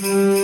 [0.00, 0.37] Mm-hmm.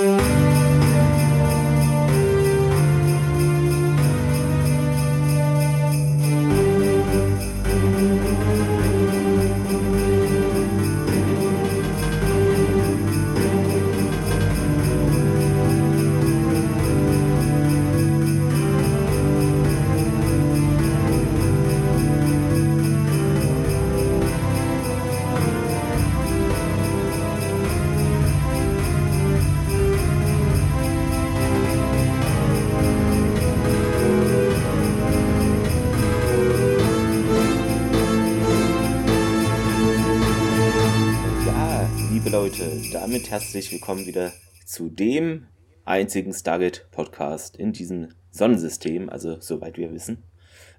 [43.14, 44.32] Damit herzlich willkommen wieder
[44.66, 45.46] zu dem
[45.84, 50.24] einzigen Stargate-Podcast in diesem Sonnensystem, also soweit wir wissen.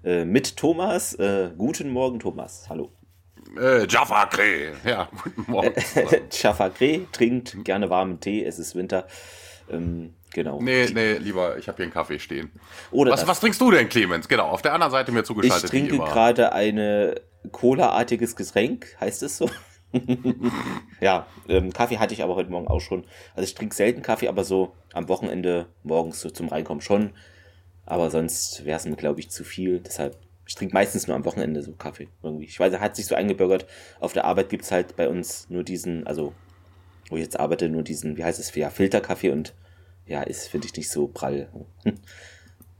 [0.04, 1.14] Äh, mit Thomas.
[1.14, 2.66] Äh, guten Morgen, Thomas.
[2.68, 2.92] Hallo.
[3.58, 4.72] Äh, Jaffa Kreh.
[4.84, 5.72] Ja, guten Morgen.
[6.30, 9.06] Jaffa Kreh trinkt gerne warmen Tee, es ist Winter.
[9.70, 10.60] Ähm, genau.
[10.60, 12.50] Nee, nee, lieber, ich habe hier einen Kaffee stehen.
[12.90, 14.28] Oder was, was trinkst du denn, Clemens?
[14.28, 15.64] Genau, auf der anderen Seite mir zugeschaltet.
[15.64, 17.14] Ich trinke gerade ein
[17.50, 19.48] Cola-artiges Getränk, heißt es so?
[21.00, 23.04] ja, ähm, Kaffee hatte ich aber heute Morgen auch schon.
[23.34, 27.10] Also ich trinke selten Kaffee, aber so am Wochenende morgens so zum Reinkommen schon.
[27.84, 29.80] Aber sonst wäre es mir, glaube ich, zu viel.
[29.80, 32.46] Deshalb, ich trinke meistens nur am Wochenende so Kaffee irgendwie.
[32.46, 33.66] Ich weiß, er hat sich so eingebürgert.
[34.00, 36.34] Auf der Arbeit gibt es halt bei uns nur diesen, also
[37.08, 39.54] wo ich jetzt arbeite, nur diesen, wie heißt es, ja, Filterkaffee und
[40.06, 41.48] ja, ist, finde ich, nicht so prall.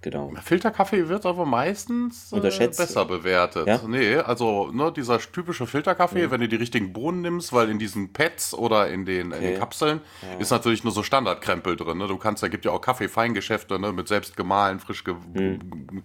[0.06, 0.32] Genau.
[0.40, 3.66] Filterkaffee wird aber meistens äh, besser bewertet.
[3.66, 3.80] Ja?
[3.88, 6.30] Nee, also ne, dieser typische Filterkaffee, mhm.
[6.30, 9.36] wenn du die richtigen Bohnen nimmst, weil in diesen Pads oder in den, okay.
[9.36, 10.38] in den Kapseln ja.
[10.38, 11.98] ist natürlich nur so Standardkrempel drin.
[11.98, 12.06] Ne?
[12.06, 16.04] Du kannst, da gibt ja auch Kaffeefeingeschäfte ne, mit selbst gemahlen, frisch, ge mhm.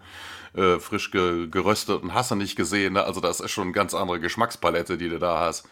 [0.55, 2.93] äh, frisch ge geröstet und hast du nicht gesehen.
[2.93, 3.03] Ne?
[3.03, 5.69] Also das ist schon eine ganz andere Geschmackspalette, die du da hast.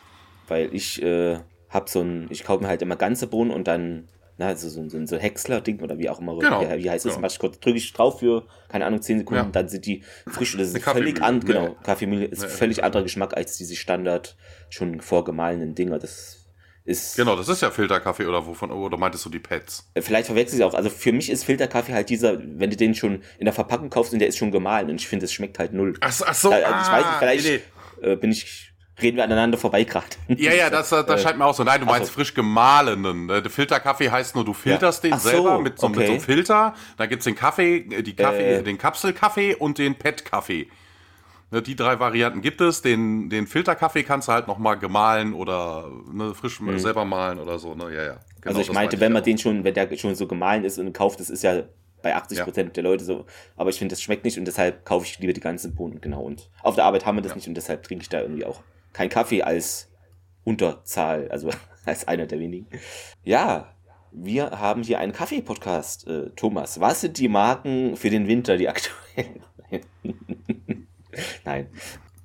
[0.48, 1.40] Weil ich äh,
[1.72, 4.08] hab so ein, ich kaufe mir halt immer ganze Bohnen und dann
[4.40, 6.40] na, also so, so, so Häcksler-Ding oder wie auch immer.
[6.40, 6.62] Genau.
[6.62, 7.16] Wie, wie heißt das?
[7.16, 7.24] Genau.
[7.24, 9.50] Mach ich kurz, drücke ich drauf für, keine Ahnung, 10 Sekunden, ja.
[9.52, 10.56] dann sind die frisch.
[10.58, 11.68] Das ist völlig an, genau.
[11.68, 11.76] Nee.
[11.84, 12.48] Kaffeemühle ist nee.
[12.48, 14.38] völlig anderer Geschmack als diese Standard,
[14.70, 16.00] schon vorgemahlenen Dinger.
[16.00, 16.48] Das
[16.86, 17.18] ist.
[17.18, 19.92] Genau, das ist ja Filterkaffee oder wovon, oder meintest du die Pads?
[19.94, 20.74] Äh, vielleicht verwechsel ich auch.
[20.74, 24.14] Also für mich ist Filterkaffee halt dieser, wenn du den schon in der Verpackung kaufst
[24.14, 25.96] und der ist schon gemahlen und ich finde, es schmeckt halt null.
[26.00, 27.62] Ach, ach so, also, ich weiß nicht, vielleicht nee,
[28.02, 28.12] nee.
[28.14, 28.69] Äh, bin ich
[29.02, 30.08] reden wir aneinander vorbei gerade.
[30.28, 31.64] Ja, ja, das, das äh, scheint mir auch so.
[31.64, 32.14] Nein, du meinst so.
[32.14, 33.28] frisch gemahlenen.
[33.28, 35.12] Der Filterkaffee heißt nur, du filterst ja.
[35.12, 35.98] den selber so, mit, so, okay.
[35.98, 36.74] mit so einem Filter.
[36.98, 38.64] Da gibt's den Kaffee, äh, die Kaffee, äh.
[38.64, 40.68] den Kapselkaffee und den PET-Kaffee.
[41.52, 42.82] Ne, die drei Varianten gibt es.
[42.82, 46.78] Den, den Filterkaffee kannst du halt nochmal gemahlen oder ne, frisch mhm.
[46.78, 47.74] selber mahlen oder so.
[47.74, 47.86] Ne?
[47.96, 48.20] Ja, ja.
[48.42, 50.94] Genau, also ich meinte, wenn man den schon, wenn der schon so gemahlen ist und
[50.94, 51.64] kauft, das ist ja
[52.02, 52.74] bei 80 Prozent ja.
[52.74, 53.26] der Leute so.
[53.58, 56.00] Aber ich finde, das schmeckt nicht und deshalb kaufe ich lieber die ganzen Bohnen.
[56.02, 56.22] Genau.
[56.22, 57.36] Und auf der Arbeit haben wir das ja.
[57.36, 58.62] nicht und deshalb trinke ich da irgendwie auch
[58.94, 59.92] kein Kaffee als
[60.44, 61.50] Unterzahl, also
[61.86, 62.68] als einer der wenigen.
[63.24, 63.74] Ja,
[64.12, 66.08] wir haben hier einen Kaffee-Podcast.
[66.08, 69.44] Äh, Thomas, was sind die Marken für den Winter, die aktuellen?
[71.46, 71.68] Nein,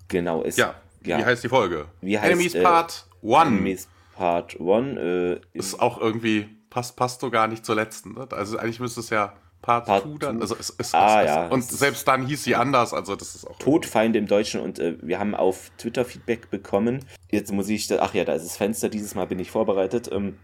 [0.08, 0.42] genau.
[0.42, 0.74] Es, ja,
[1.04, 1.86] ja, wie heißt die Folge?
[2.00, 3.46] Wie heißt, Enemies äh, Part 1.
[3.46, 4.98] Enemies Part 1.
[4.98, 8.14] Äh, ist auch irgendwie, passt, passt so gar nicht zur letzten.
[8.14, 8.26] Ne?
[8.30, 10.42] Also eigentlich müsste es ja Part 2 dann.
[10.42, 11.48] Also es, es, ah, es, ja.
[11.48, 13.58] Und selbst dann hieß sie anders, also das ist auch.
[13.58, 17.04] Todfeinde im Deutschen und äh, wir haben auf Twitter Feedback bekommen.
[17.30, 20.10] Jetzt muss ich, ach ja, da ist das Fenster, dieses Mal bin ich vorbereitet.
[20.12, 20.36] Ähm,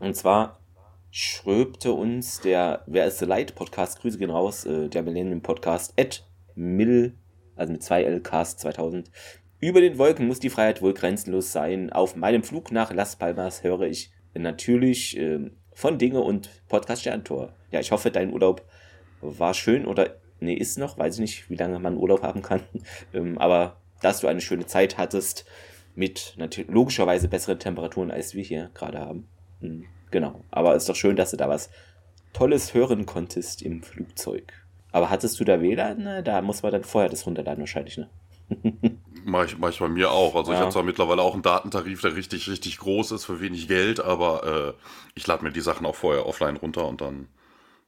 [0.00, 0.60] und zwar
[1.10, 5.92] schröbte uns der Wer ist the Light Podcast, Grüße gehen raus, äh, der Millennium Podcast,
[6.00, 7.18] at Mill,
[7.56, 9.10] also mit zwei Lcast 2000.
[9.60, 11.92] Über den Wolken muss die Freiheit wohl grenzenlos sein.
[11.92, 17.52] Auf meinem Flug nach Las Palmas höre ich natürlich äh, von Dinge und Podcast Sterntor
[17.74, 18.62] ja, ich hoffe, dein Urlaub
[19.20, 22.60] war schön oder nee, ist noch, weiß ich nicht, wie lange man Urlaub haben kann.
[23.12, 25.44] Ähm, aber dass du eine schöne Zeit hattest
[25.94, 29.28] mit natürlich logischerweise besseren Temperaturen, als wir hier gerade haben.
[29.60, 30.40] Mhm, genau.
[30.50, 31.70] Aber es ist doch schön, dass du da was
[32.32, 34.52] Tolles hören konntest im Flugzeug.
[34.92, 36.24] Aber hattest du da WLAN?
[36.24, 38.08] Da muss man dann vorher das runterladen wahrscheinlich, ne?
[39.24, 40.34] Mach ich, mach ich bei mir auch.
[40.34, 40.58] Also ja.
[40.58, 44.00] ich habe zwar mittlerweile auch einen Datentarif, der richtig, richtig groß ist für wenig Geld,
[44.00, 44.82] aber äh,
[45.14, 47.28] ich lade mir die Sachen auch vorher offline runter und dann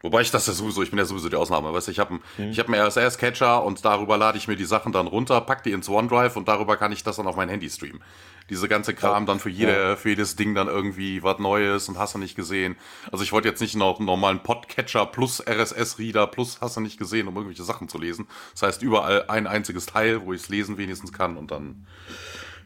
[0.06, 2.14] Wobei ich das ja sowieso, ich bin ja sowieso die Ausnahme, weißt du, ich habe
[2.14, 2.50] mhm.
[2.50, 5.72] ich hab einen RSS-Catcher und darüber lade ich mir die Sachen dann runter, pack die
[5.72, 8.00] ins OneDrive und darüber kann ich das dann auf mein Handy streamen.
[8.48, 9.96] Diese ganze Kram dann für jede, ja.
[9.96, 12.76] für jedes Ding dann irgendwie was Neues und hast du nicht gesehen.
[13.10, 17.00] Also ich wollte jetzt nicht noch einen normalen Podcatcher plus RSS-Reader plus hast du nicht
[17.00, 18.28] gesehen, um irgendwelche Sachen zu lesen.
[18.52, 21.84] Das heißt überall ein einziges Teil, wo ich es lesen wenigstens kann und dann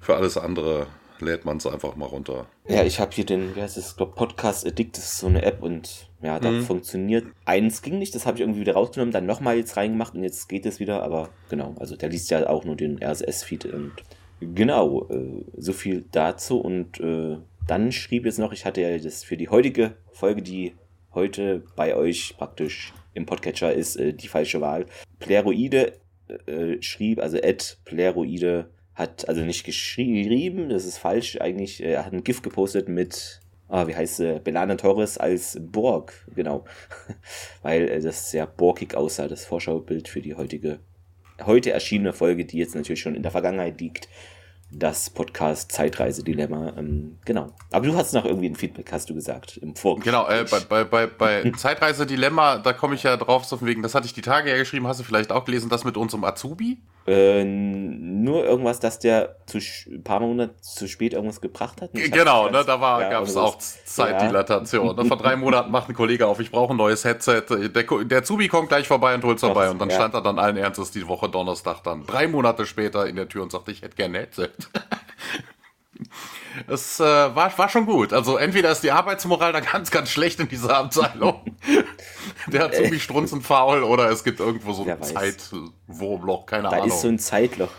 [0.03, 0.89] für alles andere
[1.21, 2.49] lädt man es einfach mal runter.
[2.69, 5.43] Ja, ich habe hier den, wie heißt es, glaube Podcast Addict, das ist so eine
[5.43, 6.63] App und ja, da mhm.
[6.63, 7.27] funktioniert.
[7.45, 10.49] Eins ging nicht, das habe ich irgendwie wieder rausgenommen, dann nochmal jetzt reingemacht und jetzt
[10.49, 13.93] geht es wieder, aber genau, also der liest ja auch nur den RSS-Feed und
[14.41, 19.25] genau, äh, so viel dazu und äh, dann schrieb es noch, ich hatte ja das
[19.25, 20.75] für die heutige Folge, die
[21.15, 24.87] heute bei euch praktisch im Podcatcher ist, äh, die falsche Wahl.
[25.19, 25.95] Pleroide
[26.47, 31.83] äh, schrieb, also Ed Pleroide hat also nicht geschrieben, das ist falsch eigentlich.
[31.83, 33.40] Er hat ein GIF gepostet mit,
[33.71, 36.65] ah, wie heißt sie, Belana Torres als Borg, genau.
[37.63, 40.81] Weil äh, das sehr borkig aussah, das Vorschaubild für die heutige,
[41.45, 44.09] heute erschienene Folge, die jetzt natürlich schon in der Vergangenheit liegt
[44.73, 46.75] das Podcast Zeitreise-Dilemma.
[46.77, 47.53] Ähm, genau.
[47.73, 50.13] Aber du hast noch irgendwie ein Feedback, hast du gesagt, im Vorgespräch.
[50.13, 53.83] Genau, äh, bei, bei, bei, bei Zeitreise-Dilemma, da komme ich ja drauf, so von wegen,
[53.83, 56.25] das hatte ich die Tage ja geschrieben, hast du vielleicht auch gelesen, das mit unserem
[56.25, 56.79] Azubi?
[57.11, 61.91] Äh, nur irgendwas, dass der zu ein paar Monate zu spät irgendwas gebracht hat.
[61.93, 64.97] Genau, ne, da ja, gab es auch Zeitdilatation.
[64.97, 65.05] Ja.
[65.05, 67.43] Vor drei Monaten macht ein Kollege auf, ich brauche ein neues Headset.
[67.49, 69.71] Der, der Azubi kommt gleich vorbei und holt's vorbei.
[69.71, 69.97] Und dann ja.
[69.97, 73.43] stand er dann allen Ernstes die Woche Donnerstag dann drei Monate später in der Tür
[73.43, 74.51] und sagte, ich hätte gerne ein Headset.
[76.67, 78.13] Es äh, war, war schon gut.
[78.13, 81.57] Also entweder ist die Arbeitsmoral da ganz, ganz schlecht in dieser Abteilung.
[82.47, 86.89] Der hat irgendwie strunzend faul oder es gibt irgendwo so ein Zeitwurmloch, keine da Ahnung.
[86.89, 87.71] Da ist so ein Zeitloch.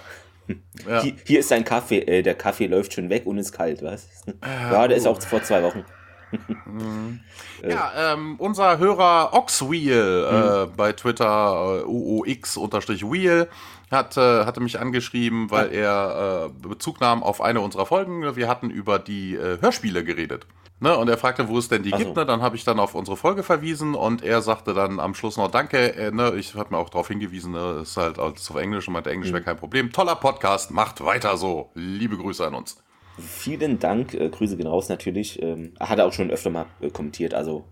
[0.87, 1.01] Ja.
[1.01, 4.07] Hier, hier, ist ein Kaffee, äh, der Kaffee läuft schon weg und ist kalt, was?
[4.43, 5.85] Ja, der ist auch vor zwei Wochen.
[7.67, 10.75] ja, ähm, unser Hörer Oxwheel äh, mhm.
[10.75, 13.49] bei Twitter äh, UOX-Wheel
[13.91, 18.35] hat, äh, hatte mich angeschrieben, weil er äh, Bezug nahm auf eine unserer Folgen.
[18.35, 20.47] Wir hatten über die äh, Hörspiele geredet.
[20.83, 21.97] Ne, und er fragte, wo es denn die so.
[21.97, 22.15] gibt.
[22.15, 22.25] Ne?
[22.25, 25.51] Dann habe ich dann auf unsere Folge verwiesen und er sagte dann am Schluss noch
[25.51, 25.95] Danke.
[25.95, 26.33] Äh, ne?
[26.37, 27.81] Ich habe mir auch darauf hingewiesen, ne?
[27.83, 29.35] ist halt alles auf Englisch und meinte, Englisch mhm.
[29.35, 29.91] wäre kein Problem.
[29.91, 31.69] Toller Podcast, macht weiter so.
[31.75, 32.83] Liebe Grüße an uns.
[33.19, 35.39] Vielen Dank, äh, Grüße gehen raus natürlich.
[35.43, 37.35] Ähm, hat er auch schon öfter mal äh, kommentiert.
[37.35, 37.65] Also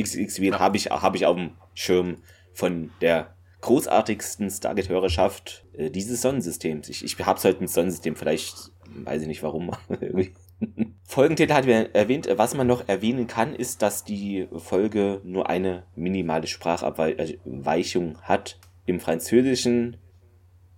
[0.00, 0.60] XXW ja.
[0.60, 2.18] habe ich, hab ich auf dem Schirm
[2.52, 3.35] von der
[3.66, 6.88] großartigsten Stargate-Hörerschaft äh, dieses Sonnensystems.
[6.88, 8.70] Ich, ich habe es halt mit Sonnensystem, vielleicht
[9.04, 9.72] weiß ich nicht warum.
[11.04, 12.28] Folgentitel hat wir erwähnt.
[12.36, 18.58] Was man noch erwähnen kann, ist, dass die Folge nur eine minimale Sprachabweichung hat.
[18.86, 19.96] Im Französischen,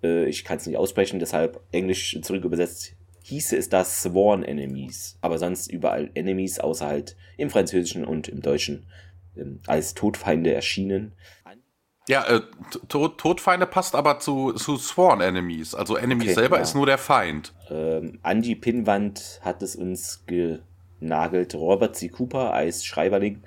[0.02, 5.18] äh, ich kann es nicht aussprechen, deshalb Englisch zurück übersetzt, hieße es das Sworn Enemies.
[5.20, 8.86] Aber sonst überall Enemies, außer halt im Französischen und im Deutschen
[9.36, 11.12] ähm, als Todfeinde erschienen.
[12.08, 12.40] Ja, äh,
[12.88, 15.74] Tod, Todfeinde passt aber zu, zu Sworn Enemies.
[15.74, 16.62] Also Enemies okay, selber ja.
[16.62, 17.52] ist nur der Feind.
[17.70, 21.54] Ähm, Andy Pinwand hat es uns genagelt.
[21.54, 22.08] Robert C.
[22.08, 23.42] Cooper als Schreiberling.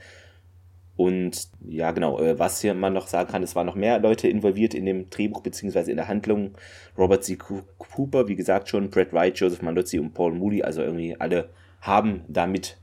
[0.96, 4.28] Und ja, genau, äh, was hier man noch sagen kann, es waren noch mehr Leute
[4.28, 5.90] involviert in dem Drehbuch bzw.
[5.90, 6.52] in der Handlung.
[6.96, 7.38] Robert C.
[7.38, 11.50] Cooper, wie gesagt schon, Brad Wright, Joseph Mandozzi und Paul Moody, also irgendwie alle
[11.82, 12.78] haben damit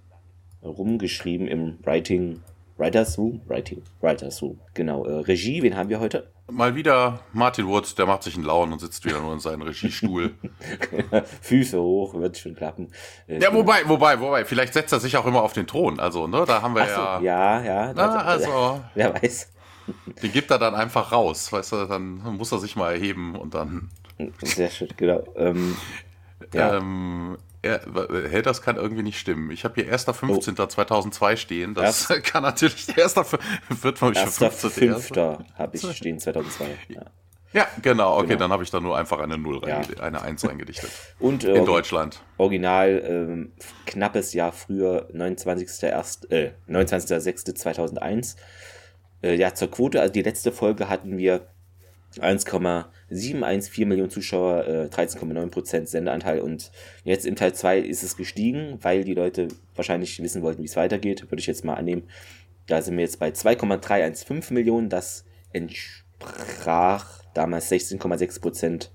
[0.64, 2.42] rumgeschrieben im Writing
[2.78, 3.42] Writers Room?
[3.46, 3.82] Writing.
[4.00, 4.60] Writers Room.
[4.74, 5.04] Genau.
[5.04, 6.30] Äh, Regie, wen haben wir heute?
[6.50, 9.62] Mal wieder Martin Wood, der macht sich einen Lauen und sitzt wieder nur in seinem
[9.62, 10.34] Regiestuhl.
[11.42, 12.90] Füße hoch, wird schon klappen.
[13.26, 16.00] Äh, ja, wobei, wobei, wobei, vielleicht setzt er sich auch immer auf den Thron.
[16.00, 17.20] Also, ne, da haben wir so, ja.
[17.20, 17.92] Ja, ja.
[17.94, 18.80] Na, also.
[18.94, 19.52] Wer weiß.
[20.22, 23.54] Den gibt er dann einfach raus, weißt du, dann muss er sich mal erheben und
[23.54, 23.90] dann.
[24.42, 25.22] Sehr schön, genau.
[25.36, 25.76] Ähm,
[26.52, 26.76] ja.
[26.76, 29.50] ähm, er, hey, das kann irgendwie nicht stimmen.
[29.50, 31.36] Ich habe hier 1.15.2002 oh.
[31.36, 31.74] stehen.
[31.74, 33.16] Das Erst, kann natürlich der 1.
[33.16, 35.44] wird von 1.5.
[35.54, 36.66] habe ich stehen 2002.
[36.88, 37.02] Ja.
[37.54, 38.40] Ja, genau, okay, genau.
[38.40, 39.80] dann habe ich da nur einfach eine 0 ja.
[40.00, 40.90] eine 1 reingedichtet.
[41.18, 42.20] Und äh, in Deutschland.
[42.36, 43.52] Original ähm,
[43.86, 46.30] knappes Jahr früher, 29.06.2001.
[46.30, 48.36] Äh, 29.
[49.22, 51.48] Äh, ja, zur Quote, also die letzte Folge hatten wir
[52.20, 56.70] 1,714 Millionen Zuschauer, äh, 13,9% Sendeanteil und
[57.04, 60.76] jetzt im Teil 2 ist es gestiegen, weil die Leute wahrscheinlich wissen wollten, wie es
[60.76, 62.08] weitergeht, würde ich jetzt mal annehmen.
[62.66, 68.90] Da sind wir jetzt bei 2,315 Millionen, das entsprach damals 16,6%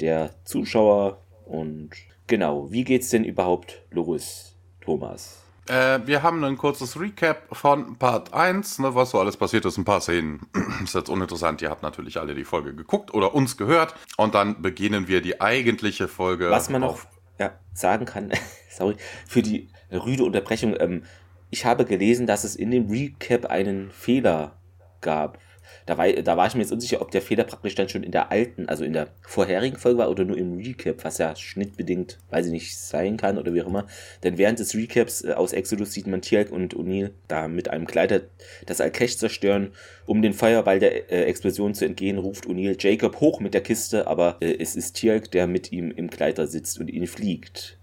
[0.00, 1.90] der Zuschauer und
[2.26, 5.45] genau, wie geht's denn überhaupt los, Thomas?
[5.68, 9.76] Äh, wir haben ein kurzes Recap von Part 1, ne, was so alles passiert ist,
[9.78, 10.46] ein paar Szenen.
[10.84, 13.94] ist jetzt uninteressant, ihr habt natürlich alle die Folge geguckt oder uns gehört.
[14.16, 16.50] Und dann beginnen wir die eigentliche Folge.
[16.50, 17.00] Was man noch
[17.38, 18.32] ja, sagen kann,
[18.70, 18.96] sorry,
[19.26, 20.76] für die rüde Unterbrechung.
[20.78, 21.02] Ähm,
[21.50, 24.56] ich habe gelesen, dass es in dem Recap einen Fehler
[25.00, 25.38] gab
[25.86, 28.10] da war, da war ich mir jetzt unsicher, ob der Fehler praktisch dann schon in
[28.10, 32.18] der alten, also in der vorherigen Folge war oder nur im Recap, was ja schnittbedingt,
[32.30, 33.86] weiß ich nicht, sein kann oder wie auch immer.
[34.24, 37.86] Denn während des Recaps äh, aus Exodus sieht man Tialk und O'Neill da mit einem
[37.86, 38.22] Kleider
[38.66, 39.70] das Alkech zerstören.
[40.06, 44.08] Um den Feuerball der äh, Explosion zu entgehen, ruft O'Neill Jacob hoch mit der Kiste,
[44.08, 47.78] aber äh, es ist Tialk, der mit ihm im Kleider sitzt und ihn fliegt.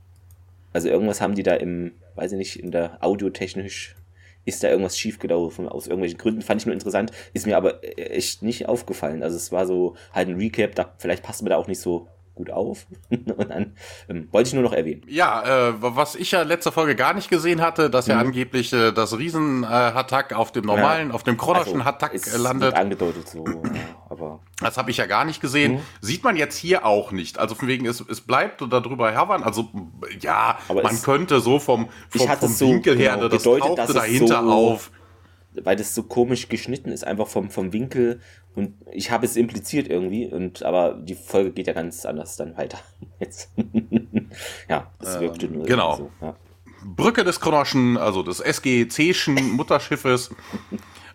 [0.74, 3.96] Also irgendwas haben die da im, weiß ich nicht, in der audiotechnisch
[4.46, 6.42] ist da irgendwas schiefgelaufen aus irgendwelchen Gründen.
[6.42, 9.24] Fand ich nur interessant, ist mir aber echt nicht aufgefallen.
[9.24, 12.08] Also es war so halt ein Recap, da vielleicht passt mir da auch nicht so
[12.36, 12.86] gut auf.
[13.10, 13.74] und dann
[14.10, 15.04] ähm, wollte ich nur noch erwähnen.
[15.08, 18.28] Ja, äh, was ich ja letzte Folge gar nicht gesehen hatte, dass ja mhm.
[18.28, 21.14] angeblich äh, das Riesen-Hattack äh, auf dem normalen, ja.
[21.14, 22.74] auf dem Kronoschen also, Hattack landet.
[22.76, 23.62] angedeutet so, ja,
[24.10, 24.40] aber.
[24.60, 25.74] Das habe ich ja gar nicht gesehen.
[25.74, 25.80] Mhm.
[26.02, 27.38] Sieht man jetzt hier auch nicht.
[27.38, 29.48] Also von wegen, es, es bleibt darüber herwandern.
[29.48, 29.70] Also
[30.22, 34.44] ja, aber man könnte so vom, vom, vom so, Winkel genau, her, das tauchte dahinter
[34.44, 34.92] so, auf.
[35.56, 38.22] Weil das so komisch geschnitten ist, einfach vom, vom Winkel.
[38.56, 40.28] Und ich habe es impliziert irgendwie.
[40.28, 42.80] Und aber die Folge geht ja ganz anders dann weiter.
[43.20, 43.52] Jetzt.
[44.70, 45.96] ja, es wirkte ähm, nur genau.
[45.96, 46.12] so.
[46.22, 46.36] Ja.
[46.86, 50.32] Brücke des Kronoschen, also des SGC-schen Mutterschiffes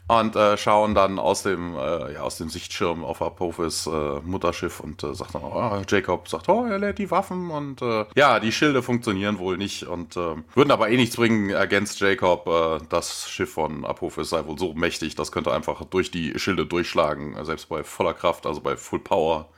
[0.08, 4.80] und äh, schauen dann aus dem, äh, ja, aus dem Sichtschirm auf Apophis äh, Mutterschiff
[4.80, 8.40] und äh, sagt dann, oh, Jacob sagt, oh, er lädt die Waffen und äh, ja,
[8.40, 12.84] die Schilde funktionieren wohl nicht und äh, würden aber eh nichts bringen, ergänzt Jacob, äh,
[12.88, 17.36] das Schiff von Apophis sei wohl so mächtig, das könnte einfach durch die Schilde durchschlagen,
[17.44, 19.48] selbst bei voller Kraft, also bei Full Power.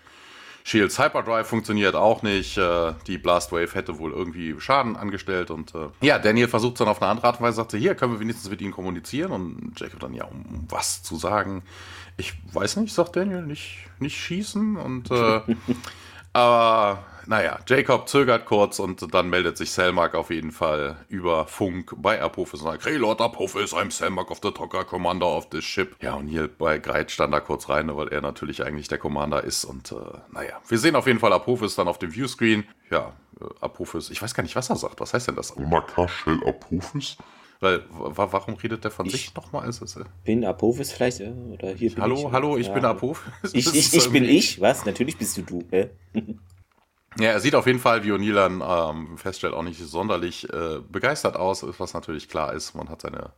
[0.64, 2.58] Shields Hyperdrive funktioniert auch nicht.
[2.58, 5.50] Äh, die Blastwave hätte wohl irgendwie Schaden angestellt.
[5.50, 7.94] Und äh, ja, Daniel versucht es dann auf eine andere Art und Weise, sagte, hier
[7.94, 9.32] können wir wenigstens mit ihnen kommunizieren.
[9.32, 11.62] Und Jacob dann, ja, um was zu sagen.
[12.16, 14.76] Ich weiß nicht, sagt Daniel, nicht, nicht schießen.
[14.76, 15.40] Und äh,
[16.32, 21.94] aber naja, Jacob zögert kurz und dann meldet sich Selmak auf jeden Fall über Funk
[21.96, 25.64] bei Apophis und sagt, Hey Lord Apophis, I'm Selmak of the Talker, Commander of this
[25.64, 25.96] ship.
[26.00, 29.44] Ja, und hier bei Greit stand da kurz rein, weil er natürlich eigentlich der Commander
[29.44, 29.64] ist.
[29.64, 29.96] Und äh,
[30.32, 32.64] naja, wir sehen auf jeden Fall Apophis dann auf dem Viewscreen.
[32.90, 35.00] Ja, äh, Apophis, ich weiß gar nicht, was er sagt.
[35.00, 35.56] Was heißt denn das?
[35.56, 37.16] Makashel Apophis?
[37.60, 39.68] Weil, warum redet der von ich sich nochmal?
[39.68, 41.20] Ist es, äh bin Apophis vielleicht?
[41.20, 42.72] Oder hier bin hallo, ich, hallo, ich ja.
[42.72, 43.22] bin Apophis.
[43.52, 44.86] Ich, ich, ich bin ich, was?
[44.86, 45.62] Natürlich bist du du.
[45.70, 45.90] Hä?
[47.18, 50.80] Ja, er sieht auf jeden Fall, wie O'Neill dann ähm, feststellt, auch nicht sonderlich äh,
[50.88, 52.74] begeistert aus, was natürlich klar ist.
[52.74, 53.32] Man hat seine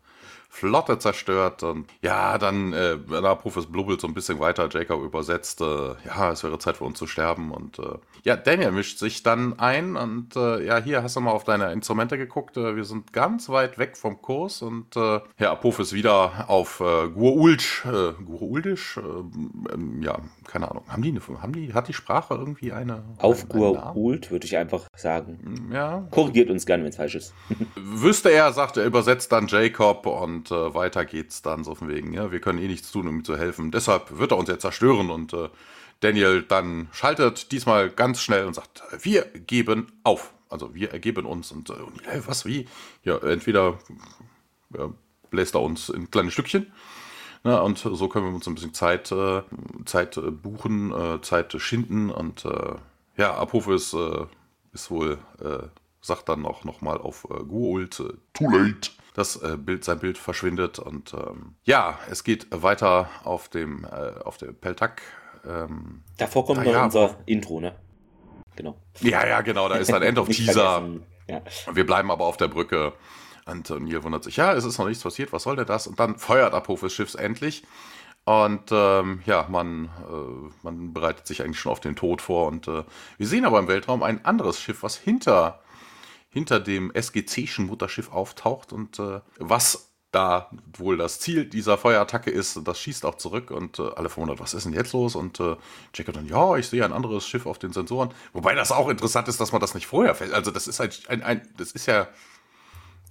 [0.53, 1.63] Flotte zerstört.
[1.63, 6.31] Und ja, dann, äh, da Profis blubbelt so ein bisschen weiter, Jacob übersetzt, äh, ja,
[6.31, 7.51] es wäre Zeit für uns zu sterben.
[7.51, 11.31] Und äh, ja, Daniel mischt sich dann ein und äh, ja, hier hast du mal
[11.31, 12.59] auf deine Instrumente geguckt.
[12.59, 17.09] Äh, wir sind ganz weit weg vom Kurs und äh, ja, Apophis wieder auf äh,
[17.09, 20.85] Guaulsch, äh, Guauldisch, äh, ähm, ja, keine Ahnung.
[20.87, 23.03] Haben die, eine, haben die, hat die Sprache irgendwie eine?
[23.19, 25.71] Auf Guault würde ich einfach sagen.
[25.73, 26.07] Ja.
[26.11, 27.33] Korrigiert uns gerne, wenn es falsch ist.
[27.75, 31.89] Wüsste er, sagt er, übersetzt dann Jacob und und äh, weiter geht's dann so von
[31.89, 33.71] wegen, ja, wir können eh nichts tun, um ihm zu helfen.
[33.71, 35.49] Deshalb wird er uns jetzt zerstören und äh,
[36.01, 40.33] Daniel dann schaltet diesmal ganz schnell und sagt, wir geben auf.
[40.49, 42.67] Also wir ergeben uns und, äh, und hey, was, wie?
[43.05, 43.79] Ja, entweder
[44.77, 44.93] ja,
[45.31, 46.73] bläst er uns in kleine Stückchen.
[47.45, 49.43] Na, und so können wir uns ein bisschen Zeit, äh,
[49.85, 52.75] Zeit äh, buchen, äh, Zeit schinden und äh,
[53.17, 54.27] ja, Apophis äh,
[54.73, 55.69] ist wohl, äh,
[56.03, 60.19] sagt dann auch nochmal auf äh, Guult, äh, too late das äh, Bild, sein Bild
[60.19, 65.03] verschwindet und ähm, ja, es geht weiter auf dem, äh, auf der Peltak.
[65.47, 67.75] Ähm, Davor kommt noch ja, unser Intro, ne?
[68.57, 68.79] Genau.
[69.01, 70.83] Ja, ja, genau, da ist ein End of Teaser.
[71.29, 71.43] Ja.
[71.73, 72.93] Wir bleiben aber auf der Brücke.
[73.45, 75.87] Und Neil wundert sich, ja, es ist noch nichts passiert, was soll denn das?
[75.87, 77.65] Und dann feuert Abruf des Schiffs endlich.
[78.25, 82.47] Und ähm, ja, man, äh, man bereitet sich eigentlich schon auf den Tod vor.
[82.47, 82.85] Und äh,
[83.19, 85.61] wir sehen aber im Weltraum ein anderes Schiff, was hinter
[86.33, 92.61] hinter dem SGC-schen Mutterschiff auftaucht und äh, was da wohl das Ziel dieser Feuerattacke ist,
[92.65, 95.15] das schießt auch zurück und äh, alle verwundert, was ist denn jetzt los?
[95.15, 95.57] Und äh,
[95.95, 98.11] Jacob dann, ja, ich sehe ein anderes Schiff auf den Sensoren.
[98.35, 100.35] Wobei das auch interessant ist, dass man das nicht vorher fällt.
[100.35, 102.09] Also das ist halt ein, ein das ist ja,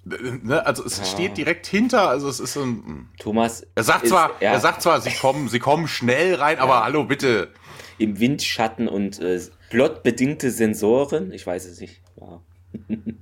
[0.03, 1.05] ne, also es ja.
[1.05, 2.83] steht direkt hinter, also es ist ein.
[2.85, 3.09] Hm.
[3.19, 3.65] Thomas.
[3.73, 4.51] Er sagt zwar, ja.
[4.51, 6.63] er sagt zwar, sie kommen, sie kommen schnell rein, ja.
[6.63, 7.49] aber hallo bitte.
[7.97, 12.01] Im Windschatten und äh, plotbedingte Sensoren, ich weiß es nicht.
[12.19, 12.41] Ja.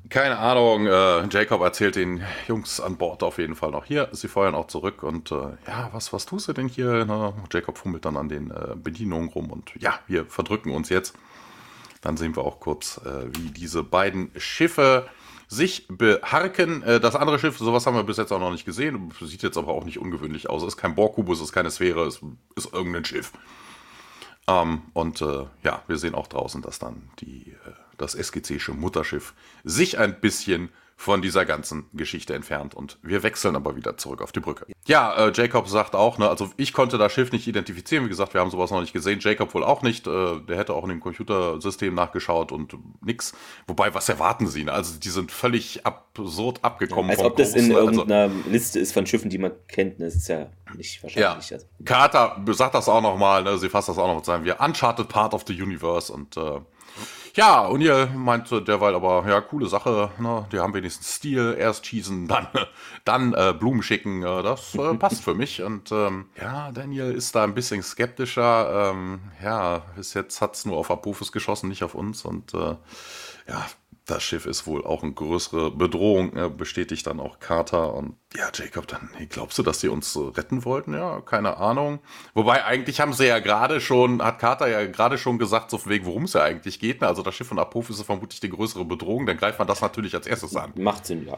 [0.09, 4.09] Keine Ahnung, äh, Jacob erzählt den Jungs an Bord auf jeden Fall noch hier.
[4.11, 5.35] Sie feuern auch zurück und äh,
[5.67, 7.05] ja, was, was tust du denn hier?
[7.05, 11.15] Na, Jacob fummelt dann an den äh, Bedienungen rum und ja, wir verdrücken uns jetzt.
[12.01, 15.07] Dann sehen wir auch kurz, äh, wie diese beiden Schiffe
[15.47, 16.81] sich beharken.
[16.83, 19.11] Äh, das andere Schiff, sowas haben wir bis jetzt auch noch nicht gesehen.
[19.21, 20.63] Sieht jetzt aber auch nicht ungewöhnlich aus.
[20.63, 22.21] Es ist kein Borgkubus, es ist keine Sphäre, es
[22.55, 23.31] ist irgendein Schiff.
[24.47, 27.55] Ähm, und äh, ja, wir sehen auch draußen, dass dann die
[28.01, 33.77] das SGC-sche Mutterschiff, sich ein bisschen von dieser ganzen Geschichte entfernt und wir wechseln aber
[33.77, 34.65] wieder zurück auf die Brücke.
[34.85, 38.33] Ja, äh, Jacob sagt auch, ne, also ich konnte das Schiff nicht identifizieren, wie gesagt,
[38.33, 40.89] wir haben sowas noch nicht gesehen, Jacob wohl auch nicht, äh, der hätte auch in
[40.89, 43.31] dem Computersystem nachgeschaut und nix.
[43.65, 44.65] Wobei, was erwarten sie?
[44.65, 44.73] Ne?
[44.73, 47.11] Also die sind völlig absurd abgekommen.
[47.11, 50.05] Ja, als ob das in also, irgendeiner Liste ist von Schiffen, die man kennt, ne?
[50.05, 51.49] das ist ja nicht wahrscheinlich.
[51.49, 51.55] Ja.
[51.55, 51.67] Also.
[51.85, 53.57] Carter sagt das auch nochmal, ne?
[53.57, 56.59] sie fasst das auch noch mit seinem, wir Uncharted Part of the Universe und äh,
[57.35, 60.47] Ja, und ihr meinte derweil aber, ja, coole Sache, ne?
[60.51, 62.47] die haben wenigstens Stil, erst schießen, dann,
[63.05, 65.61] dann äh, Blumen schicken, äh, das äh, passt für mich.
[65.61, 68.91] Und ähm, ja, Daniel ist da ein bisschen skeptischer.
[68.91, 72.25] Ähm, ja, bis jetzt hat's nur auf Apophis geschossen, nicht auf uns.
[72.25, 72.75] Und äh,
[73.47, 73.65] ja,
[74.09, 77.93] das Schiff ist wohl auch eine größere Bedrohung, äh, bestätigt dann auch Carter.
[77.93, 80.93] Und ja, Jacob, dann glaubst du, dass sie uns äh, retten wollten?
[80.93, 81.99] Ja, keine Ahnung.
[82.33, 85.91] Wobei eigentlich haben sie ja gerade schon, hat Carter ja gerade schon gesagt, so von
[85.91, 87.01] wegen, worum es ja eigentlich geht.
[87.01, 87.07] Ne?
[87.07, 90.15] Also das Schiff von Apophis ist vermutlich die größere Bedrohung, dann greift man das natürlich
[90.15, 90.73] als erstes an.
[90.75, 91.37] Macht Sinn, ja.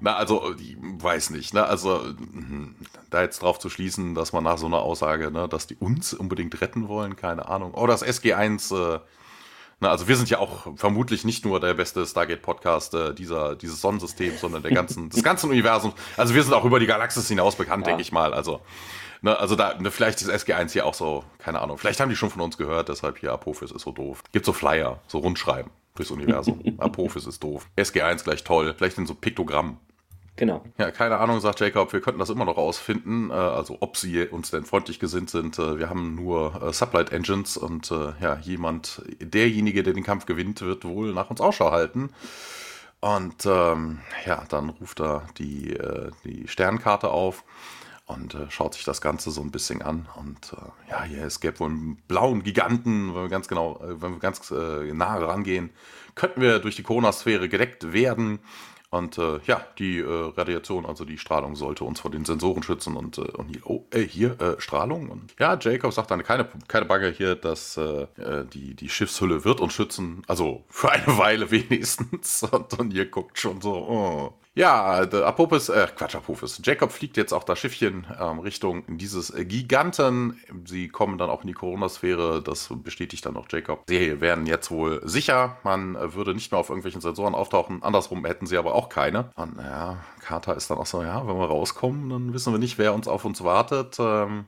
[0.00, 1.64] Na, also, ich weiß nicht, ne?
[1.64, 2.74] Also, hm,
[3.10, 6.12] da jetzt drauf zu schließen, dass man nach so einer Aussage, ne, dass die uns
[6.12, 7.72] unbedingt retten wollen, keine Ahnung.
[7.74, 9.00] Oh, das SG1 äh,
[9.82, 13.80] na, also wir sind ja auch vermutlich nicht nur der beste Stargate-Podcast äh, dieser, dieses
[13.80, 15.94] Sonnensystems, sondern der ganzen, des ganzen Universums.
[16.16, 17.88] Also wir sind auch über die Galaxis hinaus bekannt, ja.
[17.88, 18.32] denke ich mal.
[18.32, 18.60] Also,
[19.22, 22.14] ne, also da, ne, vielleicht ist SG1 hier auch so, keine Ahnung, vielleicht haben die
[22.14, 24.22] schon von uns gehört, deshalb hier Apophis ist so doof.
[24.30, 26.62] Gibt so Flyer, so Rundschreiben fürs Universum.
[26.78, 27.66] Apophis ist doof.
[27.76, 28.74] SG1 gleich toll.
[28.78, 29.78] Vielleicht in so Piktogrammen.
[30.36, 30.64] Genau.
[30.78, 34.26] Ja, keine Ahnung, sagt Jacob, wir könnten das immer noch rausfinden, äh, also ob sie
[34.26, 35.58] uns denn freundlich gesinnt sind.
[35.58, 40.24] Äh, wir haben nur äh, Sublight Engines und äh, ja, jemand, derjenige, der den Kampf
[40.24, 42.10] gewinnt, wird wohl nach uns Ausschau halten.
[43.00, 45.76] Und ähm, ja, dann ruft er die,
[46.24, 47.42] die Sternkarte auf
[48.06, 50.08] und äh, schaut sich das Ganze so ein bisschen an.
[50.16, 54.12] Und äh, ja, hier, es gäbe wohl einen blauen Giganten, wenn wir ganz genau, wenn
[54.12, 55.70] wir ganz äh, nah rangehen,
[56.14, 58.40] könnten wir durch die Corona-Sphäre gedeckt werden.
[58.92, 62.94] Und äh, ja, die äh, Radiation, also die Strahlung, sollte uns vor den Sensoren schützen.
[62.94, 65.08] Und, äh, und hier, oh, ey, hier, äh, Strahlung.
[65.08, 69.46] Und ja, Jacob sagt dann, keine, keine Bagger hier, dass äh, äh, die, die Schiffshülle
[69.46, 70.22] wird uns schützen.
[70.28, 72.42] Also für eine Weile wenigstens.
[72.42, 74.34] Und, und ihr guckt schon so, oh.
[74.54, 76.60] Ja, der Apophis, äh, Quatsch, Apophis.
[76.62, 80.38] Jacob fliegt jetzt auch das Schiffchen ähm, Richtung dieses äh, Giganten.
[80.66, 82.42] Sie kommen dann auch in die Corona-Sphäre.
[82.42, 83.84] Das bestätigt dann auch Jacob.
[83.88, 85.56] Sie werden jetzt wohl sicher.
[85.64, 87.82] Man äh, würde nicht mehr auf irgendwelchen Sensoren auftauchen.
[87.82, 89.30] Andersrum hätten sie aber auch keine.
[89.36, 92.76] Und ja, Carter ist dann auch so, ja, wenn wir rauskommen, dann wissen wir nicht,
[92.76, 93.96] wer uns auf uns wartet.
[93.98, 94.44] Ähm,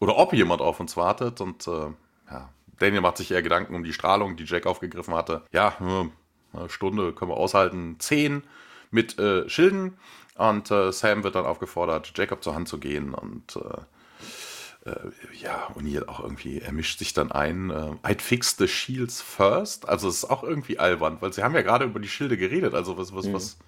[0.00, 1.42] oder ob jemand auf uns wartet.
[1.42, 1.90] Und äh,
[2.30, 5.42] ja, Daniel macht sich eher Gedanken um die Strahlung, die Jack aufgegriffen hatte.
[5.52, 7.96] Ja, eine Stunde können wir aushalten.
[7.98, 8.44] Zehn
[8.92, 9.98] mit äh, Schilden.
[10.36, 13.14] Und äh, Sam wird dann aufgefordert, Jacob zur Hand zu gehen.
[13.14, 17.70] Und äh, äh ja, O'Neill auch irgendwie, er mischt sich dann ein.
[17.70, 19.88] Äh, I'd fix the shields first.
[19.88, 22.74] Also es ist auch irgendwie albern, weil sie haben ja gerade über die Schilde geredet.
[22.74, 23.34] Also was, was, mhm.
[23.34, 23.58] was,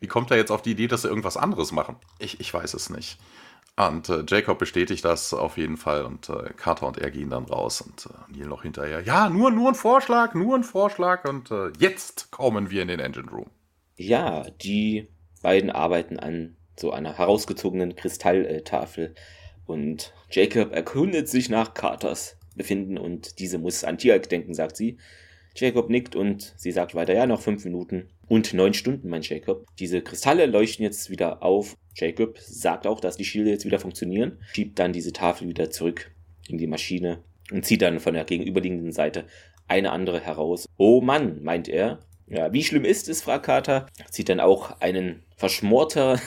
[0.00, 1.96] wie kommt er jetzt auf die Idee, dass sie irgendwas anderes machen?
[2.18, 3.18] Ich, ich weiß es nicht.
[3.78, 7.44] Und äh, Jacob bestätigt das auf jeden Fall und äh, Carter und er gehen dann
[7.44, 9.02] raus und äh, Neil noch hinterher.
[9.02, 13.00] Ja, nur, nur ein Vorschlag, nur ein Vorschlag und äh, jetzt kommen wir in den
[13.00, 13.50] Engine Room.
[13.96, 15.08] Ja, die
[15.42, 19.14] beiden arbeiten an so einer herausgezogenen Kristalltafel
[19.66, 24.96] und Jacob erkundet sich nach Carters Befinden und diese muss an Tiag denken, sagt sie.
[25.54, 29.66] Jacob nickt und sie sagt weiter, ja, noch fünf Minuten und neun Stunden, mein Jacob.
[29.78, 31.76] Diese Kristalle leuchten jetzt wieder auf.
[31.94, 36.10] Jacob sagt auch, dass die Schilde jetzt wieder funktionieren, schiebt dann diese Tafel wieder zurück
[36.48, 39.26] in die Maschine und zieht dann von der gegenüberliegenden Seite
[39.68, 40.66] eine andere heraus.
[40.76, 43.86] Oh Mann, meint er, ja, wie schlimm ist es, fragt Carter.
[44.10, 46.20] Zieht dann auch einen verschmorteren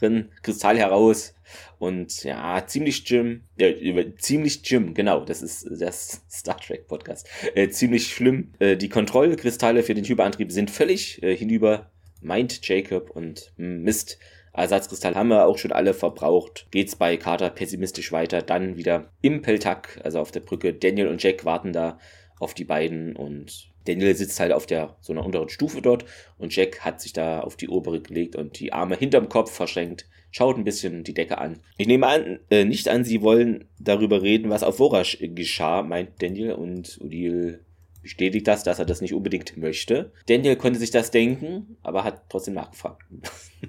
[0.42, 1.34] Kristall heraus.
[1.78, 7.28] Und ja, ziemlich Jim, äh, ziemlich Jim, genau, das ist das Star Trek Podcast.
[7.54, 8.52] Äh, ziemlich schlimm.
[8.58, 11.90] Äh, die Kontrollkristalle für den Hyperantrieb sind völlig äh, hinüber,
[12.22, 14.18] meint Jacob und hm, Mist.
[14.54, 16.68] Ersatzkristalle haben wir auch schon alle verbraucht.
[16.70, 18.40] Geht's bei Carter pessimistisch weiter.
[18.40, 20.72] Dann wieder im Peltak, also auf der Brücke.
[20.72, 21.98] Daniel und Jack warten da
[22.38, 26.04] auf die beiden und Daniel sitzt halt auf der so einer unteren Stufe dort
[26.38, 30.06] und Jack hat sich da auf die obere gelegt und die Arme hinterm Kopf verschränkt,
[30.30, 31.60] schaut ein bisschen die Decke an.
[31.76, 36.22] Ich nehme an, äh, nicht an, sie wollen darüber reden, was auf Vorasch geschah, meint
[36.22, 37.60] Daniel und Odile
[38.04, 40.12] bestätigt das, dass er das nicht unbedingt möchte.
[40.26, 43.02] Daniel konnte sich das denken, aber hat trotzdem nachgefragt.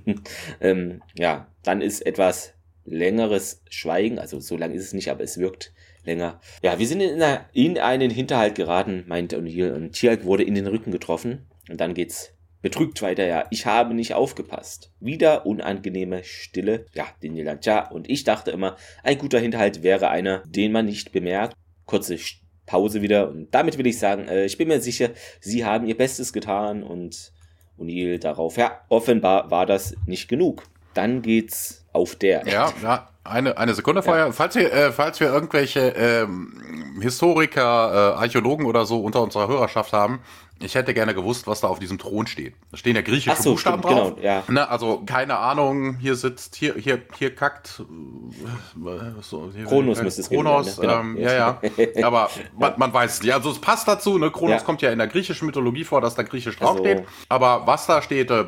[0.62, 5.38] ähm, ja, dann ist etwas längeres Schweigen, also so lang ist es nicht, aber es
[5.39, 5.73] wirkt
[6.06, 6.39] länger.
[6.62, 9.74] Ja, wir sind in, eine, in einen Hinterhalt geraten, meint O'Neill.
[9.74, 11.48] Und Tialk wurde in den Rücken getroffen.
[11.70, 13.46] Und dann geht's betrügt weiter, ja.
[13.52, 14.91] Ich habe nicht aufgepasst.
[15.00, 16.88] Wieder unangenehme Stille.
[16.96, 17.62] Ja, den Nilan.
[17.62, 21.56] Tja, und ich dachte immer, ein guter Hinterhalt wäre einer, den man nicht bemerkt.
[21.86, 22.18] Kurze
[22.65, 23.30] Pause wieder.
[23.30, 26.82] Und damit will ich sagen, äh, ich bin mir sicher, Sie haben Ihr Bestes getan.
[26.82, 27.32] Und
[27.78, 30.63] O'Neill darauf, ja, offenbar war das nicht genug.
[30.96, 32.48] Dann geht's auf der.
[32.48, 33.10] Ja, ja.
[33.25, 34.27] Eine, eine Sekunde vorher.
[34.27, 34.31] Ja.
[34.31, 39.93] Falls, wir, äh, falls wir irgendwelche ähm, Historiker, äh, Archäologen oder so unter unserer Hörerschaft
[39.93, 40.19] haben,
[40.61, 42.53] Ich hätte gerne gewusst, was da auf diesem Thron steht.
[42.71, 44.15] Da stehen ja griechische so, Buchstaben stimmt, drauf.
[44.15, 44.43] genau, ja.
[44.47, 47.81] Ne, also keine Ahnung, hier sitzt, hier, hier, hier kackt.
[47.81, 51.21] äh, So, hier, Kronos müsste es Kronos, sein, ähm, ne?
[51.23, 51.59] ja,
[51.97, 52.05] ja.
[52.05, 53.33] Aber man, man weiß es nicht.
[53.33, 54.31] Also es passt dazu, ne?
[54.31, 54.65] Kronos Ja.
[54.65, 57.05] kommt ja in der griechischen Mythologie vor, dass da griechisch Also- draufsteht.
[57.27, 58.45] Aber was da steht, äh,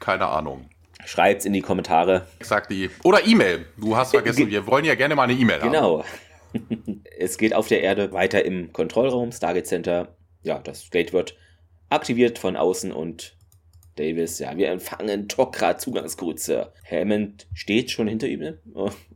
[0.00, 0.70] keine Ahnung.
[1.04, 2.26] Schreibt's in die Kommentare.
[2.40, 2.90] Sagt die.
[3.02, 3.66] Oder E-Mail.
[3.76, 5.72] Du hast vergessen, Ge- wir wollen ja gerne mal eine E-Mail haben.
[5.72, 6.04] Genau.
[7.18, 10.16] es geht auf der Erde weiter im Kontrollraum, Stargate Center.
[10.42, 11.36] Ja, das Gate wird
[11.88, 13.36] aktiviert von außen und
[13.96, 16.72] Davis, ja, wir empfangen Tokra Zugangscode, Sir.
[16.90, 18.58] Hammond steht schon hinter ihm ne?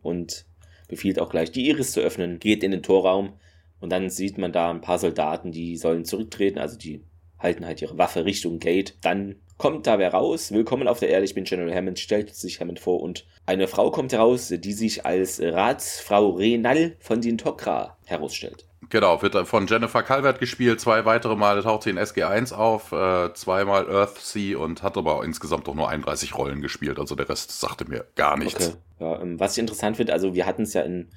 [0.03, 0.45] und
[0.89, 3.39] befiehlt auch gleich, die Iris zu öffnen, geht in den Torraum
[3.81, 7.03] und dann sieht man da ein paar Soldaten, die sollen zurücktreten, also die
[7.39, 8.97] halten halt ihre Waffe Richtung Gate.
[9.01, 10.53] Dann kommt da wer raus.
[10.53, 13.91] Willkommen auf der Erde, ich bin General Hammond, stellt sich Hammond vor und eine Frau
[13.91, 18.67] kommt heraus, die sich als Ratsfrau Renal von den Tokra herausstellt.
[18.89, 20.81] Genau, wird von Jennifer Calvert gespielt.
[20.81, 25.67] Zwei weitere Male taucht sie in SG1 auf, äh, zweimal Earthsea und hat aber insgesamt
[25.67, 26.99] doch nur 31 Rollen gespielt.
[27.01, 28.69] Also der Rest sagte mir gar nichts.
[28.69, 28.77] Okay.
[29.01, 31.09] Ja, ähm, was ich interessant finde, also wir hatten es ja in,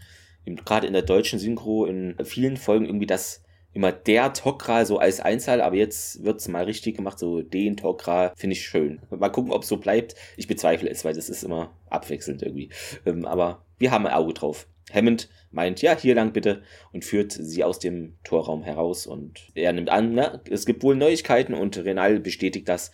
[0.45, 3.43] in gerade in der deutschen Synchro in vielen Folgen irgendwie das
[3.73, 7.77] immer der Tokra so als Einzahl, aber jetzt wird es mal richtig gemacht, so den
[7.77, 8.99] Tokra, finde ich schön.
[9.09, 10.15] Mal gucken, ob es so bleibt.
[10.37, 12.69] Ich bezweifle es, weil das ist immer abwechselnd irgendwie.
[13.05, 14.67] Ähm, aber wir haben ein Auge drauf.
[14.91, 19.71] Hammond meint, ja, hier lang bitte und führt sie aus dem Torraum heraus und er
[19.71, 22.91] nimmt an, ne, es gibt wohl Neuigkeiten und Renal bestätigt das.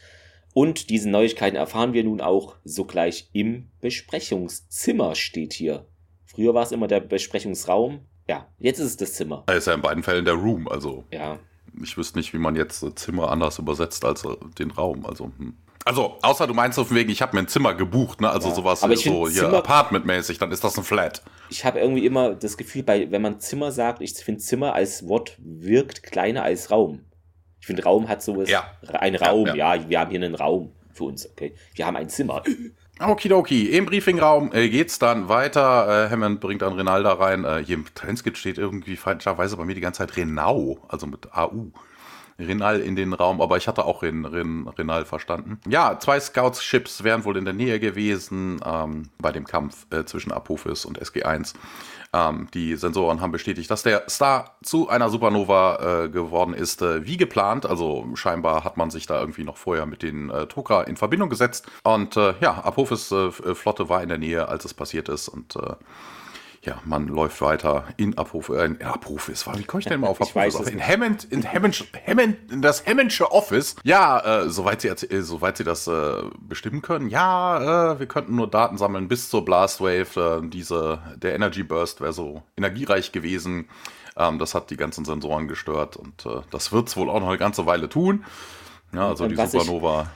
[0.54, 5.86] Und diese Neuigkeiten erfahren wir nun auch sogleich im Besprechungszimmer steht hier.
[6.26, 8.06] Früher war es immer der Besprechungsraum.
[8.28, 9.44] Ja, jetzt ist es das Zimmer.
[9.48, 10.68] Er ist ja in beiden Fällen der Room.
[10.68, 11.38] Also Ja,
[11.84, 15.06] ich wüsste nicht, wie man jetzt äh, Zimmer anders übersetzt als äh, den Raum.
[15.06, 15.56] Also, hm.
[15.84, 18.30] also außer du meinst auf dem Weg, ich habe mir ein Zimmer gebucht, ne?
[18.30, 21.22] Also Ja, sowas aber ich so hier Zimmer- Apartmentmäßig, dann ist das ein Flat.
[21.50, 25.08] ich habe irgendwie immer das Gefühl, bei, wenn man Zimmer sagt, ich finde Zimmer als
[25.08, 27.02] Wort wirkt kleiner als Raum.
[27.60, 28.64] Ich finde, Raum hat sowas, Ja.
[28.94, 31.54] ein Raum, Ja, ja, wir haben hier einen Raum für uns, okay.
[31.74, 32.42] Wir haben ein Zimmer.
[33.00, 36.06] Okidoki, im Briefingraum äh, geht's dann weiter.
[36.06, 37.44] Äh, Hammond bringt dann Renalda rein.
[37.44, 41.34] Äh, hier im Transkript steht irgendwie falscherweise bei mir die ganze Zeit Renau, also mit
[41.34, 41.72] AU.
[42.40, 45.60] Renal in den Raum, aber ich hatte auch Ren, Ren, Renal verstanden.
[45.68, 50.32] Ja, zwei Scouts-Ships wären wohl in der Nähe gewesen ähm, bei dem Kampf äh, zwischen
[50.32, 51.54] Apophis und SG1.
[52.16, 57.06] Ähm, die Sensoren haben bestätigt, dass der Star zu einer Supernova äh, geworden ist, äh,
[57.06, 57.66] wie geplant.
[57.66, 61.30] Also scheinbar hat man sich da irgendwie noch vorher mit den äh, Tokra in Verbindung
[61.30, 61.68] gesetzt.
[61.84, 65.28] Und äh, ja, Apophis äh, Flotte war in der Nähe, als es passiert ist.
[65.28, 65.76] Und äh,
[66.66, 68.56] ja, man läuft weiter in Apophis.
[68.56, 70.82] Äh, in Apophis, wie komme ich denn mal auf Ich weiß in.
[70.86, 73.76] Hammond, in Hammond, Hammond, in das Hammondsche Office.
[73.84, 77.10] Ja, äh, soweit sie, äh, soweit sie das äh, bestimmen können.
[77.10, 80.42] Ja, äh, wir könnten nur Daten sammeln bis zur Blastwave.
[80.44, 83.70] Äh, diese, der Energy Burst wäre so energiereich gewesen.
[84.18, 87.28] Ähm, das hat die ganzen Sensoren gestört und äh, das wird es wohl auch noch
[87.30, 88.24] eine ganze Weile tun.
[88.94, 90.08] Ja, also Und die was ich- Supernova.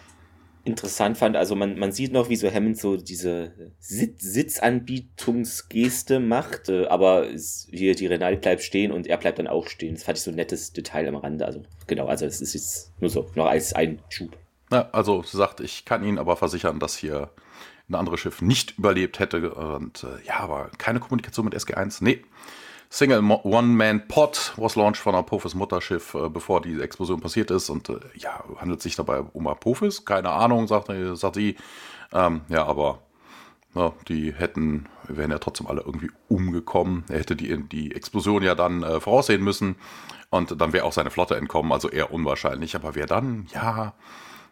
[0.70, 6.70] Interessant fand, also man, man sieht noch, wie so Hammond so diese Sit Sitzanbietungsgeste macht,
[6.70, 7.28] äh, aber
[7.70, 9.96] hier die Renal bleibt stehen und er bleibt dann auch stehen.
[9.96, 11.46] Das fand ich so ein nettes Detail am Rande.
[11.46, 14.38] Also genau, also es ist jetzt nur so, noch als ein Schub.
[14.70, 17.32] Na, also sie sagt, ich kann Ihnen aber versichern, dass hier
[17.90, 19.54] ein anderes Schiff nicht überlebt hätte.
[19.54, 22.04] Und äh, ja, aber keine Kommunikation mit SG1.
[22.04, 22.22] Nee.
[22.90, 27.70] Single Mo- One-Man-Pod was launched von Apophis Mutterschiff, äh, bevor die Explosion passiert ist.
[27.70, 30.06] Und äh, ja, handelt sich dabei um Apophis?
[30.06, 31.56] Keine Ahnung, sagt, äh, sagt sie.
[32.12, 33.00] Ähm, ja, aber
[33.76, 37.04] ja, die hätten, wären ja trotzdem alle irgendwie umgekommen.
[37.10, 39.76] Er hätte die, die Explosion ja dann äh, voraussehen müssen.
[40.32, 42.76] Und dann wäre auch seine Flotte entkommen, also eher unwahrscheinlich.
[42.76, 43.48] Aber wer dann?
[43.54, 43.94] Ja,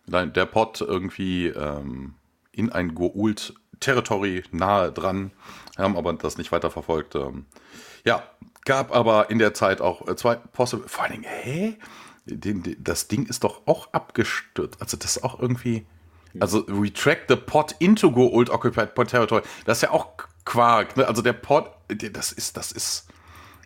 [0.08, 2.14] der Pod irgendwie ähm,
[2.52, 5.32] in ein Goult-Territory nahe dran,
[5.78, 7.16] haben aber das nicht weiter verfolgt.
[7.16, 7.46] Ähm,
[8.08, 8.24] ja,
[8.66, 10.88] gab aber in der Zeit auch äh, zwei Possible.
[10.88, 11.78] Vor allen Dingen, hä?
[12.80, 14.82] Das Ding ist doch auch abgestürzt.
[14.82, 15.86] Also, das ist auch irgendwie.
[16.40, 19.42] Also, we track the pod into Goult Occupied Pod Territory.
[19.66, 20.08] Das ist ja auch
[20.46, 20.98] Quark.
[20.98, 21.08] Ne?
[21.08, 23.08] Also, der der- das ist, das ist.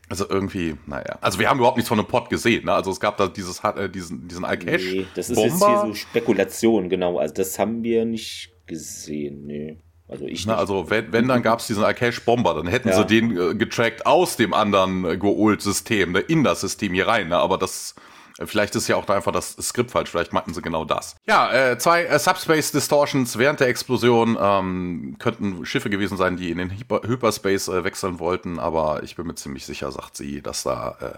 [0.10, 1.18] Also irgendwie, naja.
[1.22, 2.66] Also wir haben überhaupt nichts von einem Pod gesehen.
[2.66, 2.74] Ne?
[2.74, 4.84] Also es gab da dieses, äh, diesen, diesen Alcash.
[4.84, 7.18] Nee, das ist jetzt hier so Spekulation, genau.
[7.18, 9.46] Also das haben wir nicht gesehen.
[9.48, 9.78] Nee.
[10.12, 10.60] Also ich Na, nicht.
[10.60, 12.95] also wenn, wenn dann gab es diesen Alcash-Bomber, dann hätten Ja.
[12.97, 17.30] sie den äh, getrackt aus dem anderen äh, Goult-System, ne, in das System hier rein.
[17.30, 17.38] Ne?
[17.38, 17.95] Aber das,
[18.38, 21.15] äh, vielleicht ist ja auch da einfach das Skript falsch, vielleicht meinten sie genau das.
[21.28, 26.52] Ja, äh, zwei äh, Subspace Distortions während der Explosion ähm, könnten Schiffe gewesen sein, die
[26.52, 30.41] in den Hyper Hyperspace äh, wechseln wollten, aber ich bin mir ziemlich sicher, sagt sie,
[30.41, 31.17] dass da äh,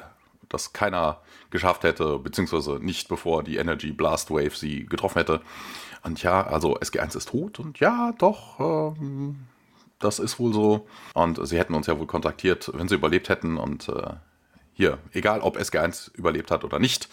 [0.50, 1.18] das keiner
[1.50, 5.42] geschafft hätte, beziehungsweise nicht bevor die Energy Blast Wave sie getroffen hätte.
[6.04, 8.60] Und ja, also SG1 ist tot und ja, doch,
[9.00, 9.48] ähm,
[10.00, 10.88] das ist wohl so.
[11.14, 13.58] Und sie hätten uns ja wohl kontaktiert, wenn sie überlebt hätten.
[13.58, 14.14] Und äh,
[14.74, 17.08] hier, egal ob SG1 überlebt hat oder nicht,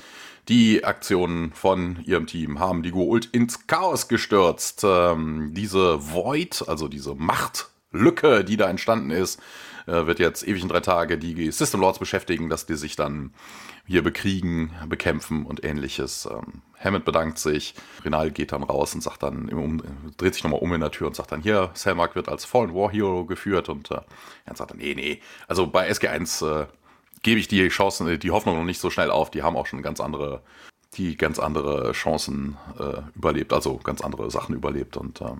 [0.48, 4.82] die Aktionen von ihrem Team haben die Goult ins Chaos gestürzt.
[4.84, 9.40] Ähm, diese Void, also diese Machtlücke, die da entstanden ist,
[9.86, 13.32] äh, wird jetzt ewig in drei Tage die System Lords beschäftigen, dass die sich dann
[13.90, 16.28] hier bekriegen, bekämpfen und ähnliches.
[16.30, 17.74] Ähm, Hammond bedankt sich,
[18.04, 19.82] Renal geht dann raus und sagt dann, um,
[20.16, 22.72] dreht sich nochmal um in der Tür und sagt dann, hier, Selmark wird als Fallen
[22.72, 23.98] War Hero geführt und äh,
[24.44, 26.66] er sagt dann, nee, nee, also bei SG1 äh,
[27.24, 29.66] gebe ich die Chancen, äh, die Hoffnung noch nicht so schnell auf, die haben auch
[29.66, 30.44] schon ganz andere,
[30.94, 35.32] die ganz andere Chancen äh, überlebt, also ganz andere Sachen überlebt und äh,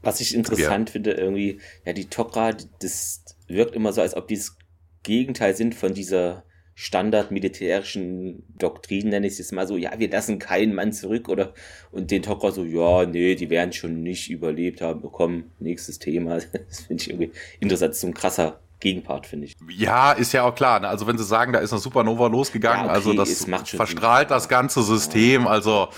[0.00, 0.92] was ich interessant ja.
[0.94, 4.56] finde, irgendwie, ja, die Tok'ra, das wirkt immer so, als ob die das
[5.02, 6.44] Gegenteil sind von dieser
[6.80, 11.52] standard-militärischen Doktrin, nenne ich es jetzt mal so, ja, wir lassen keinen Mann zurück oder
[11.92, 16.38] und den Tok'ra so, ja, nee, die werden schon nicht überlebt haben, bekommen, nächstes Thema.
[16.70, 19.56] Das finde ich irgendwie interessant, das ist so ein krasser Gegenpart, finde ich.
[19.68, 20.80] Ja, ist ja auch klar.
[20.80, 20.88] Ne?
[20.88, 24.48] Also wenn sie sagen, da ist eine Supernova losgegangen, ja, okay, also das verstrahlt das
[24.48, 25.88] ganze System, also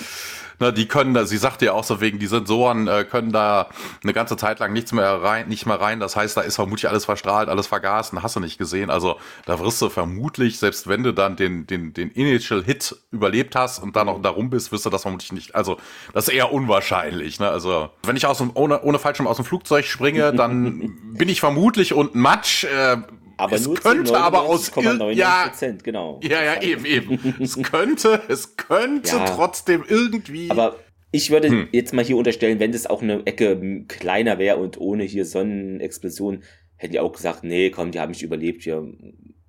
[0.63, 3.69] ne, die können da, sie sagte ja auch so wegen, die Sensoren äh, können da
[4.03, 6.01] eine ganze Zeit lang nichts mehr rein, nicht mehr rein.
[6.01, 8.89] Das heißt, da ist vermutlich alles verstrahlt, alles vergasen, hast du nicht gesehen.
[8.89, 13.57] Also da wirst du vermutlich, selbst wenn du dann den, den, den Initial Hit überlebt
[13.57, 15.55] hast und dann noch darum bist, wirst du das vermutlich nicht.
[15.55, 15.77] Also
[16.15, 17.41] das ist eher unwahrscheinlich.
[17.41, 17.49] Ne?
[17.49, 21.41] Also wenn ich aus dem, ohne, ohne Fallschirm aus dem Flugzeug springe, dann bin ich
[21.41, 22.65] vermutlich unten Matsch.
[22.65, 22.99] Äh,
[23.37, 24.73] aber es könnte aber aus
[25.13, 26.21] ja, genau.
[26.23, 27.35] Ja, ja, eben, eben.
[27.41, 29.25] es könnte, es könnte ja.
[29.25, 30.51] trotzdem irgendwie.
[30.51, 30.77] Aber
[31.11, 31.69] ich würde hm.
[31.73, 36.43] jetzt mal hier unterstellen, wenn das auch eine Ecke kleiner wäre und ohne hier Sonnenexplosion,
[36.77, 38.87] hätten die auch gesagt, nee, komm, die haben mich überlebt, hier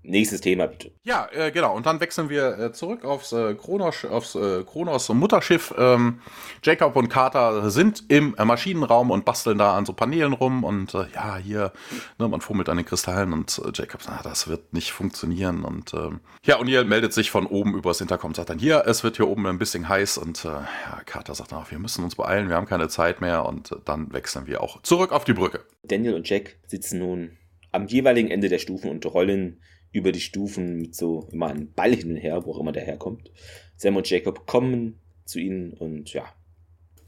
[0.05, 0.91] Nächstes Thema bitte.
[1.03, 1.73] Ja, äh, genau.
[1.73, 5.73] Und dann wechseln wir äh, zurück aufs, äh, Kronos, aufs äh, Kronos Mutterschiff.
[5.77, 6.19] Ähm,
[6.61, 10.65] Jacob und Carter sind im äh, Maschinenraum und basteln da an so Paneelen rum.
[10.65, 11.71] Und äh, ja, hier,
[12.19, 15.63] ne, man fummelt an den Kristallen und äh, Jacob sagt, ah, das wird nicht funktionieren.
[15.63, 18.83] Und ähm, ja, und ihr meldet sich von oben übers Intercom und sagt dann, hier,
[18.85, 20.17] es wird hier oben ein bisschen heiß.
[20.17, 20.67] Und ja,
[21.05, 23.45] Carter sagt, ach, wir müssen uns beeilen, wir haben keine Zeit mehr.
[23.45, 25.61] Und dann wechseln wir auch zurück auf die Brücke.
[25.83, 27.37] Daniel und Jack sitzen nun
[27.71, 29.61] am jeweiligen Ende der Stufen und rollen
[29.93, 32.83] über die Stufen mit so immer einem Ball hin und her, wo auch immer der
[32.83, 33.31] herkommt.
[33.77, 36.25] Sam und Jacob kommen zu ihnen und ja.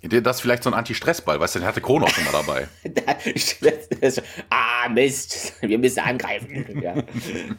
[0.01, 2.67] Das ist vielleicht so ein Anti-Stress-Ball, weißt du, den hatte Kronos schon mal dabei.
[4.49, 6.79] ah, Mist, wir müssen angreifen.
[6.81, 7.03] Ja,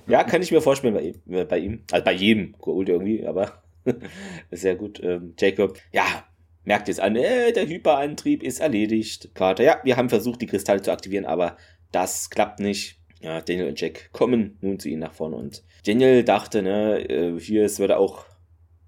[0.06, 1.20] ja kann ich mir vorstellen bei ihm.
[1.28, 1.82] Äh, bei ihm.
[1.90, 3.62] Also bei jedem geholt irgendwie, aber
[4.52, 5.00] sehr gut.
[5.02, 6.24] Ähm, Jacob, ja,
[6.62, 9.34] merkt jetzt an, äh, der Hyperantrieb ist erledigt.
[9.34, 11.56] Carter, ja, wir haben versucht, die Kristalle zu aktivieren, aber
[11.90, 13.00] das klappt nicht.
[13.26, 17.40] Ja, Daniel und Jack kommen nun zu ihnen nach vorne und Daniel dachte, ne, äh,
[17.40, 18.24] hier, es würde auch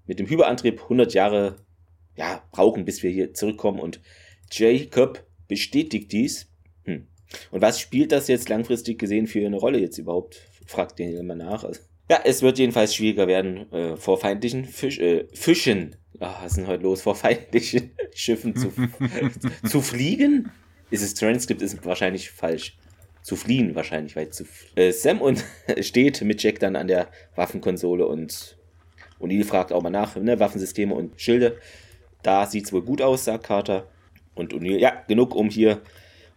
[0.05, 1.57] mit dem Hyperantrieb 100 Jahre
[2.15, 3.99] ja, brauchen, bis wir hier zurückkommen und
[4.49, 6.47] Jacob bestätigt dies.
[6.85, 7.05] Hm.
[7.51, 10.41] Und was spielt das jetzt langfristig gesehen für eine Rolle jetzt überhaupt?
[10.65, 11.65] Fragt Daniel mal nach.
[11.65, 16.51] Also, ja, es wird jedenfalls schwieriger werden, äh, vor feindlichen Fisch, äh, Fischen, ach, was
[16.51, 18.71] ist denn heute los, vor feindlichen Schiffen zu,
[19.69, 20.49] zu fliegen?
[20.91, 22.77] Ist es Transkript, ist wahrscheinlich falsch
[23.29, 25.45] zu fliehen wahrscheinlich, weil zu äh, Sam und
[25.81, 28.57] steht mit Jack dann an der Waffenkonsole und
[29.19, 31.57] O'Neill fragt auch mal nach, ne, Waffensysteme und Schilde.
[32.23, 33.87] Da sieht es wohl gut aus, sagt Carter.
[34.33, 35.81] Und O'Neill, ja, genug, um hier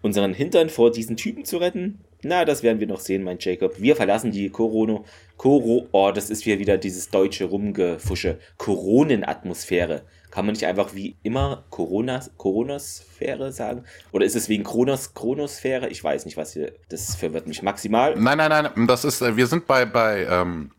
[0.03, 2.01] unseren Hintern vor diesen Typen zu retten.
[2.25, 3.75] Na, das werden wir noch sehen, mein Jacob.
[3.79, 5.05] Wir verlassen die Korono.
[5.37, 8.39] Koro, oh, das ist hier wieder dieses deutsche Rumgefusche.
[8.59, 10.03] Koronenatmosphäre.
[10.31, 13.85] Kann man nicht einfach wie immer Corona, Koronasphäre sagen?
[14.13, 15.89] Oder ist es wegen Kronos, Chronosphäre?
[15.89, 16.73] Ich weiß nicht, was hier.
[16.89, 18.15] Das verwirrt mich maximal.
[18.17, 18.87] Nein, nein, nein.
[18.87, 20.71] Das ist, äh, wir sind bei, bei, ähm,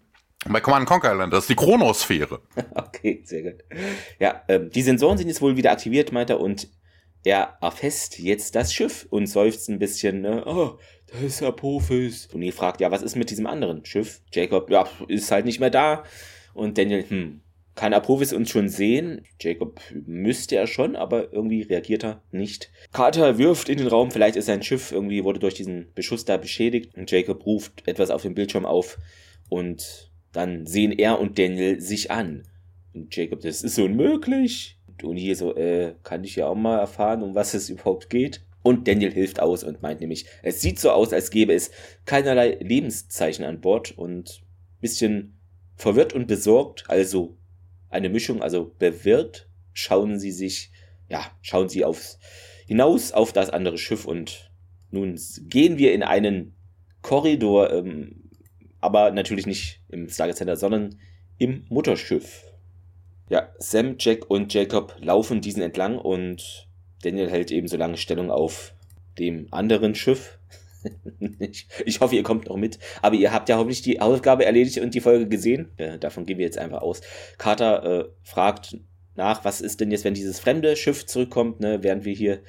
[0.48, 1.34] bei Command Conquer Island.
[1.34, 2.40] Das ist die Chronosphäre.
[2.74, 3.64] okay, sehr gut.
[4.18, 6.70] Ja, ähm, die Sensoren sind jetzt wohl wieder aktiviert, meint er, und
[7.24, 10.44] er erfasst jetzt das Schiff und seufzt ein bisschen, ne?
[10.46, 10.78] Oh,
[11.14, 12.28] da ist Apophis.
[12.34, 14.22] Ihr fragt, ja, was ist mit diesem anderen Schiff?
[14.34, 16.04] Jacob, ja, ist halt nicht mehr da.
[16.54, 17.42] Und Daniel, hm,
[17.76, 19.22] kann Apophis uns schon sehen?
[19.40, 22.72] Jacob müsste er schon, aber irgendwie reagiert er nicht.
[22.92, 26.38] Carter wirft in den Raum, vielleicht ist sein Schiff irgendwie, wurde durch diesen Beschuss da
[26.38, 26.96] beschädigt.
[26.96, 28.98] Und Jacob ruft etwas auf dem Bildschirm auf
[29.50, 32.44] und dann sehen er und Daniel sich an.
[32.94, 34.78] Und Jacob, das ist unmöglich.
[35.02, 38.42] Und hier so, äh, kann ich ja auch mal erfahren, um was es überhaupt geht?
[38.64, 41.70] Und Daniel hilft aus und meint nämlich, es sieht so aus, als gäbe es
[42.06, 44.42] keinerlei Lebenszeichen an Bord und
[44.80, 45.38] bisschen
[45.76, 47.38] verwirrt und besorgt, also
[47.90, 50.72] eine Mischung, also bewirrt, schauen sie sich,
[51.10, 52.20] ja, schauen sie aufs,
[52.66, 54.52] hinaus auf das andere Schiff und
[54.92, 56.56] nun gehen wir in einen
[57.02, 58.30] Korridor, ähm,
[58.80, 61.00] aber natürlich nicht im Stargate Center, sondern
[61.38, 62.44] im Mutterschiff.
[63.30, 66.68] Ja, Sam, Jack und Jacob laufen diesen entlang und
[67.04, 68.74] Daniel hält eben so lange Stellung auf
[69.20, 70.40] dem anderen Schiff.
[71.86, 72.80] ich, hoffe, ihr kommt noch mit.
[73.02, 75.70] Aber ihr habt ja hoffentlich die Aufgabe erledigt und die Folge gesehen.
[75.78, 77.02] Äh, davon gehen wir jetzt einfach aus.
[77.38, 78.78] Carter äh, fragt
[79.16, 82.42] nach, was ist denn jetzt, wenn dieses fremde Schiff zurückkommt, ne, während wir hier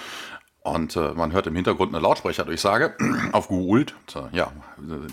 [0.64, 2.96] und äh, man hört im Hintergrund eine Lautsprecherdurchsage
[3.32, 3.88] auf Google.
[4.16, 4.52] äh, ja,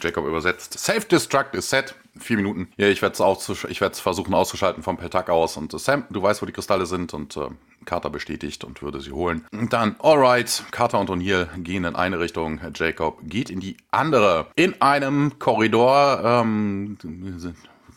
[0.02, 0.78] Jacob übersetzt.
[0.78, 1.94] Self-Destruct is set.
[2.18, 2.68] Vier Minuten.
[2.76, 5.56] Ja, ich werde es versuchen auszuschalten vom Peltak aus.
[5.56, 7.14] Und äh, Sam, du weißt, wo die Kristalle sind.
[7.14, 7.48] Und äh,
[7.86, 9.46] Carter bestätigt und würde sie holen.
[9.50, 12.60] Und dann, alright, Carter und O'Neill gehen in eine Richtung.
[12.74, 14.48] Jacob geht in die andere.
[14.56, 16.98] In einem Korridor ähm,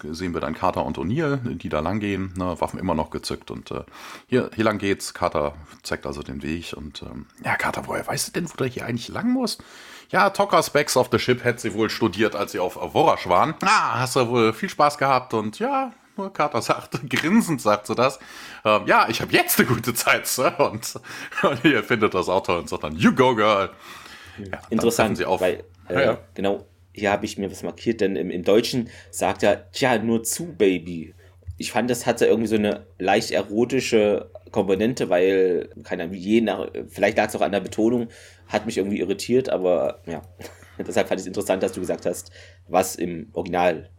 [0.10, 3.52] sehen wir dann Carter und O'Neill, die da lang gehen, ne, Waffen immer noch gezückt
[3.52, 3.84] und äh,
[4.28, 5.14] hier, hier lang geht's.
[5.14, 8.68] Carter zeigt also den Weg und ähm, ja, Carter, woher weißt du denn, wo der
[8.68, 9.58] hier eigentlich lang muss?
[10.10, 13.54] Ja, Tocker Specs of the Ship hätte sie wohl studiert, als sie auf Vorasch waren.
[13.62, 15.94] Ah, hast du wohl viel Spaß gehabt und ja,
[16.34, 18.20] Carter sagt, grinsend sagt sie das.
[18.66, 20.60] Ähm, ja, ich habe jetzt eine gute Zeit, Sir.
[20.60, 21.00] Und,
[21.44, 23.70] und ihr findet das auch toll und sagt dann, you go, girl.
[24.38, 26.18] Ja, Interessant, weil, äh, ja, ja.
[26.34, 30.24] genau, hier habe ich mir was markiert, denn im, im Deutschen sagt er, tja, nur
[30.24, 31.14] zu, Baby.
[31.58, 36.68] Ich fand, das hatte irgendwie so eine leicht erotische Komponente, weil, keine Ahnung, je nach,
[36.90, 38.08] vielleicht lag es auch an der Betonung,
[38.48, 40.22] hat mich irgendwie irritiert, aber ja,
[40.80, 42.32] deshalb fand ich es interessant, dass du gesagt hast,
[42.68, 43.90] was im Original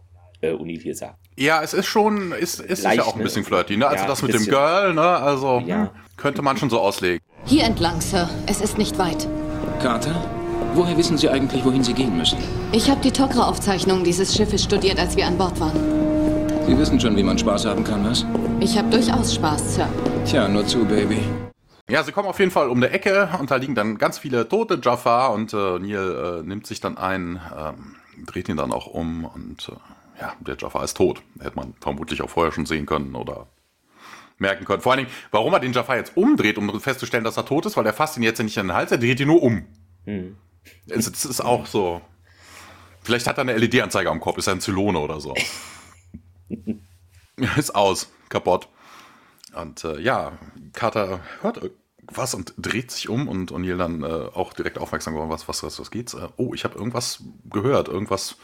[0.43, 1.19] äh, Unil hier sagt.
[1.37, 3.87] Ja, es ist schon, ist, ist leicht, ja auch ein bisschen flirty, ne?
[3.87, 5.01] Also ja, das mit dem Girl, ne?
[5.01, 5.85] Also ja.
[5.85, 7.21] hm, könnte man schon so auslegen.
[7.47, 8.29] Hier entlang, Sir.
[8.47, 9.27] Es ist nicht weit.
[9.81, 10.42] Carter?
[10.75, 12.39] Woher wissen Sie eigentlich, wohin Sie gehen müssen?
[12.73, 15.77] Ich habe die Tokra-Aufzeichnungen dieses Schiffes studiert, als wir an Bord waren.
[16.67, 18.25] Sie wissen schon, wie man Spaß haben kann, was?
[18.59, 19.89] Ich habe durchaus Spaß, Sir.
[20.25, 21.19] Tja, nur zu, Baby.
[21.91, 24.49] Ja, sie kommen auf jeden Fall um der Ecke und da liegen dann ganz viele
[24.49, 28.87] tote Jafar und äh, Neil äh, nimmt sich dann ein, ähm, dreht ihn dann auch
[28.87, 31.21] um und äh, ja, der Jafar ist tot.
[31.39, 33.47] Hätte man vermutlich auch vorher schon sehen können oder
[34.39, 34.81] merken können.
[34.81, 37.77] Vor allen Dingen, warum er den Jafar jetzt umdreht, um festzustellen, dass er tot ist,
[37.77, 39.67] weil er fasst ihn jetzt nicht an den Hals, er dreht ihn nur um.
[40.07, 40.37] Hm.
[40.87, 42.03] Es, es ist auch so.
[43.03, 45.35] Vielleicht hat er eine LED-Anzeige am Kopf, ist er ein Zylone oder so.
[47.57, 48.69] ist aus, kaputt.
[49.55, 50.39] Und äh, ja,
[50.73, 51.61] Carter hört
[52.07, 55.63] was und dreht sich um und O'Neill dann äh, auch direkt aufmerksam geworden, was, was,
[55.63, 56.15] was, was geht's?
[56.15, 58.37] Äh, oh, ich habe irgendwas gehört, irgendwas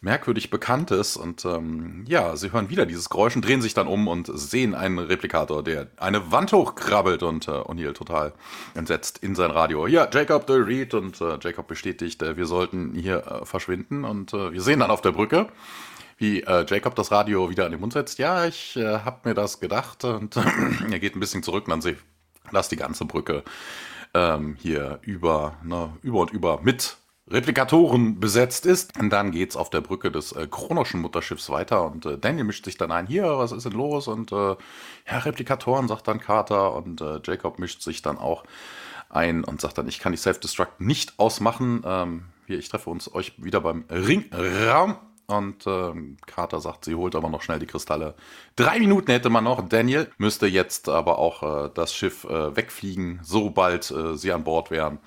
[0.00, 1.16] merkwürdig Bekanntes.
[1.16, 4.74] Und ähm, ja, sie hören wieder dieses Geräusch und drehen sich dann um und sehen
[4.74, 8.32] einen Replikator, der eine Wand hochkrabbelt und äh, O'Neill total
[8.74, 9.86] entsetzt in sein Radio.
[9.86, 14.32] Ja, Jacob the Reed und äh, Jacob bestätigt, äh, wir sollten hier äh, verschwinden und
[14.32, 15.48] äh, wir sehen dann auf der Brücke,
[16.16, 18.18] wie äh, Jacob das Radio wieder an den Mund setzt.
[18.18, 20.36] Ja, ich äh, hab mir das gedacht und
[20.90, 21.96] er geht ein bisschen zurück und dann sehe
[22.50, 23.42] lass die ganze Brücke
[24.14, 26.96] ähm, hier über, ne, über und über mit
[27.30, 28.98] Replikatoren besetzt ist.
[28.98, 32.64] Und dann geht's auf der Brücke des äh, chronischen Mutterschiffs weiter und äh, Daniel mischt
[32.64, 34.08] sich dann ein, hier, was ist denn los?
[34.08, 38.44] Und äh, ja, Replikatoren, sagt dann Carter und äh, Jacob mischt sich dann auch
[39.10, 41.82] ein und sagt dann, ich kann die Self-Destruct nicht ausmachen.
[41.84, 44.96] Ähm, hier, ich treffe uns euch wieder beim Ringraum.
[45.30, 48.14] Und ähm, Carter sagt, sie holt aber noch schnell die Kristalle.
[48.56, 49.60] Drei Minuten hätte man noch.
[49.68, 54.70] Daniel müsste jetzt aber auch äh, das Schiff äh, wegfliegen, sobald äh, sie an Bord
[54.70, 54.98] wären.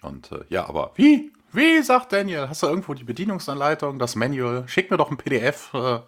[0.00, 1.30] Und äh, ja, aber wie?
[1.56, 4.64] Wie, sagt Daniel, hast du irgendwo die Bedienungsanleitung, das Manual?
[4.68, 6.00] Schick mir doch ein PDF, äh,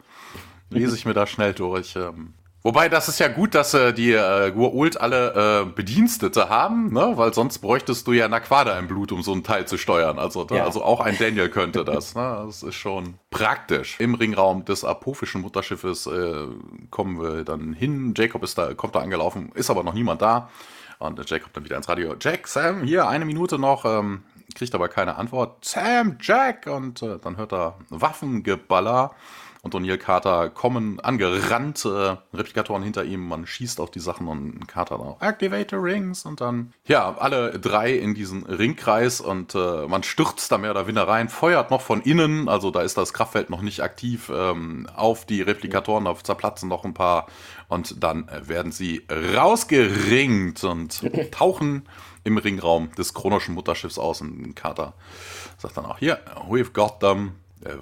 [0.68, 1.96] lese ich mir da schnell durch.
[1.96, 2.34] Ähm.
[2.62, 7.12] Wobei, das ist ja gut, dass äh, die äh, Gua'uld alle äh, Bedienstete haben, ne?
[7.14, 10.18] weil sonst bräuchtest du ja Naquada im Blut, um so ein Teil zu steuern.
[10.18, 10.66] Also, ja.
[10.66, 12.14] also auch ein Daniel könnte das.
[12.14, 12.42] Ne?
[12.44, 13.98] Das ist schon praktisch.
[14.00, 16.46] Im Ringraum des apophischen Mutterschiffes äh,
[16.90, 18.12] kommen wir dann hin.
[18.14, 20.50] Jacob ist da, kommt da angelaufen, ist aber noch niemand da.
[20.98, 22.16] Und Jacob dann wieder ins Radio.
[22.20, 23.86] Jack, Sam, hier eine Minute noch.
[23.86, 25.64] Ähm, kriegt aber keine Antwort.
[25.64, 26.66] Sam, Jack!
[26.66, 29.12] Und äh, dann hört er Waffengeballer.
[29.62, 34.66] und O'Neill Carter kommen angerannt, äh, Replikatoren hinter ihm, man schießt auf die Sachen und
[34.68, 36.24] Carter dann auch, Activate the Rings!
[36.24, 39.20] Und dann, ja, alle drei in diesen Ringkreis.
[39.20, 42.82] Und äh, man stürzt da mehr oder weniger rein, feuert noch von innen, also da
[42.82, 47.26] ist das Kraftfeld noch nicht aktiv, ähm, auf die Replikatoren, da zerplatzen noch ein paar.
[47.68, 51.86] Und dann äh, werden sie rausgeringt und tauchen
[52.28, 54.94] im Ringraum des chronischen Mutterschiffs aus und Carter
[55.56, 57.32] sagt dann auch, hier, we've got them.
[57.64, 57.74] Äh,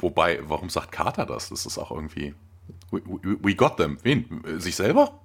[0.00, 1.48] wobei, warum sagt Carter das?
[1.48, 2.34] Das ist auch irgendwie,
[2.90, 3.98] we, we, we got them.
[4.02, 4.42] Wen?
[4.58, 5.20] Sich selber?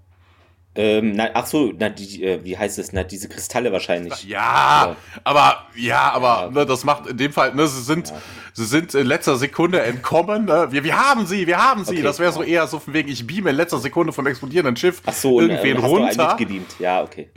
[0.75, 2.93] Ähm, na, ach so, na, die, äh, wie heißt es?
[2.93, 4.23] Na, diese Kristalle wahrscheinlich.
[4.23, 4.95] Ja, ja.
[5.23, 6.51] aber, ja, aber, ja.
[6.51, 8.21] Ne, das macht in dem Fall, ne, sie sind, ja.
[8.53, 10.67] sie sind in letzter Sekunde entkommen, ne?
[10.69, 11.95] wir, wir haben sie, wir haben sie.
[11.95, 14.75] Okay, das wäre so eher so von wegen, ich beame in letzter Sekunde vom explodierenden
[14.75, 16.37] Schiff ach so, irgendwen und, runter.
[16.39, 17.29] Hast ja, okay.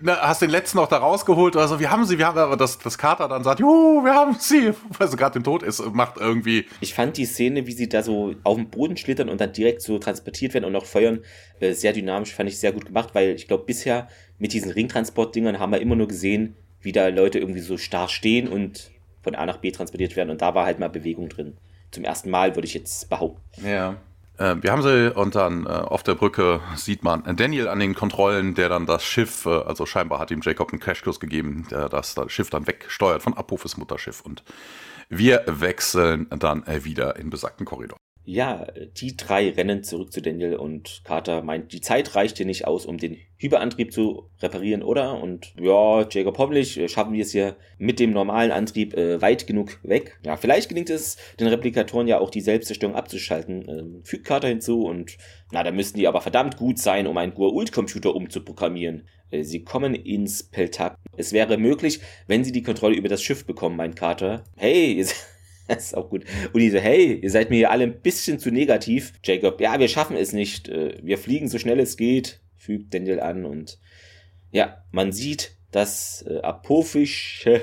[0.00, 2.56] Ne, hast den letzten noch da rausgeholt oder so, wir haben sie, wir haben, aber
[2.56, 5.84] das, das Kater dann sagt, juhu, wir haben sie, weil sie gerade im Tod ist,
[5.92, 6.64] macht irgendwie.
[6.80, 9.82] Ich fand die Szene, wie sie da so auf dem Boden schlittern und dann direkt
[9.82, 11.20] so transportiert werden und noch feuern,
[11.60, 15.58] äh, sehr dynamisch, fand ich sehr gut gemacht, weil ich glaube, bisher mit diesen Ringtransport-Dingern
[15.58, 18.90] haben wir immer nur gesehen, wie da Leute irgendwie so starr stehen und
[19.22, 21.56] von A nach B transportiert werden und da war halt mal Bewegung drin.
[21.90, 23.42] Zum ersten Mal würde ich jetzt behaupten.
[23.66, 23.96] Ja.
[24.38, 27.94] Äh, wir haben sie und dann äh, auf der Brücke sieht man Daniel an den
[27.94, 31.88] Kontrollen, der dann das Schiff, äh, also scheinbar hat ihm Jacob einen Crashkurs gegeben, der
[31.88, 34.44] das, das Schiff dann wegsteuert von Abrufes Mutterschiff und
[35.08, 37.96] wir wechseln dann äh, wieder in besagten Korridor.
[38.30, 38.66] Ja,
[38.98, 42.84] die drei rennen zurück zu Daniel und Carter meint, die Zeit reicht hier nicht aus,
[42.84, 45.18] um den Hyperantrieb zu reparieren, oder?
[45.22, 49.46] Und ja, Jacob, hoffentlich äh, schaffen wir es hier mit dem normalen Antrieb äh, weit
[49.46, 50.20] genug weg.
[50.26, 54.82] Ja, vielleicht gelingt es den Replikatoren ja auch die Selbstzerstörung abzuschalten, äh, fügt Carter hinzu
[54.82, 55.16] und
[55.50, 59.08] na, da müssten die aber verdammt gut sein, um einen Gur-Ult-Computer umzuprogrammieren.
[59.30, 60.98] Äh, sie kommen ins Peltak.
[61.16, 64.44] Es wäre möglich, wenn sie die Kontrolle über das Schiff bekommen, meint Carter.
[64.54, 65.02] Hey,
[65.68, 66.24] das ist auch gut.
[66.52, 69.12] Und die so, hey, ihr seid mir hier alle ein bisschen zu negativ.
[69.22, 70.68] Jacob, ja, wir schaffen es nicht.
[70.68, 73.44] Äh, wir fliegen so schnell es geht, fügt Daniel an.
[73.44, 73.78] Und
[74.50, 77.60] ja, man sieht das äh, apophische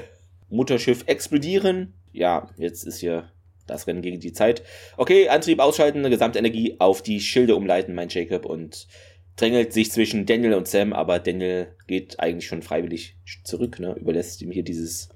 [0.49, 1.93] Mutterschiff explodieren.
[2.13, 3.31] Ja, jetzt ist hier
[3.67, 4.61] das Rennen gegen die Zeit.
[4.95, 8.87] Okay, Antrieb ausschalten, Gesamtenergie auf die Schilde umleiten, meint Jacob und
[9.35, 13.95] drängelt sich zwischen Daniel und Sam, aber Daniel geht eigentlich schon freiwillig zurück, ne?
[13.99, 15.09] überlässt ihm hier dieses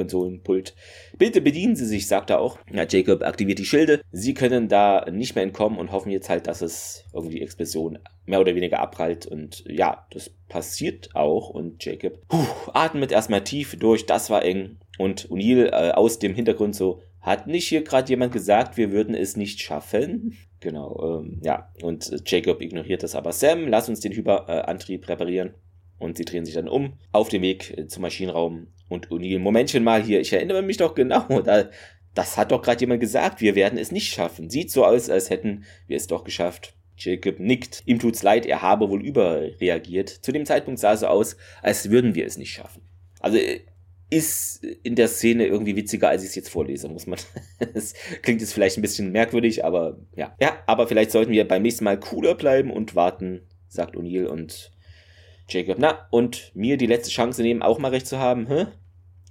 [0.00, 0.74] Steuerkonsolenpult.
[1.18, 2.58] Bitte bedienen Sie sich, sagt er auch.
[2.72, 4.00] Ja, Jacob aktiviert die Schilde.
[4.12, 8.40] Sie können da nicht mehr entkommen und hoffen jetzt halt, dass es irgendwie Explosion mehr
[8.40, 9.26] oder weniger abprallt.
[9.26, 11.50] Und ja, das passiert auch.
[11.50, 14.06] Und Jacob puh, atmet erstmal tief durch.
[14.06, 14.78] Das war eng.
[14.98, 19.14] Und O'Neill äh, aus dem Hintergrund so, hat nicht hier gerade jemand gesagt, wir würden
[19.14, 20.38] es nicht schaffen?
[20.60, 21.70] Genau, ähm, ja.
[21.82, 23.32] Und Jacob ignoriert das aber.
[23.32, 25.54] Sam, lass uns den Hyperantrieb reparieren.
[26.00, 28.66] Und sie drehen sich dann um auf dem Weg äh, zum Maschinenraum.
[28.88, 31.70] Und O'Neill, Momentchen mal hier, ich erinnere mich doch genau, da,
[32.14, 34.50] das hat doch gerade jemand gesagt, wir werden es nicht schaffen.
[34.50, 36.74] Sieht so aus, als hätten wir es doch geschafft.
[36.96, 37.82] Jacob nickt.
[37.86, 40.08] Ihm tut's leid, er habe wohl überreagiert.
[40.08, 42.82] Zu dem Zeitpunkt sah es so aus, als würden wir es nicht schaffen.
[43.20, 43.60] Also äh,
[44.10, 47.18] ist in der Szene irgendwie witziger, als ich es jetzt vorlese, muss man.
[47.74, 50.34] Es klingt jetzt vielleicht ein bisschen merkwürdig, aber ja.
[50.40, 54.72] Ja, aber vielleicht sollten wir beim nächsten Mal cooler bleiben und warten, sagt O'Neill und
[55.50, 58.66] Jacob, na, und mir die letzte Chance nehmen, auch mal recht zu haben, hä?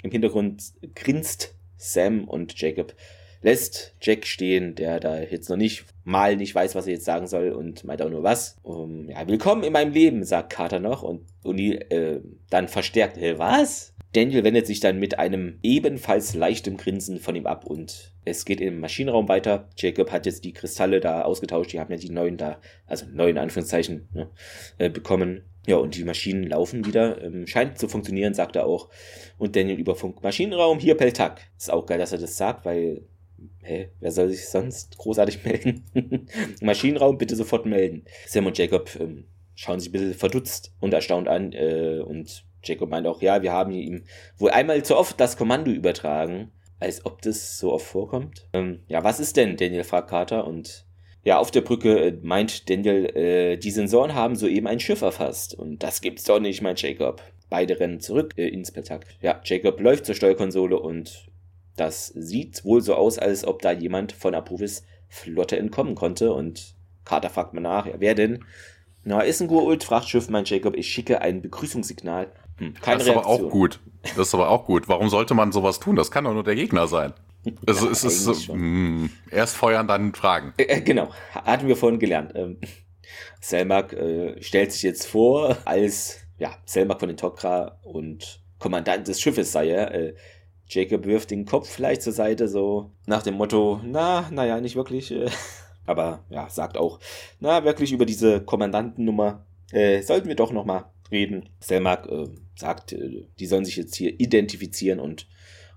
[0.04, 0.64] Im Hintergrund
[0.96, 2.94] grinst Sam und Jacob
[3.42, 7.28] lässt Jack stehen, der da jetzt noch nicht mal nicht weiß, was er jetzt sagen
[7.28, 8.58] soll und meint auch nur was.
[8.64, 13.40] Um, ja, willkommen in meinem Leben, sagt Carter noch und Uni äh, dann verstärkt, äh,
[13.40, 13.94] was?
[14.14, 18.60] Daniel wendet sich dann mit einem ebenfalls leichtem Grinsen von ihm ab und es geht
[18.60, 19.70] im Maschinenraum weiter.
[19.78, 23.38] Jacob hat jetzt die Kristalle da ausgetauscht, die haben ja die neuen da, also neuen
[23.38, 24.30] Anführungszeichen, ne,
[24.80, 25.44] äh, bekommen.
[25.70, 27.22] Ja, und die Maschinen laufen wieder.
[27.22, 28.90] Ähm, scheint zu funktionieren, sagt er auch.
[29.38, 31.42] Und Daniel über Funk Maschinenraum, hier Peltak.
[31.60, 33.04] Ist auch geil, dass er das sagt, weil,
[33.62, 36.28] hä, wer soll sich sonst großartig melden?
[36.60, 38.04] Maschinenraum, bitte sofort melden.
[38.26, 41.54] Sam und Jacob ähm, schauen sich ein bisschen verdutzt und erstaunt an.
[41.54, 44.06] Äh, und Jacob meint auch, ja, wir haben ihm
[44.40, 46.52] wohl einmal zu oft das Kommando übertragen.
[46.80, 48.48] Als ob das so oft vorkommt.
[48.54, 49.56] Ähm, ja, was ist denn?
[49.56, 50.88] Daniel fragt Carter und
[51.30, 55.54] ja, auf der Brücke äh, meint Daniel, äh, die Sensoren haben soeben ein Schiff erfasst.
[55.54, 57.22] Und das gibt's doch nicht, meint Jacob.
[57.52, 59.06] Beide rennen zurück äh, ins Peltak.
[59.22, 61.30] Ja, Jacob läuft zur Steuerkonsole und
[61.76, 66.34] das sieht wohl so aus, als ob da jemand von Aprovis Flotte entkommen konnte.
[66.34, 66.74] Und
[67.06, 68.44] Carter fragt mal nach, ja, wer denn?
[69.04, 70.76] Na, ist ein Gur-Ult-Frachtschiff, meint Jacob.
[70.76, 72.32] Ich schicke ein Begrüßungssignal.
[72.58, 73.36] Hm, keine das ist Reaktion.
[73.36, 73.80] aber auch gut.
[74.02, 74.88] Das ist aber auch gut.
[74.88, 75.96] Warum sollte man sowas tun?
[75.96, 77.14] Das kann doch nur der Gegner sein.
[77.66, 80.54] Also ja, es ist so, mh, hm, erst feuern, dann fragen.
[80.58, 82.34] Äh, äh, genau, hatten wir vorhin gelernt.
[82.36, 82.58] Ähm,
[83.42, 89.22] Selmak äh, stellt sich jetzt vor, als ja, Selmak von den Tok'ra und Kommandant des
[89.22, 89.94] Schiffes sei er.
[89.94, 90.16] Äh,
[90.68, 95.12] Jacob wirft den Kopf vielleicht zur Seite, so nach dem Motto, na, naja, nicht wirklich.
[95.12, 95.30] Äh,
[95.86, 97.00] aber ja, sagt auch,
[97.40, 101.50] na, wirklich über diese Kommandantennummer äh, sollten wir doch nochmal reden.
[101.60, 102.08] Selmak
[102.56, 102.96] sagt,
[103.40, 105.28] die sollen sich jetzt hier identifizieren und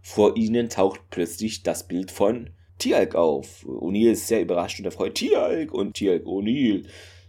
[0.03, 3.65] vor ihnen taucht plötzlich das Bild von Tialk auf.
[3.65, 6.85] O'Neill ist sehr überrascht und erfreut Tialk und Tialk O'Neill.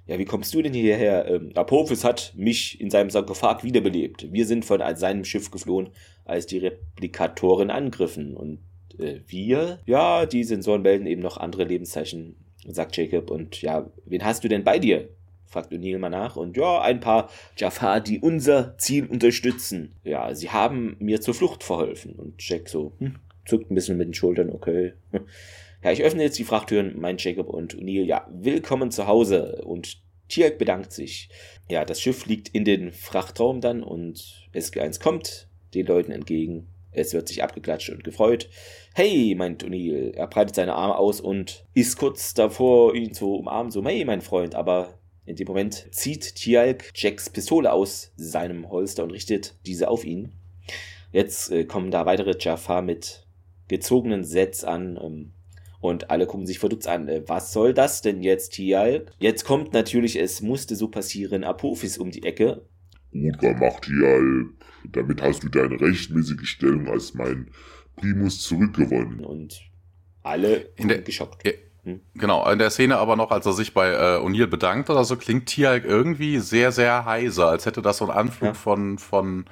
[0.05, 1.27] Ja, wie kommst du denn hierher?
[1.27, 4.33] Ähm, Apophis hat mich in seinem Sarkophag wiederbelebt.
[4.33, 5.91] Wir sind von seinem Schiff geflohen,
[6.25, 8.35] als die Replikatoren angriffen.
[8.35, 8.59] Und
[8.99, 9.79] äh, wir?
[9.85, 12.35] Ja, die Sensoren melden eben noch andere Lebenszeichen,
[12.67, 13.31] sagt Jacob.
[13.31, 15.07] Und ja, wen hast du denn bei dir?
[15.53, 16.35] Fragt O'Neill mal nach.
[16.35, 19.95] Und ja, ein paar Jafar, die unser Ziel unterstützen.
[20.03, 22.13] Ja, sie haben mir zur Flucht verholfen.
[22.13, 24.93] Und Jack so, hm, zuckt ein bisschen mit den Schultern, okay.
[25.83, 29.63] Ja, ich öffne jetzt die Frachttüren, meint Jacob und O'Neill, ja, willkommen zu Hause.
[29.65, 31.27] Und Tiag bedankt sich.
[31.69, 36.69] Ja, das Schiff fliegt in den Frachtraum dann und SG1 kommt den Leuten entgegen.
[36.93, 38.49] Es wird sich abgeklatscht und gefreut.
[38.95, 40.13] Hey, meint O'Neill.
[40.13, 43.71] Er breitet seine Arme aus und ist kurz davor, ihn zu umarmen.
[43.71, 44.55] So, hey, mein Freund.
[44.55, 50.03] Aber in dem Moment zieht Tialk Jacks Pistole aus seinem Holster und richtet diese auf
[50.03, 50.33] ihn.
[51.11, 53.25] Jetzt äh, kommen da weitere Jafar mit
[53.67, 54.99] gezogenen Sets an.
[55.01, 55.31] Ähm,
[55.79, 57.07] und alle gucken sich verdutzt an.
[57.07, 59.05] Äh, was soll das denn jetzt, Tial?
[59.19, 62.65] Jetzt kommt natürlich, es musste so passieren, Apophis um die Ecke.
[63.11, 64.45] Gut gemacht, Tial.
[64.91, 67.49] Damit hast du deine rechtmäßige Stellung als mein
[67.95, 69.23] Primus zurückgewonnen.
[69.23, 69.61] Und
[70.23, 71.43] alle in der, geschockt.
[71.83, 72.01] Hm?
[72.15, 75.17] Genau, in der Szene aber noch, als er sich bei äh, O'Neill bedankt oder so,
[75.17, 78.53] klingt Tialk irgendwie sehr, sehr heiser, als hätte das so einen Anflug ja.
[78.53, 79.45] von, von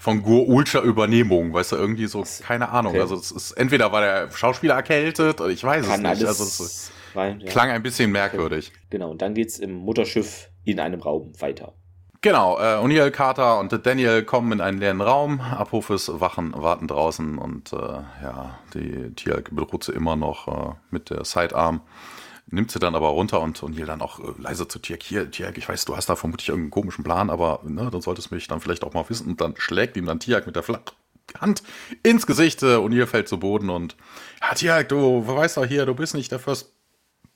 [0.00, 2.92] von Gur Ultra Übernehmung, weißt du, irgendwie so, keine Ahnung.
[2.92, 3.00] Okay.
[3.00, 6.28] Also es ist entweder war der Schauspieler erkältet oder ich weiß Kann es nicht.
[6.28, 7.50] Also es rein, ja.
[7.50, 8.72] klang ein bisschen merkwürdig.
[8.90, 11.74] Genau, und dann geht's im Mutterschiff in einem Raum weiter.
[12.20, 15.40] Genau, äh, O'Neill, Carter und Daniel kommen in einen leeren Raum.
[15.40, 21.10] Apophis Wachen warten draußen und äh, ja, die Tier bedroht sie immer noch äh, mit
[21.10, 21.80] der Sidearm
[22.50, 25.58] nimmt sie dann aber runter und, hier dann auch äh, leise zu Tirk, hier, Tirk,
[25.58, 28.48] ich weiß, du hast da vermutlich irgendeinen komischen Plan, aber ne, dann solltest du mich
[28.48, 29.28] dann vielleicht auch mal wissen.
[29.28, 30.80] Und dann schlägt ihm dann Tiak mit der Fla
[31.38, 31.62] Hand
[32.02, 33.96] ins Gesicht äh, ihr fällt zu Boden und
[34.40, 36.72] ja, Tiak, du weißt doch hier, du bist nicht der First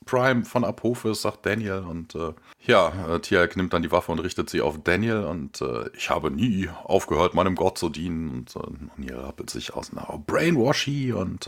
[0.05, 1.79] Prime von Apophis, sagt Daniel.
[1.79, 2.33] Und äh,
[2.65, 5.23] ja, äh, Tialk nimmt dann die Waffe und richtet sie auf Daniel.
[5.23, 8.29] Und äh, ich habe nie aufgehört, meinem Gott zu dienen.
[8.29, 11.13] Und äh, hier rappelt sich aus, na, Brainwashy.
[11.13, 11.47] Und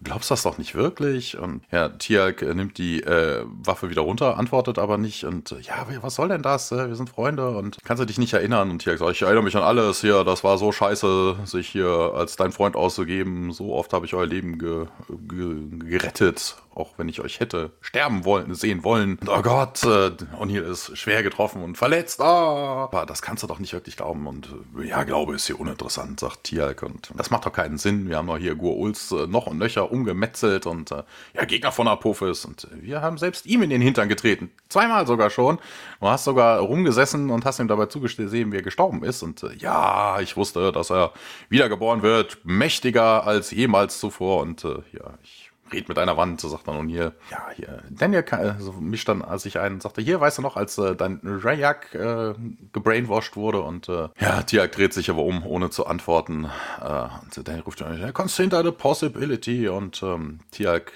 [0.00, 1.38] äh, glaubst das doch nicht wirklich?
[1.38, 5.24] Und ja, Tialk äh, nimmt die äh, Waffe wieder runter, antwortet aber nicht.
[5.24, 6.72] Und äh, ja, was soll denn das?
[6.72, 8.70] Äh, wir sind Freunde und kannst du dich nicht erinnern?
[8.70, 10.24] Und Tialk sagt, ich erinnere mich an alles hier.
[10.24, 13.52] Das war so scheiße, sich hier als dein Freund auszugeben.
[13.52, 14.86] So oft habe ich euer Leben ge
[15.28, 19.18] ge gerettet auch wenn ich euch hätte sterben wollen, sehen wollen.
[19.26, 22.20] Oh Gott, äh, O'Neill ist schwer getroffen und verletzt.
[22.20, 24.26] Ah, aber das kannst du doch nicht wirklich glauben.
[24.26, 26.82] Und ja, Glaube ist hier uninteressant, sagt Tialk.
[26.82, 28.08] Und das macht doch keinen Sinn.
[28.08, 31.02] Wir haben doch hier Gur-Uls äh, noch und nöcher umgemetzelt und äh,
[31.34, 32.44] ja, Gegner von Apophis.
[32.44, 34.50] Und äh, wir haben selbst ihm in den Hintern getreten.
[34.68, 35.58] Zweimal sogar schon.
[36.00, 39.22] Du hast sogar rumgesessen und hast ihm dabei zugesehen, wie er gestorben ist.
[39.22, 41.12] Und äh, ja, ich wusste, dass er
[41.48, 44.42] wiedergeboren wird, mächtiger als jemals zuvor.
[44.42, 47.12] Und äh, ja, ich red mit einer Wand, so sagt dann O'Neill.
[47.30, 50.78] Ja, hier, Daniel also mischt dann sich ein und sagte, hier, weißt du noch, als
[50.78, 52.34] äh, dein Rayak äh,
[52.72, 56.46] gebrainwashed wurde und äh, ja, Tiak dreht sich aber um, ohne zu antworten.
[56.80, 60.92] Äh, und Daniel ruft dann, consider the possibility und ähm, Tiak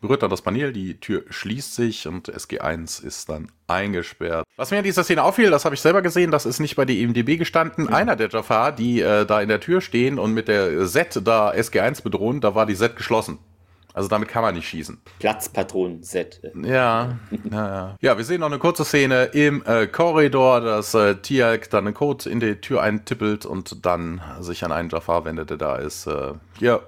[0.00, 4.46] berührt dann das Panel, die Tür schließt sich und SG1 ist dann eingesperrt.
[4.56, 6.84] Was mir in dieser Szene auffiel, das habe ich selber gesehen, das ist nicht bei
[6.84, 7.86] der IMDB gestanden.
[7.86, 7.96] Ja.
[7.96, 11.50] Einer der Jafar, die äh, da in der Tür stehen und mit der Set da
[11.50, 13.38] SG1 bedrohen, da war die Set geschlossen.
[13.92, 15.00] Also damit kann man nicht schießen.
[15.18, 16.40] Platzpatronen-Set.
[16.62, 17.18] Ja,
[17.50, 17.96] ja, ja.
[18.00, 21.94] Ja, wir sehen noch eine kurze Szene im äh, Korridor, dass äh, Tialk dann einen
[21.94, 26.06] Code in die Tür eintippelt und dann sich an einen Jafar wendet, der da ist.
[26.06, 26.82] Äh, hier,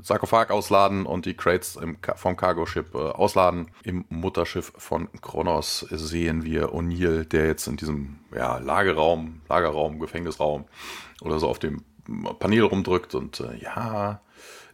[0.00, 3.70] Sarkophag ausladen und die Crates im, vom Cargo-Ship äh, ausladen.
[3.84, 10.66] Im Mutterschiff von Kronos sehen wir O'Neill, der jetzt in diesem ja, Lagerraum, Lagerraum, Gefängnisraum
[11.22, 11.84] oder so auf dem
[12.38, 14.20] Panel rumdrückt und äh, ja,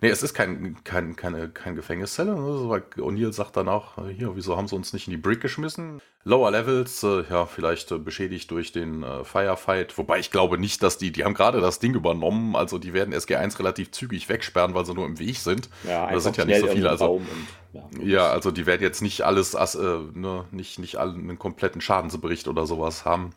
[0.05, 2.35] Nee, es ist kein, kein, keine, kein Gefängniszelle.
[2.35, 2.83] Ne?
[2.99, 5.99] O'Neill sagt dann auch, äh, hier, wieso haben sie uns nicht in die Brick geschmissen?
[6.25, 9.97] Lower Levels, äh, ja, vielleicht äh, beschädigt durch den äh, Firefight.
[9.97, 12.55] Wobei ich glaube nicht, dass die, die haben gerade das Ding übernommen.
[12.55, 15.71] Also die werden SG1 relativ zügig wegsperren, weil sie nur im Weg sind.
[15.89, 16.91] Ja, das sind ja nicht so viele.
[16.91, 17.27] Also, und,
[17.73, 19.79] ja, ja, also die werden jetzt nicht alles, äh,
[20.13, 23.33] ne, nicht, nicht alle einen kompletten Schadensbericht oder sowas haben.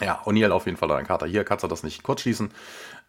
[0.00, 1.26] Ja, O'Neill auf jeden Fall an Kater.
[1.26, 2.50] Hier kannst du das nicht kurz schließen.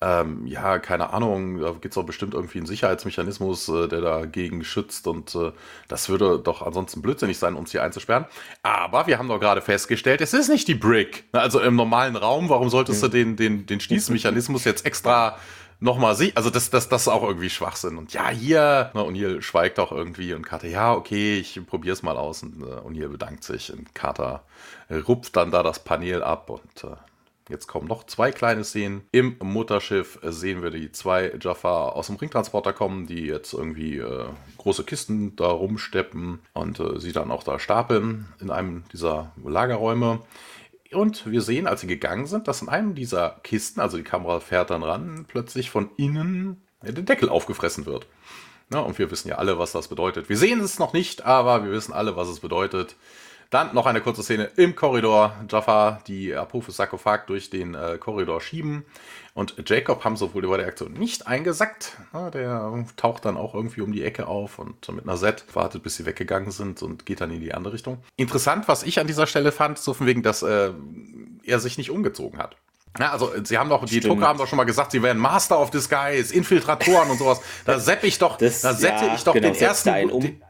[0.06, 4.66] Ähm, ja, keine Ahnung, da gibt es doch bestimmt irgendwie einen Sicherheitsmechanismus, äh, der dagegen
[4.66, 5.54] schützt und äh,
[5.88, 8.26] das würde doch ansonsten blödsinnig sein, uns hier einzusperren.
[8.64, 11.24] Aber wir haben doch gerade festgestellt, es ist nicht die Brick.
[11.32, 15.38] Also im normalen Raum, warum solltest du den, den, den Schließmechanismus jetzt extra
[15.80, 17.98] nochmal sich, also das, das, das ist auch irgendwie Schwachsinn.
[17.98, 21.94] Und ja, hier, ne, und hier schweigt auch irgendwie und Carter, ja, okay, ich probiere
[21.94, 24.44] es mal aus und, äh, hier bedankt sich und Carter
[25.08, 26.96] rupft dann da das Panel ab und äh,
[27.50, 29.02] Jetzt kommen noch zwei kleine Szenen.
[29.12, 34.26] Im Mutterschiff sehen wir die zwei Jafar aus dem Ringtransporter kommen, die jetzt irgendwie äh,
[34.58, 40.22] große Kisten da rumsteppen und äh, sie dann auch da stapeln in einem dieser Lagerräume.
[40.94, 44.40] Und wir sehen, als sie gegangen sind, dass in einem dieser Kisten, also die Kamera
[44.40, 48.08] fährt dann ran, plötzlich von innen der Deckel aufgefressen wird.
[48.72, 50.30] Ja, und wir wissen ja alle, was das bedeutet.
[50.30, 52.96] Wir sehen es noch nicht, aber wir wissen alle, was es bedeutet.
[53.54, 55.36] Dann noch eine kurze Szene im Korridor.
[55.48, 58.84] Jaffa, die Apophis-Sarkophag durch den äh, Korridor schieben.
[59.36, 61.96] Und Jacob haben sowohl über der Aktion nicht eingesackt.
[62.14, 65.84] Ja, der taucht dann auch irgendwie um die Ecke auf und mit einer Set wartet,
[65.84, 68.00] bis sie weggegangen sind und geht dann in die andere Richtung.
[68.16, 70.72] Interessant, was ich an dieser Stelle fand, so von wegen, dass äh,
[71.44, 72.56] er sich nicht umgezogen hat.
[73.00, 75.60] Ja, also sie haben doch, die Drucker haben doch schon mal gesagt, sie wären Master
[75.60, 77.40] of Disguise, Infiltratoren und sowas.
[77.66, 80.10] Da sepp ich doch, Das- da sette ja, ich doch genau, den ersten.
[80.10, 80.22] um.
[80.22, 80.42] den-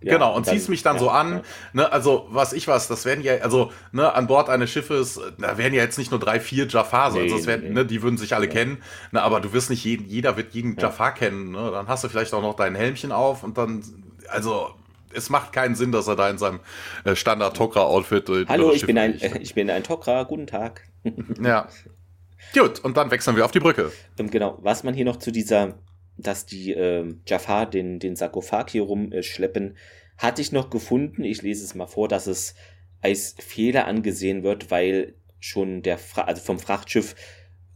[0.00, 1.32] Ja, genau, und ziehst mich dann ja, so an.
[1.32, 1.42] ja.
[1.72, 5.58] Ne, also, was ich was, das werden ja, also, ne, an Bord eines Schiffes, da
[5.58, 7.74] werden ja jetzt nicht nur drei, vier Jafar, so, Nee, also das werden, nee.
[7.74, 8.80] ne, die würden sich alle kennen,
[9.10, 12.08] ne, aber du wirst nicht jeden, jeder wird jeden Jafar kennen, ne, dann hast du
[12.08, 13.82] vielleicht auch noch dein Helmchen auf und dann,
[14.28, 14.70] also,
[15.12, 16.60] es macht keinen Sinn, dass er da in seinem
[17.04, 20.82] äh, Standard-Tokra-Outfit durch Hallo, ich Schiff bin ein, äh, ich bin ein Tokra, guten Tag.
[21.42, 21.68] Ja.
[22.54, 23.92] Gut, und dann wechseln wir auf die Brücke.
[24.18, 25.74] Ähm, genau, was man hier noch zu dieser,
[26.18, 29.76] dass die ähm, Jafar den, den Sarkophag hier rumschleppen,
[30.18, 31.24] hatte ich noch gefunden.
[31.24, 32.54] Ich lese es mal vor, dass es
[33.00, 37.14] als Fehler angesehen wird, weil schon der, Fra also vom Frachtschiff,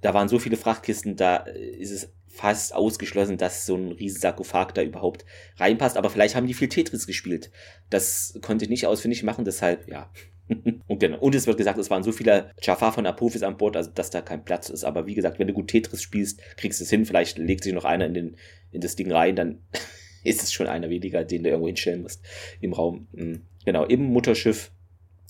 [0.01, 4.20] da waren so viele Frachtkisten, da äh, ist es fast ausgeschlossen, dass so ein riesen
[4.20, 5.24] Sarkophag da überhaupt
[5.59, 5.97] reinpasst.
[5.97, 7.51] Aber vielleicht haben die viel Tetris gespielt.
[7.90, 10.11] Das konnte ich nicht ausfindig machen, deshalb, ja.
[10.86, 11.18] Und, genau.
[11.18, 14.11] und es wird gesagt, es waren so viele Jafar von Apophis an Bord, also dass
[14.11, 14.84] da kein Platz ist.
[14.84, 17.05] Aber wie gesagt, wenn du gut Tetris spielst, kriegst du es hin.
[17.05, 18.36] Vielleicht legt sich noch einer in, den,
[18.70, 19.59] in das Ding rein, dann
[20.24, 22.24] ist es schon einer weniger, den du irgendwo hinstellen musst
[22.61, 23.09] im Raum.
[23.12, 23.42] Mhm.
[23.64, 24.72] Genau, im Mutterschiff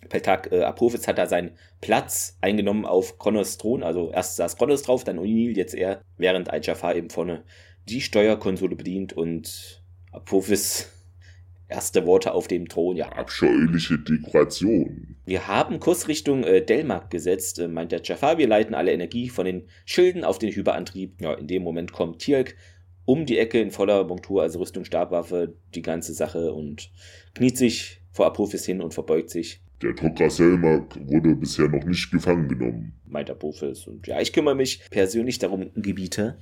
[0.08, 3.82] Peltak äh, Apophis hat da seinen Platz eingenommen auf Kronos Thron.
[3.82, 7.44] Also erst saß Kronos drauf, dann O'Neill, jetzt er, während ein Jafar eben vorne
[7.88, 10.90] die Steuerkonsole bedient und Apophis
[11.72, 15.16] erste Worte auf dem Thron, ja, Abscheuliche Dekoration.
[15.26, 18.38] wir haben Kurs Richtung äh, Delmark gesetzt, äh, meint der Jafar.
[18.38, 21.20] Wir leiten alle Energie von den Schilden auf den Hyperantrieb.
[21.20, 22.56] Ja, in dem Moment kommt Tirk
[23.04, 26.90] um die Ecke in voller Montur, also Rüstung, Stabwaffe, die ganze Sache und
[27.34, 32.12] kniet sich vor Apophis hin und verbeugt sich, Der Tokra Selmak wurde bisher noch nicht
[32.12, 32.92] gefangen genommen.
[33.06, 33.88] meint Apophis.
[33.88, 36.38] Und ja, ich kümmere mich persönlich darum, Gebiete.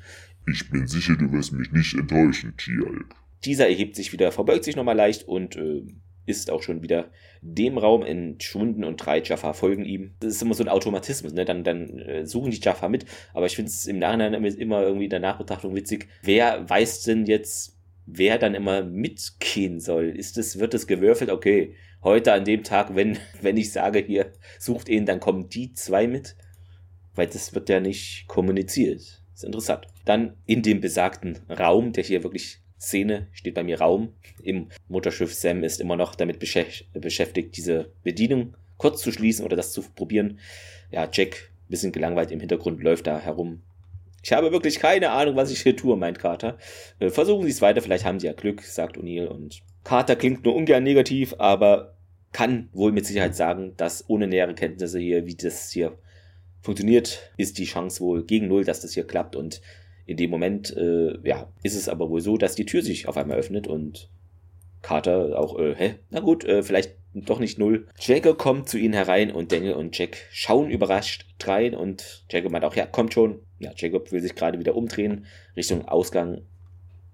[0.46, 3.06] Ich bin sicher, du wirst mich nicht enttäuschen, Tialk.
[3.45, 5.82] Dieser erhebt sich wieder, verbeugt sich nochmal leicht und äh,
[6.26, 7.11] ist auch schon wieder
[7.41, 10.14] dem Raum entschwunden und drei Jaffa folgen ihm.
[10.20, 11.45] Das ist immer so ein Automatismus, ne?
[11.45, 15.05] Dann, dann äh, suchen die Jaffa mit, aber ich finde es im Nachhinein immer, irgendwie
[15.05, 16.09] in der Nachbetrachtung witzig.
[16.22, 20.11] Wer weiß denn jetzt, wer dann immer mitgehen soll?
[20.11, 21.30] Ist es, wird es gewürfelt?
[21.30, 25.72] Okay, heute an dem Tag, wenn, wenn ich sage, hier, sucht ihn, dann kommen die
[25.72, 26.36] zwei mit.
[27.14, 29.22] Weil das wird ja nicht kommuniziert.
[29.34, 29.86] Ist interessant.
[30.05, 34.14] Dann in dem besagten Raum, der hier wirklich Szene, steht bei mir Raum.
[34.42, 39.56] Im Mutterschiff Sam ist immer noch damit beschäft- beschäftigt, diese Bedienung kurz zu schließen oder
[39.56, 40.38] das zu probieren.
[40.90, 43.62] Ja, Jack, bisschen gelangweilt im Hintergrund, läuft da herum.
[44.22, 46.58] Ich habe wirklich keine Ahnung, was ich hier tue, meint Carter.
[46.98, 49.26] Äh, versuchen Sie es weiter, vielleicht haben Sie ja Glück, sagt O'Neill.
[49.26, 51.96] Und Carter klingt nur ungern negativ, aber
[52.32, 55.98] kann wohl mit Sicherheit sagen, dass ohne nähere Kenntnisse hier, wie das hier
[56.62, 59.36] funktioniert, ist die Chance wohl gegen null, dass das hier klappt.
[59.36, 59.60] Und
[60.07, 63.16] in dem Moment, äh, ja, ist es aber wohl so, dass die Tür sich auf
[63.16, 64.09] einmal öffnet und
[64.82, 65.94] Carter auch, äh, hä?
[66.11, 67.86] Na gut, äh, vielleicht doch nicht null.
[67.98, 72.64] Jacob kommt zu ihnen herein und Daniel und Jack schauen überrascht rein und Jacob meint
[72.64, 73.40] auch, ja, kommt schon.
[73.59, 75.26] Ja, Jacob will sich gerade wieder umdrehen
[75.57, 76.42] Richtung Ausgang.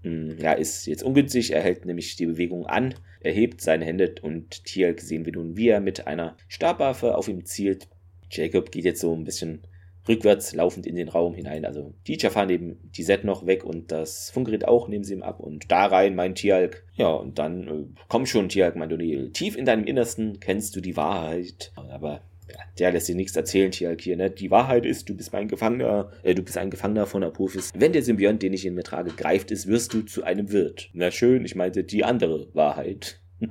[0.02, 1.52] Hm, Ja, ist jetzt ungünstig.
[1.52, 5.68] Er hält nämlich die Bewegung an, erhebt seine Hände und Tialk sehen wir nun, wie
[5.68, 7.88] er mit einer Stabwaffe auf ihm zielt.
[8.30, 9.62] Jacob geht jetzt so ein bisschen
[10.08, 11.64] rückwärts laufend in den Raum hinein.
[11.64, 15.22] Also die Jafar nehmen die Set noch weg und das Funkgerät auch nehmen sie ihm
[15.22, 16.84] ab und da rein mein Tialk.
[16.94, 19.32] Ja, und dann äh, komm schon, Tialk, mein O'Neill.
[19.32, 21.72] Tief in deinem Innersten kennst du die Wahrheit.
[21.76, 24.30] Aber ja, der lässt dir nichts erzählen, Tialk hier, ne?
[24.30, 27.72] Die Wahrheit ist, du bist mein Gefangener, äh, du bist ein Gefangener von Apophis.
[27.74, 30.90] Wenn der Symbiont, den ich in mir trage, greift ist, wirst du zu einem Wirt.
[30.92, 33.20] Na schön, ich meinte die andere Wahrheit.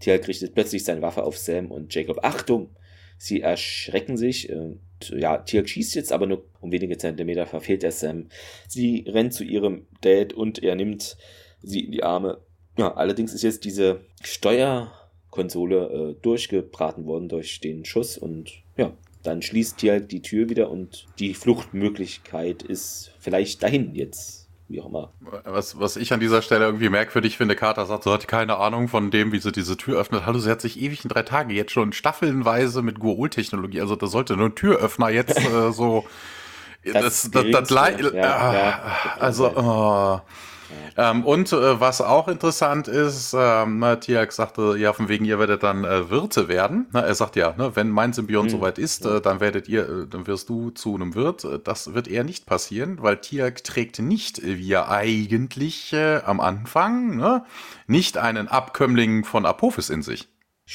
[0.00, 2.18] Tialk richtet plötzlich seine Waffe auf Sam und Jacob.
[2.22, 2.70] Achtung!
[3.16, 4.50] Sie erschrecken sich.
[4.50, 4.74] Äh,
[5.10, 8.28] ja, Tialk schießt jetzt, aber nur um wenige Zentimeter verfehlt er Sam.
[8.68, 11.16] Sie rennt zu ihrem Dad und er nimmt
[11.62, 12.38] sie in die Arme.
[12.76, 18.92] Ja, allerdings ist jetzt diese Steuerkonsole äh, durchgebraten worden durch den Schuss und ja,
[19.22, 24.41] dann schließt hier die Tür wieder und die Fluchtmöglichkeit ist vielleicht dahin jetzt
[24.72, 25.12] wie auch immer.
[25.44, 28.88] Was, was ich an dieser Stelle irgendwie merkwürdig finde, Carter sagt, sie hat keine Ahnung
[28.88, 30.26] von dem, wie sie diese Tür öffnet.
[30.26, 34.06] Hallo, sie hat sich ewig in drei Tagen jetzt schon staffelnweise mit Gua'ul-Technologie, also da
[34.06, 36.04] sollte nur ein Türöffner jetzt äh, so
[36.84, 37.70] das, das, das, das
[38.12, 38.82] ja, ja,
[39.20, 40.20] also, oh.
[40.96, 45.62] Ähm, und äh, was auch interessant ist, ähm, Tiak sagte, ja, von wegen ihr werdet
[45.62, 46.86] dann äh, Wirte werden.
[46.92, 48.56] Na, er sagt ja, ne, wenn mein Symbiont mhm.
[48.56, 51.44] soweit ist, äh, dann werdet ihr, äh, dann wirst du zu einem Wirt.
[51.44, 56.40] Äh, das wird eher nicht passieren, weil Tiak trägt nicht, wie er eigentlich äh, am
[56.40, 57.44] Anfang, ne,
[57.86, 60.31] nicht einen Abkömmling von Apophis in sich.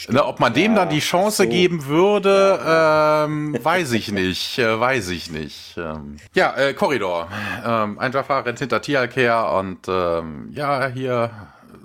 [0.10, 1.50] Na, ob man dem dann die Chance so.
[1.50, 5.76] geben würde, ähm, weiß ich nicht, äh, weiß ich nicht.
[5.78, 7.28] Ähm, ja, äh, Korridor.
[7.66, 11.32] Ähm, ein Jafar rennt hinter Tialk her und ähm, ja, hier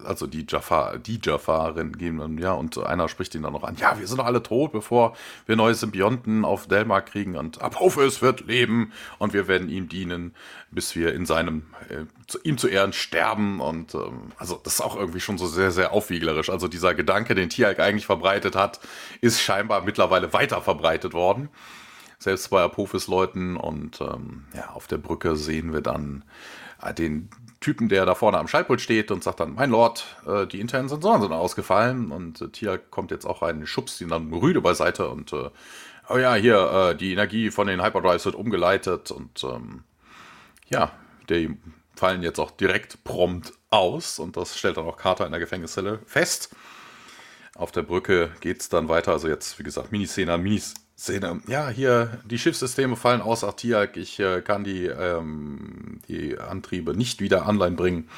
[0.05, 3.77] also die Jafar, die Jafarin gehen dann, ja, und einer spricht ihn dann noch an,
[3.77, 8.23] ja, wir sind doch alle tot, bevor wir neue Symbionten auf Delmar kriegen und Apophis
[8.23, 10.35] wird leben und wir werden ihm dienen,
[10.71, 14.81] bis wir in seinem, äh, zu, ihm zu Ehren sterben und ähm, also das ist
[14.81, 16.51] auch irgendwie schon so sehr, sehr aufwieglerisch.
[16.51, 18.81] Also dieser Gedanke, den Tialk eigentlich verbreitet hat,
[19.21, 21.49] ist scheinbar mittlerweile weiter verbreitet worden
[22.23, 23.57] selbst bei Apophis-Leuten.
[23.57, 26.25] Und ähm, ja, auf der Brücke sehen wir dann
[26.81, 27.29] äh, den
[27.63, 30.91] Typen, der da vorne am Schaltpult steht und sagt dann, mein Lord, äh, die internen
[30.91, 35.09] Sensoren sind ausgefallen und äh, Tia kommt jetzt auch rein, schubst ihn dann rüde beiseite
[35.09, 35.49] und äh,
[36.11, 39.85] oh ja, hier, äh, die Energie von den Hyperdrives wird umgeleitet und ähm,
[40.69, 40.93] ja,
[41.31, 41.57] die
[41.97, 46.01] fallen jetzt auch direkt prompt aus und das stellt dann auch Carter in der Gefängniszelle
[46.05, 46.55] fest.
[47.55, 51.41] Auf der Brücke geht es dann weiter, also jetzt, wie gesagt, Miniszene, Minis Szene.
[51.49, 53.97] Ja, hier, die Schiffssysteme fallen aus Artiak.
[53.97, 58.09] Ich äh, kann die, ähm, die Antriebe nicht wieder online bringen.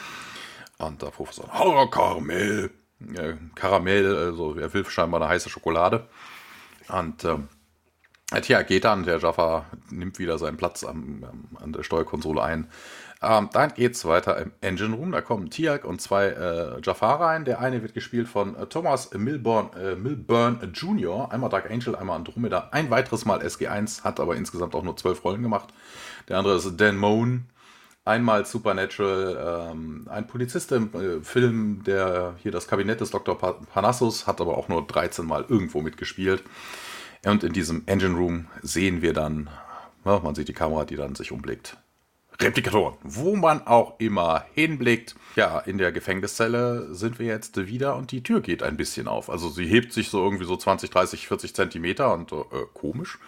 [0.77, 2.71] Und der Professor, oh, Karamell.
[3.01, 6.07] Äh, Karamell, also er will scheinbar eine heiße Schokolade.
[6.89, 7.49] Und ähm,
[8.31, 11.25] Artiak geht dann, der Jaffa nimmt wieder seinen Platz am,
[11.55, 12.69] an der Steuerkonsole ein.
[13.27, 15.13] Ähm, dann es weiter im Engine Room.
[15.13, 17.45] Da kommen Tiak und zwei äh, Jafar rein.
[17.45, 22.17] Der eine wird gespielt von äh, Thomas Milburn, äh, Milburn Jr., einmal Dark Angel, einmal
[22.17, 25.69] Andromeda, ein weiteres Mal SG1, hat aber insgesamt auch nur zwölf Rollen gemacht.
[26.29, 27.47] Der andere ist Dan Moan,
[28.05, 33.39] einmal Supernatural, ähm, ein Polizist im äh, Film, der hier das Kabinett des Dr.
[33.39, 36.43] Panassus, hat aber auch nur 13 Mal irgendwo mitgespielt.
[37.25, 39.49] Und in diesem Engine Room sehen wir dann,
[40.05, 41.79] ja, man sieht die Kamera, die dann sich umblickt.
[42.41, 45.15] Replikatoren, wo man auch immer hinblickt.
[45.37, 49.31] Ja, in der Gefängniszelle sind wir jetzt wieder und die Tür geht ein bisschen auf.
[49.31, 53.19] Also sie hebt sich so irgendwie so 20, 30, 40 Zentimeter und äh, komisch,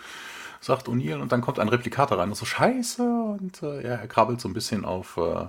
[0.60, 1.20] sagt O'Neill.
[1.20, 3.02] Und dann kommt ein Replikator rein und so scheiße.
[3.02, 5.16] Und äh, ja, er krabbelt so ein bisschen auf.
[5.16, 5.44] Äh,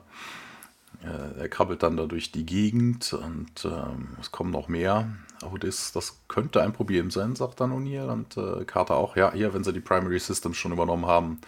[1.04, 5.10] äh er krabbelt dann da durch die Gegend und ähm, es kommen noch mehr.
[5.44, 8.12] Oh, das, das könnte ein Problem sein, sagt dann O'Neill.
[8.12, 11.40] Und äh, Carter auch, ja, hier, wenn sie die Primary Systems schon übernommen haben,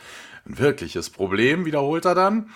[0.49, 2.49] ein wirkliches Problem, wiederholt er dann.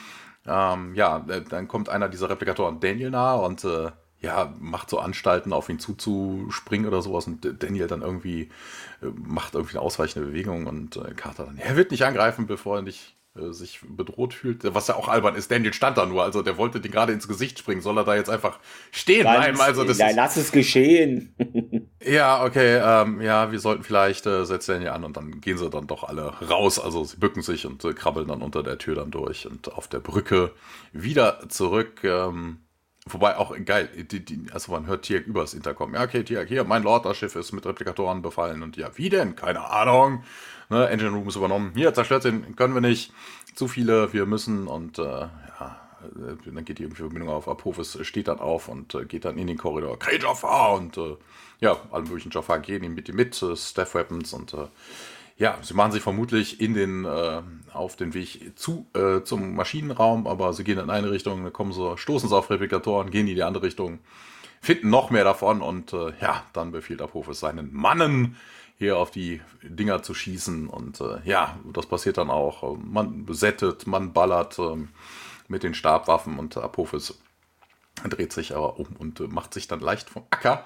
[0.45, 4.99] Ähm, ja, äh, dann kommt einer dieser Replikatoren Daniel nahe und äh, ja, macht so
[4.99, 7.27] Anstalten, auf ihn zuzuspringen oder sowas.
[7.27, 8.49] Und Daniel dann irgendwie
[9.01, 12.77] äh, macht irgendwie eine ausweichende Bewegung und äh, Carter dann, er wird nicht angreifen, bevor
[12.77, 15.49] er nicht sich bedroht fühlt, was ja auch albern ist.
[15.49, 17.81] Daniel stand da nur, also der wollte den gerade ins Gesicht springen.
[17.81, 18.59] Soll er da jetzt einfach
[18.91, 19.59] stehen bleiben?
[19.59, 21.35] Also das nein, lass es geschehen.
[22.05, 25.67] ja, okay, ähm, ja, wir sollten vielleicht, äh, setzt Daniel an und dann gehen sie
[25.69, 26.79] dann doch alle raus.
[26.79, 29.87] Also sie bücken sich und äh, krabbeln dann unter der Tür dann durch und auf
[29.87, 30.51] der Brücke
[30.91, 32.03] wieder zurück.
[32.03, 32.59] Ähm,
[33.05, 35.93] Wobei auch geil, die, die, also man hört Tiak übers Intercom.
[35.93, 38.63] Ja, okay, Tiak, hier, mein Lord, das Schiff ist mit Replikatoren befallen.
[38.63, 39.35] Und ja, wie denn?
[39.35, 40.23] Keine Ahnung.
[40.69, 41.71] Ne, Engine Room ist übernommen.
[41.75, 43.13] Hier, zerstört den, können wir nicht.
[43.55, 44.67] Zu viele, wir müssen.
[44.67, 47.47] Und äh, ja, äh, dann geht die Verbindung auf.
[47.47, 49.99] Apophis steht dann auf und äh, geht dann in den Korridor.
[49.99, 50.73] Krey Jafar!
[50.73, 51.15] Und äh,
[51.63, 54.67] ja, alle möglichen Jafar gehen ihm mit mit, äh, Staff Weapons und äh,
[55.37, 57.41] ja, sie machen sich vermutlich in den, äh,
[57.73, 58.85] auf den Weg zu,
[59.23, 63.09] zum Maschinenraum, aber sie gehen in eine Richtung, dann kommen sie, stoßen sie auf Replikatoren,
[63.09, 63.97] gehen in die andere Richtung,
[64.61, 68.37] finden noch mehr davon und ja, dann befiehlt Apophis seinen Mannen,
[68.77, 72.77] hier auf die Dinger zu schießen und äh, ja, das passiert dann auch.
[72.77, 74.89] Man besettet, man ballert ähm,
[75.47, 77.17] mit den Stabwaffen und Apophis
[78.09, 80.65] dreht sich aber um und äh, macht sich dann leicht vom Acker.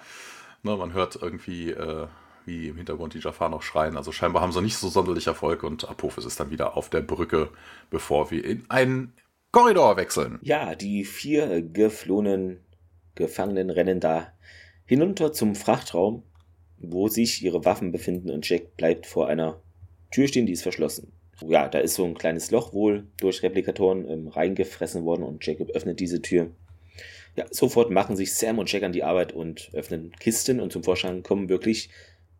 [0.63, 2.07] Ne, man hört irgendwie äh,
[2.47, 3.97] wie im Hintergrund die Jafar noch schreien.
[3.97, 7.01] Also scheinbar haben sie nicht so sonderlich Erfolg und Apophis ist dann wieder auf der
[7.01, 7.49] Brücke,
[7.89, 9.13] bevor wir in einen
[9.51, 10.39] Korridor wechseln.
[10.41, 12.63] Ja, die vier geflohenen
[13.15, 14.31] Gefangenen rennen da
[14.85, 16.23] hinunter zum Frachtraum,
[16.79, 19.61] wo sich ihre Waffen befinden und Jack bleibt vor einer
[20.11, 21.11] Tür stehen, die ist verschlossen.
[21.47, 25.69] Ja, da ist so ein kleines Loch wohl durch Replikatoren ähm, reingefressen worden und Jacob
[25.71, 26.49] öffnet diese Tür.
[27.35, 30.83] Ja, sofort machen sich Sam und Jack an die Arbeit und öffnen Kisten und zum
[30.83, 31.89] Vorschein kommen wirklich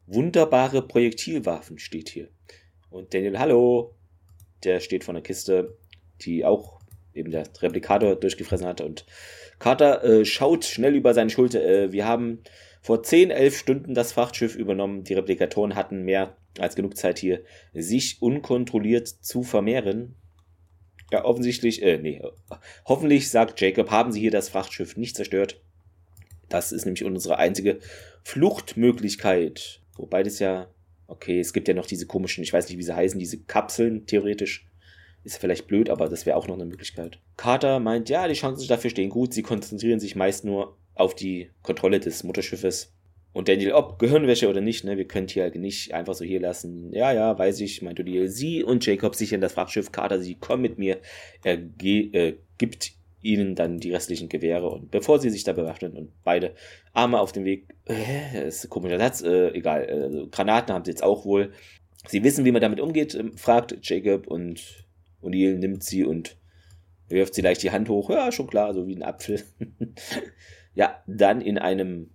[0.08, 2.30] Wunderbare Projektilwaffen steht hier.
[2.90, 3.94] Und Daniel, hallo,
[4.64, 5.76] der steht vor einer Kiste,
[6.22, 6.80] die auch
[7.14, 8.80] eben der Replikator durchgefressen hat.
[8.80, 9.06] Und
[9.60, 11.62] Carter äh, schaut schnell über seine Schulter.
[11.62, 12.40] Äh, wir haben
[12.88, 15.04] vor 10, 11 Stunden das Frachtschiff übernommen.
[15.04, 20.16] Die Replikatoren hatten mehr als genug Zeit hier, sich unkontrolliert zu vermehren.
[21.12, 22.24] Ja, offensichtlich, äh, nee,
[22.86, 25.62] hoffentlich, sagt Jacob, haben sie hier das Frachtschiff nicht zerstört.
[26.48, 27.80] Das ist nämlich unsere einzige
[28.24, 29.82] Fluchtmöglichkeit.
[29.98, 30.70] Wobei das ja,
[31.08, 34.06] okay, es gibt ja noch diese komischen, ich weiß nicht, wie sie heißen, diese Kapseln,
[34.06, 34.66] theoretisch.
[35.26, 37.20] Ist vielleicht blöd, aber das wäre auch noch eine Möglichkeit.
[37.36, 39.34] Carter meint, ja, die Chancen dafür stehen gut.
[39.34, 42.94] Sie konzentrieren sich meist nur auf die Kontrolle des Mutterschiffes.
[43.34, 46.92] Und Daniel, ob Gehirnwäsche oder nicht, ne, wir können hier nicht einfach so hier lassen.
[46.92, 48.30] Ja, ja, weiß ich, meint Daniel.
[48.30, 49.92] Sie und Jacob sichern das Frachtschiff.
[49.92, 51.00] Carter, sie kommen mit mir.
[51.44, 56.12] Er äh, gibt ihnen dann die restlichen Gewehre und bevor sie sich da bewaffnen und
[56.24, 56.54] beide
[56.94, 60.92] Arme auf dem Weg, äh, ist ein komischer Satz, äh, egal, äh, Granaten haben sie
[60.92, 61.52] jetzt auch wohl.
[62.08, 64.86] Sie wissen, wie man damit umgeht, äh, fragt Jacob und
[65.22, 66.38] O'Neill nimmt sie und
[67.10, 68.10] wirft sie leicht die Hand hoch.
[68.10, 69.44] Ja, schon klar, so wie ein Apfel.
[70.78, 72.12] ja, dann in einem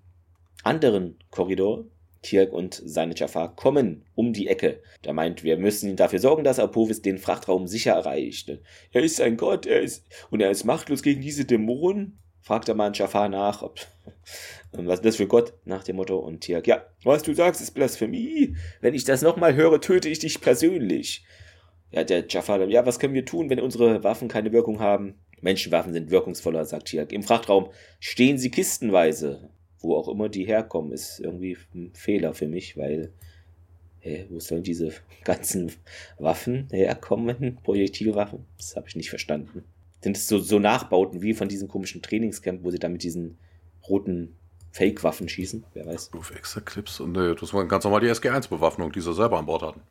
[0.63, 1.87] anderen Korridor
[2.23, 4.81] Kirk und seine Jafar kommen um die Ecke.
[5.05, 8.57] Der meint, wir müssen dafür sorgen, dass Apophis den Frachtraum sicher erreicht.
[8.93, 12.21] Er ist ein Gott, er ist, und er ist machtlos gegen diese Dämonen.
[12.41, 13.81] Fragt der Mann Jafar nach, ob,
[14.73, 16.17] was ist das für Gott, nach dem Motto.
[16.19, 18.55] Und Kirk, ja, was du sagst, ist Blasphemie.
[18.81, 21.25] Wenn ich das nochmal höre, töte ich dich persönlich.
[21.91, 25.17] Ja, der Jafar, ja, was können wir tun, wenn unsere Waffen keine Wirkung haben?
[25.43, 27.13] Menschenwaffen sind wirkungsvoller, sagt Kirk.
[27.13, 27.69] Im Frachtraum
[28.01, 29.51] stehen sie kistenweise
[29.83, 33.13] wo auch immer die herkommen, ist irgendwie ein Fehler für mich, weil,
[34.01, 34.93] hä, wo sollen diese
[35.25, 35.73] ganzen
[36.19, 38.47] Waffen herkommen, Projektilwaffen?
[38.57, 39.65] Das habe ich nicht verstanden.
[40.01, 43.39] Sind es so, so Nachbauten wie von diesem komischen Trainingscamp, wo sie da mit diesen
[43.89, 44.35] roten
[44.73, 45.65] Fake-Waffen schießen?
[45.75, 46.13] Wer weiß.
[46.15, 49.47] Auf extra Clips und äh, das war ganz normal die SG-1-Bewaffnung, die sie selber an
[49.47, 49.83] Bord hatten.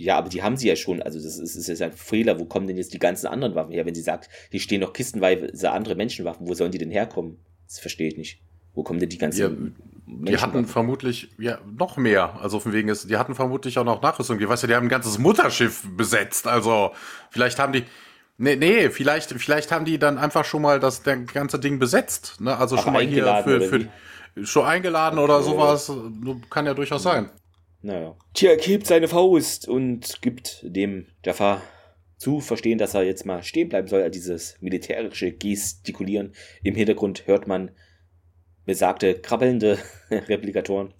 [0.00, 1.02] Ja, aber die haben sie ja schon.
[1.02, 2.40] Also das ist, das ist ein Fehler.
[2.40, 3.84] Wo kommen denn jetzt die ganzen anderen Waffen her?
[3.84, 7.36] Wenn sie sagt, hier stehen noch kistenweise andere Menschenwaffen, wo sollen die denn herkommen?
[7.68, 8.40] Das verstehe ich nicht.
[8.72, 9.76] Wo kommen denn die ganzen.
[10.06, 12.40] Ja, die hatten vermutlich ja noch mehr.
[12.40, 14.38] Also von wegen ist, die hatten vermutlich auch noch Nachrüstung.
[14.38, 16.46] Die weißt ja, die haben ein ganzes Mutterschiff besetzt.
[16.46, 16.92] Also
[17.30, 17.84] vielleicht haben die.
[18.38, 22.40] Nee, nee, vielleicht, vielleicht haben die dann einfach schon mal das der ganze Ding besetzt.
[22.40, 22.56] Ne?
[22.56, 23.88] Also Ach, schon mal hier für, für
[24.46, 25.24] schon eingeladen okay.
[25.24, 25.92] oder sowas.
[26.48, 27.28] Kann ja durchaus sein.
[27.82, 28.16] Naja.
[28.34, 31.62] Tierk hebt seine Faust und gibt dem Jafar
[32.18, 34.08] zu verstehen, dass er jetzt mal stehen bleiben soll.
[34.10, 36.34] Dieses militärische Gestikulieren.
[36.62, 37.70] Im Hintergrund hört man
[38.66, 39.78] besagte krabbelnde
[40.10, 40.92] Replikatoren.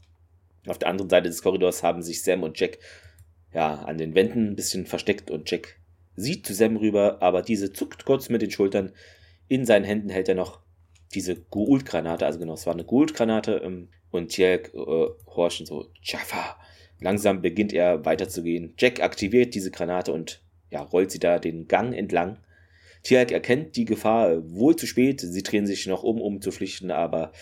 [0.66, 2.78] Auf der anderen Seite des Korridors haben sich Sam und Jack
[3.53, 5.78] ja an den Wänden ein bisschen versteckt und Jack
[6.16, 8.93] sieht zu Sam rüber, aber diese zuckt kurz mit den Schultern.
[9.49, 10.61] In seinen Händen hält er noch
[11.14, 16.60] diese Gould-Granate, also genau, es war eine Gould-Granate ähm, und Jack äh, horchen so, Jaffa.
[17.01, 18.74] Langsam beginnt er weiterzugehen.
[18.78, 22.38] Jack aktiviert diese Granate und ja, rollt sie da den Gang entlang.
[23.03, 25.20] Tiag erkennt die Gefahr wohl zu spät.
[25.20, 27.32] Sie drehen sich noch um, um zu flüchten, aber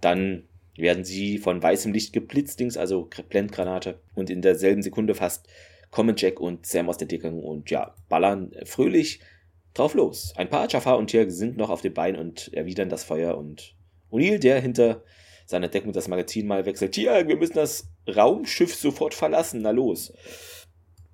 [0.00, 0.44] dann
[0.76, 4.00] werden sie von weißem Licht geblitzt, also Blendgranate.
[4.14, 5.48] Und in derselben Sekunde fast
[5.90, 9.20] kommen Jack und Sam aus der Deckung und ja, ballern fröhlich
[9.72, 10.34] drauf los.
[10.36, 13.74] Ein paar Jafar und Tiag sind noch auf dem Bein und erwidern das Feuer und
[14.10, 15.02] O'Neill, der hinter
[15.46, 16.92] seiner Deckung das Magazin mal wechselt.
[16.92, 19.62] Tiag, wir müssen das Raumschiff sofort verlassen.
[19.62, 20.12] Na los.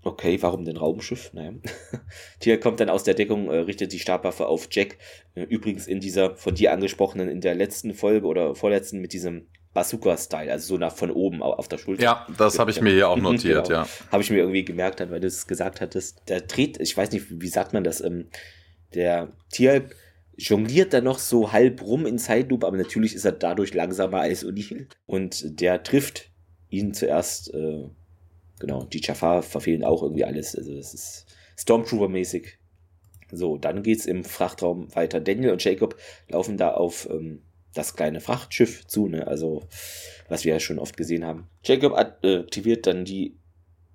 [0.04, 1.32] Okay, warum denn Raumschiff?
[1.32, 1.52] Naja.
[2.40, 4.98] Tia kommt dann aus der Deckung, äh, richtet die Stabwaffe auf Jack.
[5.34, 9.46] Äh, übrigens in dieser von dir angesprochenen, in der letzten Folge oder vorletzten mit diesem
[9.74, 12.02] Bazooka-Style, also so nach von oben auf der Schulter.
[12.02, 13.80] Ja, das habe ich mir hier auch notiert, genau.
[13.82, 13.88] ja.
[14.10, 16.22] Habe ich mir irgendwie gemerkt, weil du es gesagt hattest.
[16.28, 18.28] Der dreht, ich weiß nicht, wie sagt man das, ähm,
[18.94, 19.88] der Tier
[20.48, 24.44] jongliert da noch so halb rum in Zeitlupe, aber natürlich ist er dadurch langsamer als
[24.44, 24.86] O'Neill.
[25.06, 26.30] Und der trifft
[26.70, 27.88] ihn zuerst äh,
[28.62, 30.54] Genau, die Jafar verfehlen auch irgendwie alles.
[30.54, 31.26] Also das ist
[31.58, 32.58] Stormtrooper-mäßig.
[33.32, 35.20] So, dann geht es im Frachtraum weiter.
[35.20, 35.96] Daniel und Jacob
[36.28, 37.42] laufen da auf ähm,
[37.74, 39.26] das kleine Frachtschiff zu, ne?
[39.26, 39.64] Also,
[40.28, 41.48] was wir ja schon oft gesehen haben.
[41.64, 43.36] Jacob aktiviert dann die,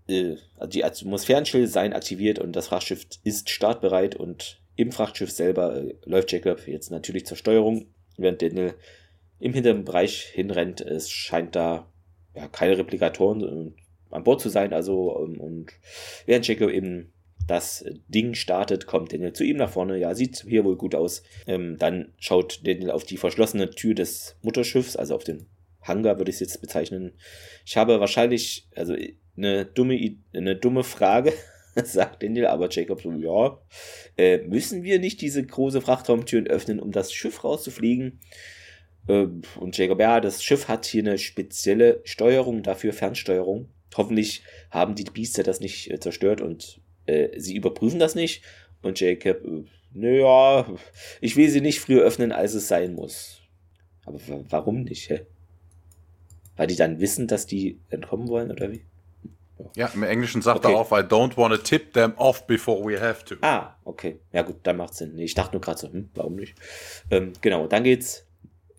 [0.09, 5.75] äh, also die Atmosphärenschilde seien aktiviert und das Frachtschiff ist startbereit und im Frachtschiff selber
[5.75, 8.75] äh, läuft Jacob jetzt natürlich zur Steuerung, während Daniel
[9.39, 10.81] im hinteren Bereich hinrennt.
[10.81, 11.91] Es scheint da
[12.33, 13.75] ja keine Replikatoren und
[14.09, 14.73] an Bord zu sein.
[14.73, 15.73] Also, ähm, und
[16.25, 17.11] während Jacob eben
[17.47, 19.97] das Ding startet, kommt Daniel zu ihm nach vorne.
[19.97, 21.23] Ja, sieht hier wohl gut aus.
[21.47, 25.47] Ähm, dann schaut Daniel auf die verschlossene Tür des Mutterschiffs, also auf den
[25.81, 27.13] Hangar würde ich es jetzt bezeichnen.
[27.65, 28.95] Ich habe wahrscheinlich, also
[29.37, 31.33] eine dumme, eine dumme Frage,
[31.83, 33.59] sagt Daniel, aber Jacob so, ja,
[34.17, 38.19] äh, müssen wir nicht diese große Frachtraumtüren öffnen, um das Schiff rauszufliegen?
[39.07, 39.27] Äh,
[39.59, 43.69] und Jacob, ja, das Schiff hat hier eine spezielle Steuerung, dafür Fernsteuerung.
[43.95, 48.43] Hoffentlich haben die Biester das nicht äh, zerstört und äh, sie überprüfen das nicht.
[48.81, 49.63] Und Jacob, äh,
[49.93, 50.67] naja,
[51.21, 53.41] ich will sie nicht früher öffnen, als es sein muss.
[54.05, 54.19] Aber
[54.49, 55.21] warum nicht, hä?
[56.55, 58.81] Weil die dann wissen, dass die entkommen wollen, oder wie?
[59.75, 60.73] Ja, im Englischen sagt okay.
[60.73, 63.35] er auch, I don't want to tip them off before we have to.
[63.41, 64.19] Ah, okay.
[64.31, 65.17] Ja gut, dann macht Sinn.
[65.17, 66.55] Ich dachte nur gerade so, hm, warum nicht?
[67.09, 68.27] Ähm, genau, dann geht's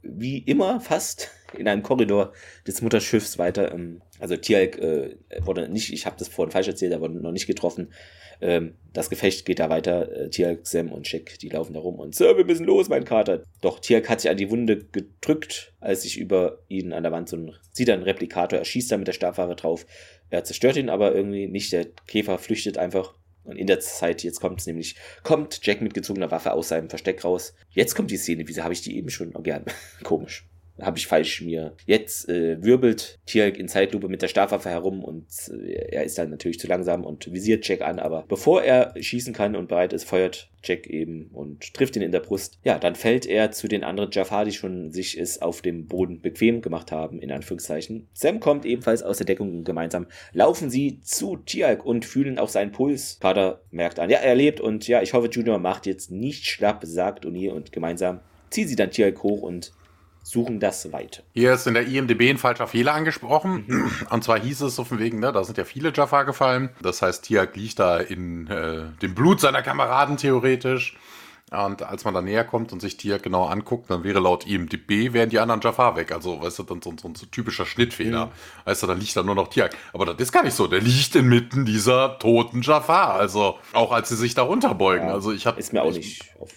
[0.02, 2.32] wie immer fast in einem Korridor
[2.66, 3.72] des Mutterschiffs weiter.
[3.72, 7.32] Ähm, also Tialk äh, wurde nicht, ich habe das vorhin falsch erzählt, er wurde noch
[7.32, 7.92] nicht getroffen.
[8.40, 10.10] Ähm, das Gefecht geht da weiter.
[10.12, 13.04] Äh, Tialk, Sam und Jack, die laufen da rum und Sir, wir müssen los, mein
[13.04, 13.42] Kater.
[13.60, 17.28] Doch Tialk hat sich an die Wunde gedrückt, als sich über ihn an der Wand
[17.28, 19.86] so ein, sieht ein Replikator, er schießt da mit der Stabwaffe drauf.
[20.30, 21.72] Er zerstört ihn aber irgendwie nicht.
[21.72, 23.14] Der Käfer flüchtet einfach.
[23.44, 26.90] Und in der Zeit, jetzt kommt es nämlich, kommt Jack mit gezogener Waffe aus seinem
[26.90, 27.54] Versteck raus.
[27.70, 29.64] Jetzt kommt die Szene, wieso habe ich die eben schon oh, gern?
[30.04, 30.44] Komisch
[30.80, 31.74] habe ich falsch mir.
[31.86, 36.30] Jetzt äh, wirbelt Tierk in Zeitlupe mit der Stabwaffe herum und äh, er ist dann
[36.30, 40.04] natürlich zu langsam und visiert Jack an, aber bevor er schießen kann und bereit ist,
[40.04, 42.58] feuert Jack eben und trifft ihn in der Brust.
[42.64, 46.20] Ja, dann fällt er zu den anderen Jafar, die schon sich es auf dem Boden
[46.20, 48.08] bequem gemacht haben, in Anführungszeichen.
[48.12, 52.48] Sam kommt ebenfalls aus der Deckung und gemeinsam laufen sie zu Tialk und fühlen auch
[52.48, 53.18] seinen Puls.
[53.20, 56.82] Carter merkt an, ja, er lebt und ja, ich hoffe, Junior macht jetzt nicht schlapp,
[56.84, 58.20] sagt O'Neill und gemeinsam
[58.50, 59.72] ziehen sie dann Tialk hoch und
[60.28, 61.22] suchen das weiter.
[61.32, 63.64] Hier ist in der IMDB ein falscher Fehler angesprochen.
[63.66, 63.90] Mhm.
[64.10, 66.68] Und zwar hieß es so von wegen, ne, da sind ja viele Jaffa gefallen.
[66.82, 70.96] Das heißt, Tiak liegt da in äh, dem Blut seiner Kameraden theoretisch.
[71.50, 75.14] Und als man da näher kommt und sich Tiak genau anguckt, dann wäre laut IMDB,
[75.14, 76.12] wären die anderen Jafar weg.
[76.12, 78.26] Also, weißt du, dann so, so, so ein typischer Schnittfehler.
[78.26, 78.30] Mhm.
[78.66, 79.74] Weißt du, dann liegt da nur noch Tiak.
[79.94, 80.66] Aber das ist gar nicht so.
[80.66, 83.14] Der liegt inmitten dieser toten Jafar.
[83.14, 85.08] Also, auch als sie sich da runterbeugen.
[85.08, 85.58] Ja, also, ich habe.
[85.58, 86.50] Ist mir auch nicht auf.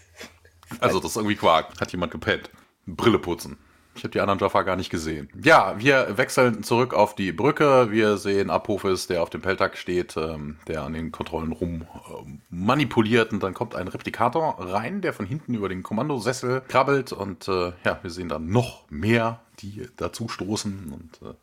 [0.82, 1.80] Also, das ist irgendwie Quark.
[1.80, 2.50] Hat jemand gepennt.
[2.86, 3.58] Brille putzen.
[3.94, 5.30] Ich habe die anderen Jaffa gar nicht gesehen.
[5.44, 7.92] Ja, wir wechseln zurück auf die Brücke.
[7.92, 12.40] Wir sehen Apophis, der auf dem Peltag steht, ähm, der an den Kontrollen rum äh,
[12.50, 13.34] manipuliert.
[13.34, 17.12] Und dann kommt ein Replikator rein, der von hinten über den Kommandosessel krabbelt.
[17.12, 20.94] Und äh, ja, wir sehen dann noch mehr, die dazu stoßen.
[20.94, 21.34] Und äh,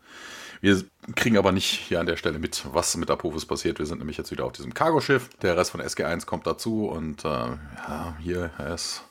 [0.62, 0.82] wir
[1.16, 3.78] kriegen aber nicht hier an der Stelle mit, was mit Apophis passiert.
[3.78, 5.28] Wir sind nämlich jetzt wieder auf diesem Cargoschiff.
[5.43, 6.89] Der Rest von SG1 kommt dazu.
[6.89, 9.05] Und äh, ja, hier, er ist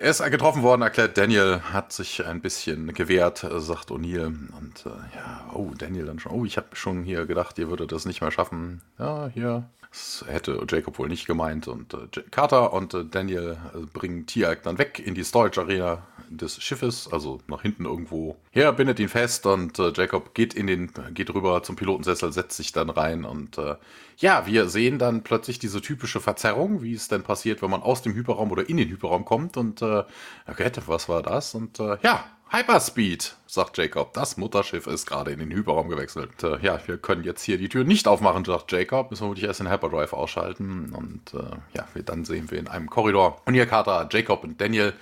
[0.00, 4.24] er ist getroffen worden, erklärt Daniel, hat sich ein bisschen gewehrt, sagt O'Neill.
[4.26, 7.92] Und äh, ja, oh, Daniel dann schon, oh, ich habe schon hier gedacht, ihr würdet
[7.92, 8.80] das nicht mehr schaffen.
[8.98, 9.68] Ja, hier.
[9.90, 11.68] Das hätte Jacob wohl nicht gemeint.
[11.68, 16.02] Und äh, Carter und äh, Daniel äh, bringen Tiag dann weg in die Storage Arena
[16.30, 20.66] des Schiffes, also nach hinten irgendwo her, bindet ihn fest und äh, Jacob geht in
[20.66, 23.76] den, geht rüber zum Pilotensessel, setzt sich dann rein und äh,
[24.18, 28.02] ja, wir sehen dann plötzlich diese typische Verzerrung, wie es denn passiert, wenn man aus
[28.02, 30.04] dem Hyperraum oder in den Hyperraum kommt und äh,
[30.46, 31.54] okay, was war das?
[31.54, 34.12] Und äh, ja, Hyperspeed, sagt Jacob.
[34.12, 36.42] Das Mutterschiff ist gerade in den Hyperraum gewechselt.
[36.42, 39.10] Äh, ja, wir können jetzt hier die Tür nicht aufmachen, sagt Jacob.
[39.10, 40.92] Müssen wir wirklich erst den Hyperdrive ausschalten.
[40.92, 43.40] Und äh, ja, dann sehen wir in einem Korridor.
[43.44, 44.94] Und hier Carter, Jacob und Daniel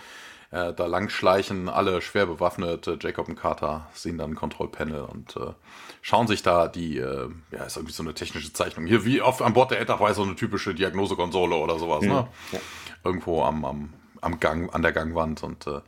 [0.50, 2.86] äh, da langschleichen, alle schwer bewaffnet.
[2.86, 5.52] Äh, Jacob und Carter sehen dann ein Kontrollpanel und äh,
[6.00, 8.86] schauen sich da die, äh, ja, ist irgendwie so eine technische Zeichnung.
[8.86, 12.08] Hier wie auf, an Bord der Enterprise so eine typische Diagnosekonsole oder sowas, mhm.
[12.08, 12.28] ne?
[12.52, 12.60] Ja.
[13.04, 15.80] Irgendwo am, am, am Gang, an der Gangwand und äh,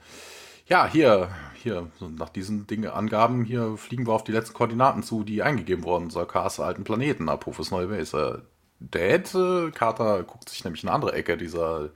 [0.66, 5.24] ja, hier, hier, nach diesen Dinge, Angaben, hier fliegen wir auf die letzten Koordinaten zu,
[5.24, 6.10] die eingegeben wurden.
[6.10, 8.16] Sarkas alten Planeten, Apophis neue Base.
[8.16, 8.50] Äh,
[8.82, 11.90] Dad, Carter guckt sich nämlich eine andere Ecke dieser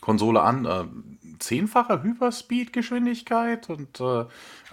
[0.00, 1.18] Konsole an.
[1.36, 4.28] Äh, zehnfache Hyperspeed-Geschwindigkeit und äh, oh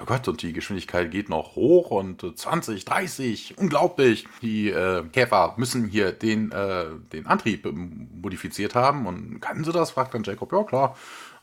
[0.06, 4.28] Gott, und die Geschwindigkeit geht noch hoch und äh, 20, 30, unglaublich.
[4.42, 9.92] Die äh, Käfer müssen hier den, äh, den Antrieb modifiziert haben und können sie das?
[9.92, 10.98] fragt dann Jacob, ja klar.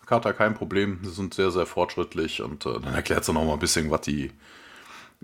[0.07, 3.53] Carter, kein Problem, sie sind sehr, sehr fortschrittlich und äh, dann erklärt sie noch mal
[3.53, 4.33] ein bisschen, was die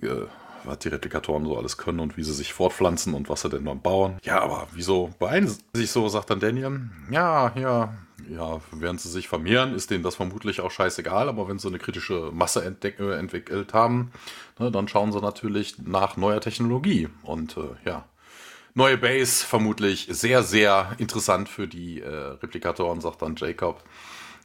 [0.01, 0.27] äh,
[0.65, 3.65] was die Replikatoren so alles können und wie sie sich fortpflanzen und was sie denn
[3.65, 4.19] dann bauen.
[4.25, 6.81] Ja, aber wieso beeilen sie sich so, sagt dann Daniel.
[7.11, 7.95] Ja, ja,
[8.31, 11.79] ja, während sie sich vermehren, ist denen das vermutlich auch scheißegal, aber wenn sie eine
[11.79, 14.11] kritische Masse äh, entwickelt haben,
[14.59, 17.09] ne, dann schauen sie natürlich nach neuer Technologie.
[17.23, 18.05] Und äh, ja,
[18.75, 23.83] neue Base vermutlich sehr, sehr interessant für die äh, Replikatoren, sagt dann Jacob.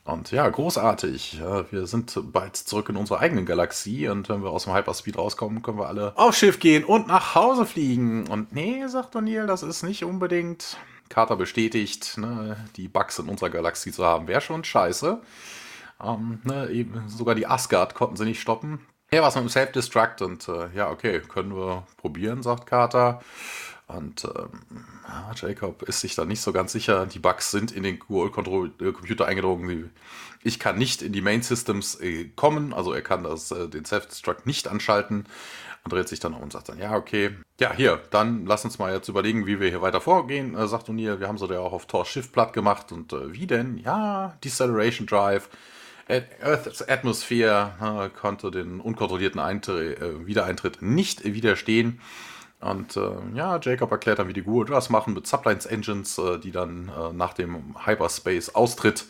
[0.04, 1.40] Und ja, großartig.
[1.70, 5.62] Wir sind bald zurück in unserer eigenen Galaxie und wenn wir aus dem Hyperspeed rauskommen,
[5.62, 8.28] können wir alle aufs Schiff gehen und nach Hause fliegen.
[8.28, 10.78] Und nee, sagt O'Neill, das ist nicht unbedingt
[11.12, 15.22] Carter bestätigt, ne, die Bugs in unserer Galaxie zu haben, wäre schon scheiße.
[16.04, 18.80] Ähm, ne, eben, sogar die Asgard konnten sie nicht stoppen.
[19.14, 23.22] Ja, was mit dem Self-Destruct und äh, ja, okay, können wir probieren, sagt Carter.
[23.88, 27.06] Und ähm, ja, Jacob ist sich da nicht so ganz sicher.
[27.06, 29.92] Die Bugs sind in den QoL-Computer eingedrungen.
[30.44, 33.86] Ich kann nicht in die Main Systems äh, kommen, also er kann das, äh, den
[33.86, 35.26] Self-Destruct nicht anschalten.
[35.84, 38.78] Und dreht sich dann um und sagt dann, ja, okay, ja, hier, dann lass uns
[38.78, 41.20] mal jetzt überlegen, wie wir hier weiter vorgehen, äh, sagt O'Neill.
[41.20, 42.92] Wir haben so ja auch auf Tor Shift platt gemacht.
[42.92, 43.78] Und äh, wie denn?
[43.78, 45.50] Ja, Deceleration Drive.
[46.42, 52.02] Earth's Atmosphere äh, konnte den unkontrollierten Eintritt, äh, Wiedereintritt nicht widerstehen.
[52.62, 56.38] Und äh, ja, Jacob erklärt dann, wie die Guru das machen mit Sublines Engines, äh,
[56.38, 59.06] die dann äh, nach dem Hyperspace-Austritt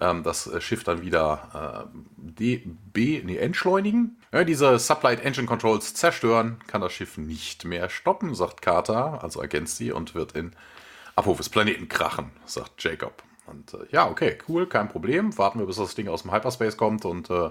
[0.00, 4.18] ähm, das Schiff dann wieder äh, D, B, nee, entschleunigen.
[4.32, 9.40] Ja, diese Sublight Engine Controls zerstören, kann das Schiff nicht mehr stoppen, sagt Carter, also
[9.40, 10.52] ergänzt sie und wird in
[11.14, 13.22] Abwurf des Planeten krachen, sagt Jacob.
[13.46, 15.36] Und äh, ja, okay, cool, kein Problem.
[15.38, 17.50] Warten wir, bis das Ding aus dem Hyperspace kommt und äh,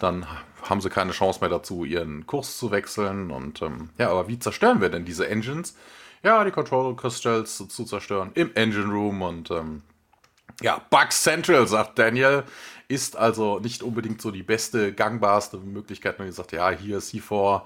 [0.00, 0.26] dann
[0.62, 3.30] haben sie keine Chance mehr dazu, ihren Kurs zu wechseln.
[3.30, 5.76] Und ähm, ja, aber wie zerstören wir denn diese Engines?
[6.22, 9.82] Ja, die Control Crystals zu, zu zerstören im Engine Room und ähm,
[10.60, 12.44] ja, Bug Central, sagt Daniel,
[12.88, 16.18] ist also nicht unbedingt so die beste, gangbarste Möglichkeit.
[16.18, 17.62] Und sagt, ja, hier C4,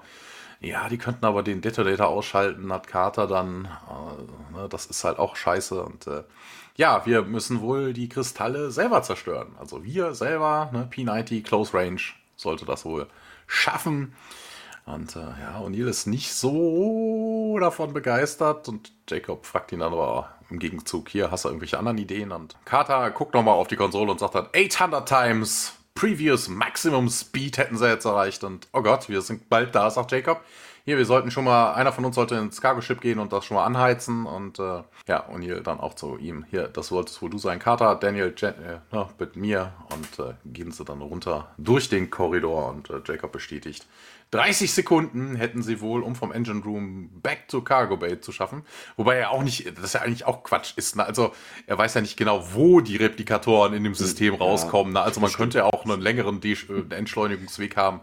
[0.61, 3.65] ja, die könnten aber den Detonator ausschalten, hat Carter dann.
[3.65, 5.83] Äh, ne, das ist halt auch scheiße.
[5.83, 6.23] Und äh,
[6.77, 9.55] ja, wir müssen wohl die Kristalle selber zerstören.
[9.59, 12.01] Also wir selber, ne, P90, Close Range,
[12.35, 13.07] sollte das wohl
[13.47, 14.15] schaffen.
[14.85, 20.35] Und äh, ja, O'Neill ist nicht so davon begeistert und Jacob fragt ihn dann aber
[20.49, 22.31] im Gegenzug, hier hast du irgendwelche anderen Ideen?
[22.31, 27.57] Und Carter guckt nochmal auf die Konsole und sagt dann 800 times Previous Maximum Speed
[27.57, 28.43] hätten sie jetzt erreicht.
[28.43, 30.41] Und oh Gott, wir sind bald da, sagt Jacob
[30.85, 33.55] hier, wir sollten schon mal, einer von uns sollte ins Cargo-Ship gehen und das schon
[33.55, 37.31] mal anheizen und äh, ja, und hier dann auch zu ihm, hier, das wolltest wohl
[37.31, 41.51] du sein, Carter, Daniel, Jen, äh, ne, mit mir und äh, gehen sie dann runter
[41.57, 43.87] durch den Korridor und äh, Jacob bestätigt,
[44.31, 48.63] 30 Sekunden hätten sie wohl, um vom Engine Room back to Cargo Bay zu schaffen.
[48.97, 50.95] Wobei er auch nicht, das ja eigentlich auch Quatsch ist.
[50.95, 51.05] Ne?
[51.05, 51.33] Also
[51.67, 54.93] er weiß ja nicht genau, wo die Replikatoren in dem System rauskommen.
[54.93, 55.01] Ne?
[55.01, 58.01] Also man könnte ja auch einen längeren De äh, Entschleunigungsweg haben.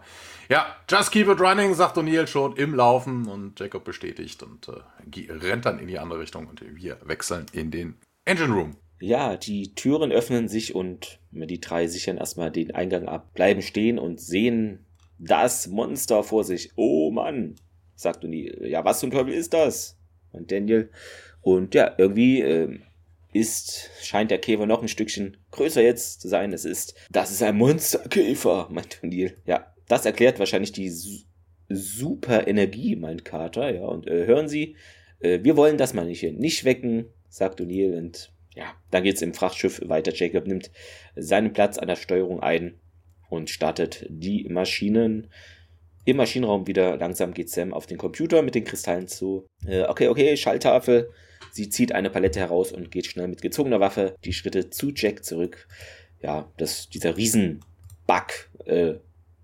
[0.49, 5.31] Ja, just keep it running, sagt O'Neill schon im Laufen und Jacob bestätigt und äh,
[5.31, 8.75] rennt dann in die andere Richtung und wir wechseln in den Engine Room.
[8.99, 13.99] Ja, die Türen öffnen sich und die drei sichern erstmal den Eingang ab, bleiben stehen
[13.99, 14.85] und sehen
[15.17, 16.71] das Monster vor sich.
[16.75, 17.55] Oh Mann,
[17.95, 18.65] sagt O'Neill.
[18.65, 19.97] Ja, was zum Teufel ist das?
[20.31, 20.89] Und Daniel.
[21.41, 22.79] Und ja, irgendwie äh,
[23.33, 26.53] ist, scheint der Käfer noch ein Stückchen größer jetzt zu sein.
[26.53, 29.35] Es ist, das ist ein Monsterkäfer, meint O'Neill.
[29.45, 31.23] Ja, das erklärt wahrscheinlich die su
[31.69, 33.73] super Energie, meint Carter.
[33.73, 34.75] Ja, und äh, hören Sie,
[35.19, 37.97] äh, wir wollen das mal nicht, nicht wecken, sagt O'Neill.
[37.97, 40.13] Und ja, dann geht's im Frachtschiff weiter.
[40.13, 40.71] Jacob nimmt
[41.15, 42.79] seinen Platz an der Steuerung ein
[43.29, 45.27] und startet die Maschinen.
[46.05, 49.47] Im Maschinenraum wieder langsam geht Sam auf den Computer mit den Kristallen zu.
[49.65, 51.09] Äh, okay, okay, Schalltafel.
[51.51, 55.23] Sie zieht eine Palette heraus und geht schnell mit gezogener Waffe die Schritte zu Jack
[55.23, 55.67] zurück.
[56.21, 58.95] Ja, das, dieser Riesenbug äh,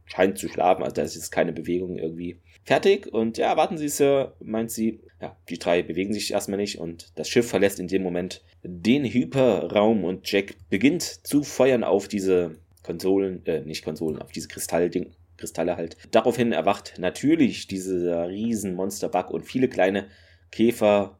[0.10, 2.39] scheint zu schlafen, also da ist jetzt keine Bewegung irgendwie.
[2.64, 4.99] Fertig und ja, warten Sie, Sir, meint sie.
[5.22, 9.03] Ja, die drei bewegen sich erstmal nicht und das Schiff verlässt in dem Moment den
[9.03, 15.12] Hyperraum und Jack beginnt zu feuern auf diese Konsolen, äh, nicht Konsolen, auf diese Kristallding,
[15.38, 15.97] Kristalle halt.
[16.12, 20.07] Daraufhin erwacht natürlich dieser riesen Monsterbug und viele kleine
[20.51, 21.20] Käfer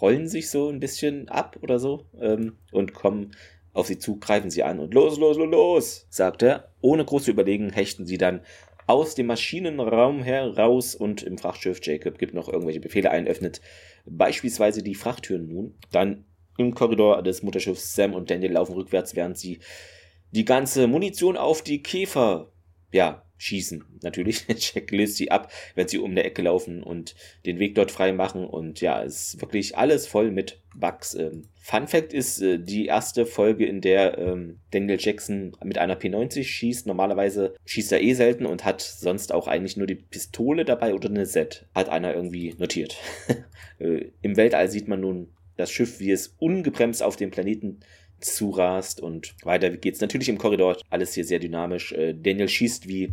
[0.00, 3.32] rollen sich so ein bisschen ab oder so ähm, und kommen
[3.76, 6.72] auf sie zu, greifen sie an und los, los, los, los, sagt er.
[6.80, 8.40] Ohne große Überlegen hechten sie dann
[8.86, 13.60] aus dem Maschinenraum heraus und im Frachtschiff Jacob gibt noch irgendwelche Befehle ein, öffnet
[14.06, 15.74] beispielsweise die Frachttüren nun.
[15.90, 16.24] Dann
[16.56, 19.58] im Korridor des Mutterschiffs Sam und Daniel laufen rückwärts, während sie
[20.30, 22.52] die ganze Munition auf die Käfer,
[22.92, 23.84] ja, schießen.
[24.02, 27.14] Natürlich, Jack löst sie ab, wenn sie um der Ecke laufen und
[27.44, 28.46] den Weg dort frei machen.
[28.46, 31.14] Und ja, es ist wirklich alles voll mit Bugs.
[31.14, 35.98] Ähm, Fun Fact ist äh, die erste Folge, in der ähm, Daniel Jackson mit einer
[35.98, 36.86] P90 schießt.
[36.86, 41.08] Normalerweise schießt er eh selten und hat sonst auch eigentlich nur die Pistole dabei oder
[41.08, 41.66] eine Set.
[41.74, 42.96] Hat einer irgendwie notiert.
[43.78, 47.80] äh, Im Weltall sieht man nun das Schiff, wie es ungebremst auf dem Planeten
[48.20, 50.76] zurast und weiter geht's natürlich im Korridor.
[50.90, 51.92] Alles hier sehr dynamisch.
[51.92, 53.12] Äh, Daniel schießt wie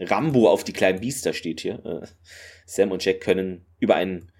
[0.00, 1.84] Rambo auf die kleinen Biester steht hier.
[1.84, 2.06] Äh,
[2.66, 4.32] Sam und Jack können über einen,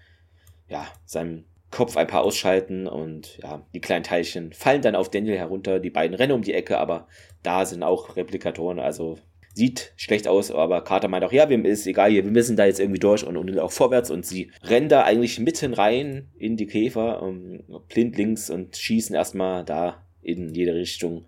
[0.67, 5.37] ja, seinem Kopf ein paar ausschalten und ja, die kleinen Teilchen fallen dann auf Daniel
[5.37, 5.79] herunter.
[5.79, 7.07] Die beiden rennen um die Ecke, aber
[7.41, 9.17] da sind auch Replikatoren, also
[9.55, 12.79] sieht schlecht aus, aber Carter meint auch, ja, wir ist egal wir müssen da jetzt
[12.79, 16.67] irgendwie durch und, und auch vorwärts und sie rennen da eigentlich mitten rein in die
[16.67, 21.25] Käfer, um, blind links und schießen erstmal da in jede Richtung.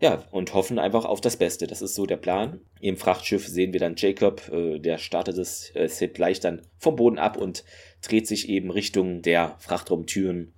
[0.00, 1.66] Ja, und hoffen einfach auf das Beste.
[1.66, 2.60] Das ist so der Plan.
[2.80, 6.96] Im Frachtschiff sehen wir dann Jacob, äh, der startet das äh, Sip leicht dann vom
[6.96, 7.64] Boden ab und
[8.02, 10.52] dreht sich eben Richtung der Frachtraumtüren,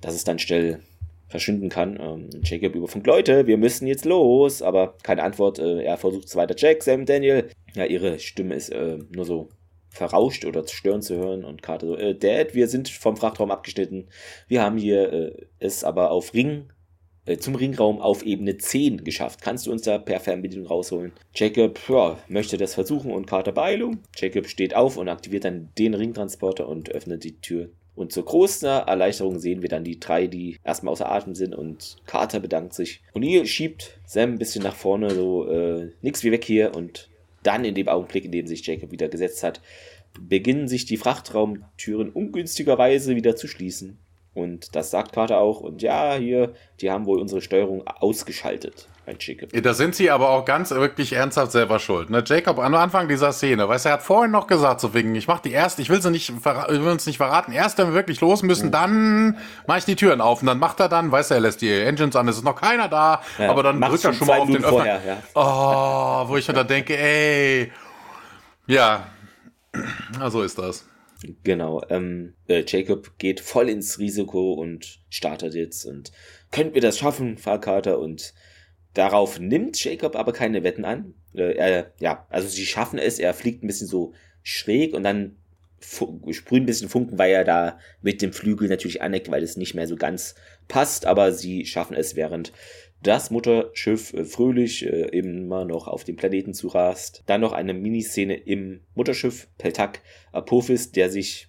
[0.00, 0.80] dass es dann schnell
[1.26, 1.98] verschwinden kann.
[2.00, 5.58] Ähm, Jacob überfunkt, Leute, wir müssen jetzt los, aber keine Antwort.
[5.58, 6.54] Äh, er versucht es weiter.
[6.56, 7.48] Jack, Sam, Daniel.
[7.74, 9.48] Ja, ihre Stimme ist äh, nur so
[9.88, 14.08] verrauscht oder störend zu hören und Carter so, äh, Dad, wir sind vom Frachtraum abgeschnitten.
[14.46, 16.70] Wir haben hier äh, es aber auf Ring
[17.30, 19.40] äh, zum Ringraum auf Ebene 10 geschafft.
[19.40, 21.12] Kannst du uns da per Fernbedienung rausholen?
[21.34, 23.98] Jacob ja, möchte das versuchen und Carter Beeilung.
[24.16, 27.70] Jacob steht auf und aktiviert dann den Ringtransporter und öffnet die Tür.
[27.94, 31.98] Und zur großen Erleichterung sehen wir dann die drei, die erstmal außer Atem sind und
[32.06, 33.02] Carter bedankt sich.
[33.12, 36.74] Und ihr schiebt Sam ein bisschen nach vorne, so äh, nix wie weg hier.
[36.74, 37.08] Und
[37.42, 39.60] dann in dem Augenblick, in dem sich Jacob wieder gesetzt hat,
[40.18, 43.98] beginnen sich die Frachtraumtüren ungünstigerweise wieder zu schließen.
[44.40, 45.60] Und das sagt Carter auch.
[45.60, 48.88] Und ja, hier, die haben wohl unsere Steuerung ausgeschaltet.
[49.04, 49.50] Ein Jacob.
[49.52, 52.10] Da sind sie aber auch ganz wirklich ernsthaft selber schuld.
[52.10, 52.22] Ne?
[52.24, 55.26] Jacob am Anfang dieser Szene, weißt du, er hat vorhin noch gesagt, so wegen, ich
[55.26, 57.94] mach die erste, ich will sie nicht, ich will uns nicht verraten, erst wenn wir
[57.94, 58.72] wirklich los müssen, mhm.
[58.72, 60.40] dann mache ich die Türen auf.
[60.40, 62.56] Und dann macht er dann, weißt du, er lässt die Engines an, es ist noch
[62.56, 64.86] keiner da, ja, aber dann drückt er schon mal auf den Öffner.
[64.86, 65.16] Ja.
[65.34, 67.72] Oh, wo ich mir dann denke, ey,
[68.66, 69.06] ja,
[70.28, 70.84] so ist das.
[71.42, 71.82] Genau.
[71.90, 76.12] Ähm, äh, Jacob geht voll ins Risiko und startet jetzt und
[76.50, 78.32] könnten wir das schaffen, Fahrkater und
[78.94, 81.14] darauf nimmt Jacob aber keine Wetten an.
[81.34, 85.36] Äh, er, ja, also sie schaffen es, er fliegt ein bisschen so schräg und dann
[85.82, 89.74] sprühen ein bisschen Funken, weil er da mit dem Flügel natürlich aneckt, weil es nicht
[89.74, 90.34] mehr so ganz
[90.68, 92.52] passt, aber sie schaffen es, während
[93.02, 97.22] das Mutterschiff äh, fröhlich äh, immer noch auf den Planeten zu rast.
[97.26, 100.00] Dann noch eine Miniszene im Mutterschiff, Peltak
[100.32, 101.48] Apophis, der sich,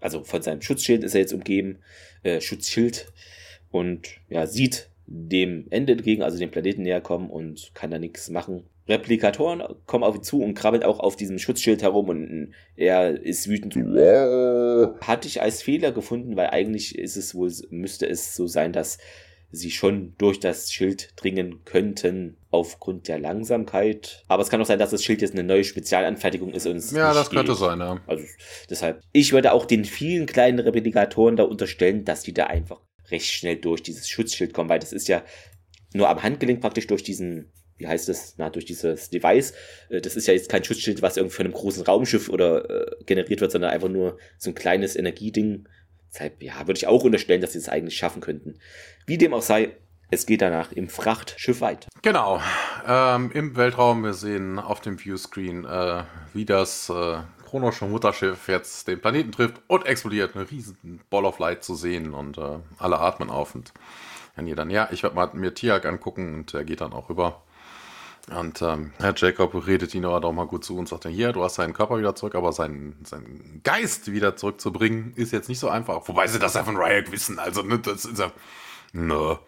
[0.00, 1.78] also von seinem Schutzschild ist er jetzt umgeben,
[2.22, 3.12] äh, Schutzschild,
[3.70, 8.30] und ja, sieht dem Ende entgegen, also dem Planeten näher kommen und kann da nichts
[8.30, 8.64] machen.
[8.88, 13.48] Replikatoren kommen auf ihn zu und krabbeln auch auf diesem Schutzschild herum und er ist
[13.48, 13.76] wütend.
[13.76, 18.98] Hatte ich als Fehler gefunden, weil eigentlich ist es wohl, müsste es so sein, dass
[19.52, 24.22] sie schon durch das Schild dringen könnten aufgrund der Langsamkeit.
[24.28, 26.92] Aber es kann auch sein, dass das Schild jetzt eine neue Spezialanfertigung ist und es
[26.92, 28.00] Ja, das könnte sein, ja.
[28.06, 28.24] Also
[28.68, 33.26] deshalb, ich würde auch den vielen kleinen Replikatoren da unterstellen, dass die da einfach recht
[33.26, 35.22] schnell durch dieses Schutzschild kommen, weil das ist ja
[35.94, 37.50] nur am Handgelenk praktisch durch diesen
[37.80, 39.54] wie heißt das, na, durch dieses Device.
[39.88, 43.04] Äh, das ist ja jetzt kein Schutzschild, was irgendwie von einem großen Raumschiff oder äh,
[43.06, 45.66] generiert wird, sondern einfach nur so ein kleines Energieding,
[46.12, 48.58] Deshalb, ja, würde ich auch unterstellen, dass sie es das eigentlich schaffen könnten.
[49.06, 49.76] Wie dem auch sei,
[50.10, 51.88] es geht danach im Frachtschiff weiter.
[52.02, 52.42] Genau.
[52.86, 56.02] Ähm, Im Weltraum, wir sehen auf dem Viewscreen, äh,
[56.34, 57.18] wie das äh,
[57.48, 60.34] chronische Mutterschiff jetzt den Planeten trifft und explodiert.
[60.34, 63.54] Eine riesen Ball of Light zu sehen und äh, alle atmen auf.
[63.54, 63.72] Und
[64.36, 67.42] dann dann, ja, ich werde mal mir Tiag angucken und er geht dann auch rüber.
[68.30, 71.32] Und ähm, Herr Jacob redet ihn aber doch mal gut zu und sagt dann, hier,
[71.32, 75.58] du hast seinen Körper wieder zurück, aber seinen, seinen Geist wieder zurückzubringen, ist jetzt nicht
[75.58, 76.06] so einfach.
[76.08, 77.38] Wobei sie das ja von Riot wissen.
[77.38, 78.30] Also, ne, das ist ja.
[78.92, 79.38] Ne.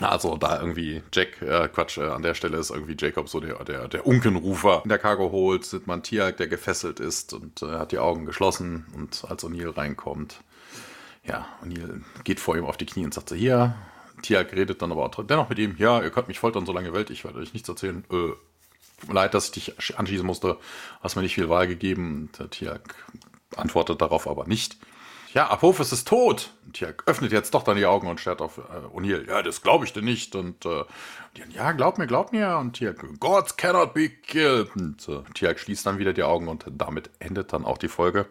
[0.00, 3.62] Also da irgendwie Jack, äh, Quatsch, äh, an der Stelle ist irgendwie Jacob so der,
[3.64, 7.66] der, der Unkenrufer in der Cargo holt, sieht man Tiag, der gefesselt ist und äh,
[7.72, 10.40] hat die Augen geschlossen und als O'Neill reinkommt,
[11.24, 13.74] ja, O'Neill geht vor ihm auf die Knie und sagt so, hier,
[14.22, 17.10] Tiag redet dann aber dennoch mit ihm, ja, ihr könnt mich foltern, solange ihr wollt,
[17.10, 18.04] ich werde euch nichts erzählen.
[18.10, 20.58] Äh, leid, dass ich dich anschließen musste,
[21.00, 22.30] hast mir nicht viel Wahl gegeben.
[22.38, 22.94] Der Tiag
[23.56, 24.76] antwortet darauf aber nicht.
[25.34, 26.50] Ja, Apophis ist tot.
[26.66, 29.26] Und Tiag öffnet jetzt doch dann die Augen und starrt auf äh, O'Neill.
[29.26, 30.34] Ja, das glaube ich dir nicht.
[30.36, 30.84] Und äh,
[31.54, 32.58] ja, glaub mir, glaub mir.
[32.58, 34.74] Und Tiag, Gods cannot be killed.
[34.76, 38.26] Und äh, Tiag schließt dann wieder die Augen und damit endet dann auch die Folge.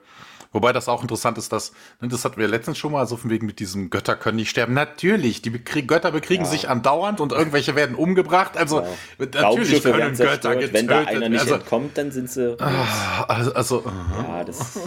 [0.53, 1.71] Wobei das auch interessant ist, dass,
[2.01, 4.49] ne, das hatten wir letztens schon mal so von wegen mit diesem Götter können nicht
[4.49, 4.73] sterben.
[4.73, 6.51] Natürlich, die bekrieg, Götter bekriegen ja.
[6.51, 8.57] sich andauernd und irgendwelche werden umgebracht.
[8.57, 9.41] Also ja.
[9.41, 10.73] natürlich können Götter getötet.
[10.73, 12.57] Wenn da einer nicht also, entkommt, dann sind sie.
[12.59, 13.83] Ah, also, also,
[14.27, 14.79] ja, das.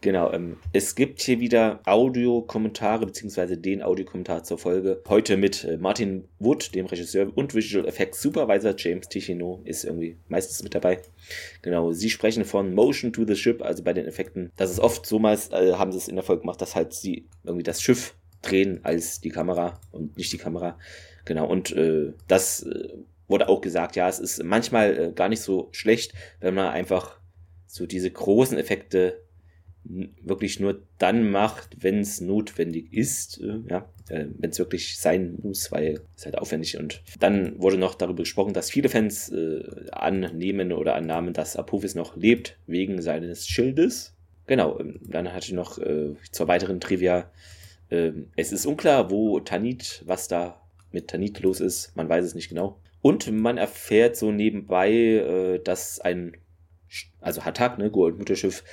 [0.00, 5.02] Genau, ähm, es gibt hier wieder Audiokommentare, beziehungsweise den Audiokommentar zur Folge.
[5.08, 8.74] Heute mit äh, Martin Wood, dem Regisseur und Visual Effects Supervisor.
[8.76, 11.00] James Ticino ist irgendwie meistens mit dabei.
[11.62, 14.52] Genau, sie sprechen von Motion to the Ship, also bei den Effekten.
[14.56, 16.94] Das ist oft so meist, äh, haben sie es in der Folge gemacht, dass halt
[16.94, 20.78] sie irgendwie das Schiff drehen als die Kamera und nicht die Kamera.
[21.24, 22.88] Genau, und äh, das äh,
[23.26, 27.18] wurde auch gesagt, ja, es ist manchmal äh, gar nicht so schlecht, wenn man einfach
[27.66, 29.22] so diese großen Effekte
[30.22, 35.38] wirklich nur dann macht, wenn es notwendig ist, äh, ja, äh, wenn es wirklich sein
[35.42, 39.62] muss, weil es halt aufwendig und dann wurde noch darüber gesprochen, dass viele Fans äh,
[39.92, 44.14] annehmen oder annahmen, dass Apophis noch lebt wegen seines Schildes.
[44.46, 47.30] Genau, ähm, dann hatte ich noch äh, zur weiteren Trivia,
[47.90, 50.60] ähm, es ist unklar, wo Tanit, was da
[50.92, 51.96] mit Tanit los ist.
[51.96, 52.80] Man weiß es nicht genau.
[53.00, 56.36] Und man erfährt so nebenbei, äh, dass ein,
[57.20, 58.64] also Hatak, ne, Gold-Mutterschiff,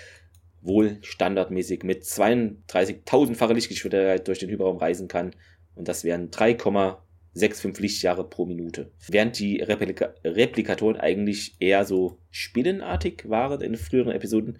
[0.66, 5.32] wohl standardmäßig mit 32.000-facher Lichtgeschwindigkeit durch den Hyperraum reisen kann.
[5.76, 8.92] Und das wären 3,65 Lichtjahre pro Minute.
[9.08, 14.60] Während die Replika Replikatoren eigentlich eher so spinnenartig waren in früheren Episoden,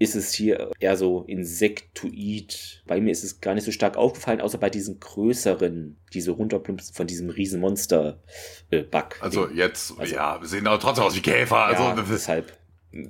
[0.00, 2.82] ist es hier eher so insektoid.
[2.86, 6.94] Bei mir ist es gar nicht so stark aufgefallen, außer bei diesen größeren, diese runterplumpsen
[6.94, 8.18] von diesem Riesenmonster-Bug.
[8.70, 11.66] Äh, also jetzt, also, ja, wir sehen aber trotzdem aus wie Käfer.
[11.66, 12.59] Also ja, deshalb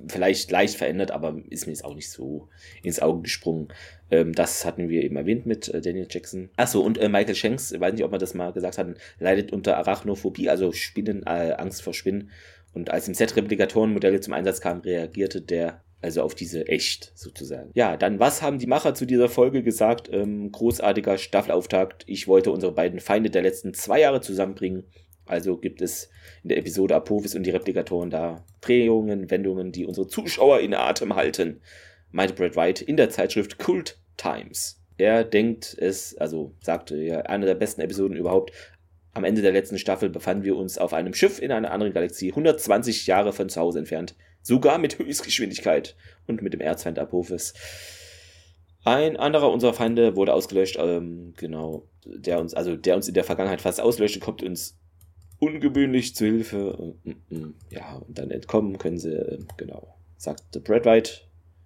[0.07, 2.49] vielleicht leicht verändert, aber ist mir jetzt auch nicht so
[2.83, 3.69] ins Auge gesprungen.
[4.09, 6.49] Ähm, das hatten wir eben erwähnt mit äh, Daniel Jackson.
[6.55, 8.87] Achso, und äh, Michael Shanks, weiß nicht, ob man das mal gesagt hat,
[9.19, 12.29] leidet unter Arachnophobie, also Spinnen, äh, Angst vor Spinnen.
[12.73, 17.69] Und als im Set-Replikatoren-Modelle zum Einsatz kamen, reagierte der also auf diese echt sozusagen.
[17.73, 20.09] Ja, dann was haben die Macher zu dieser Folge gesagt?
[20.11, 22.03] Ähm, großartiger Staffelauftakt.
[22.07, 24.83] Ich wollte unsere beiden Feinde der letzten zwei Jahre zusammenbringen.
[25.31, 26.09] Also gibt es
[26.43, 31.15] in der Episode Apophis und die Replikatoren da Drehungen, Wendungen, die unsere Zuschauer in Atem
[31.15, 31.61] halten,
[32.11, 34.81] meinte Brad White in der Zeitschrift Cult Times.
[34.97, 38.51] Er denkt es, also sagte er, eine der besten Episoden überhaupt.
[39.13, 42.31] Am Ende der letzten Staffel befanden wir uns auf einem Schiff in einer anderen Galaxie,
[42.31, 44.15] 120 Jahre von zu Hause entfernt.
[44.41, 45.95] Sogar mit Höchstgeschwindigkeit
[46.27, 47.53] und mit dem Erzfeind Apophis.
[48.83, 53.23] Ein anderer unserer Feinde wurde ausgelöscht, ähm, genau, der uns, also der uns in der
[53.23, 54.80] Vergangenheit fast auslöschte, kommt uns
[55.41, 56.95] ungewöhnlich zu Hilfe.
[57.03, 61.11] Mm, mm, ja, und dann entkommen können sie, ähm, genau, sagte Brad White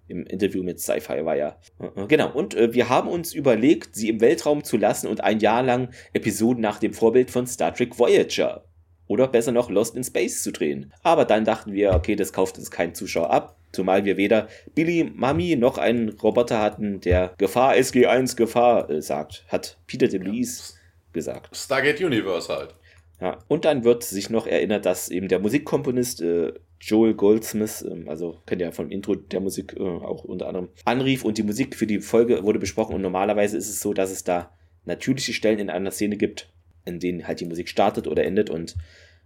[0.08, 1.56] im Interview mit Sci-Fi Wire.
[1.78, 5.22] Äh, äh, genau, und äh, wir haben uns überlegt, sie im Weltraum zu lassen und
[5.22, 8.64] ein Jahr lang Episoden nach dem Vorbild von Star Trek Voyager
[9.08, 10.92] oder besser noch Lost in Space zu drehen.
[11.02, 15.04] Aber dann dachten wir, okay, das kauft uns kein Zuschauer ab, zumal wir weder Billy
[15.14, 20.78] Mami noch einen Roboter hatten, der Gefahr SG1 Gefahr äh, sagt, hat Peter DeLuise ja.
[21.12, 21.54] gesagt.
[21.54, 22.74] Stargate Universe halt.
[23.20, 28.08] Ja, und dann wird sich noch erinnert, dass eben der Musikkomponist äh, Joel Goldsmith, äh,
[28.08, 31.42] also kennt ihr ja vom Intro der Musik äh, auch unter anderem, anrief und die
[31.42, 34.50] Musik für die Folge wurde besprochen und normalerweise ist es so, dass es da
[34.84, 36.52] natürliche Stellen in einer Szene gibt,
[36.84, 38.76] in denen halt die Musik startet oder endet und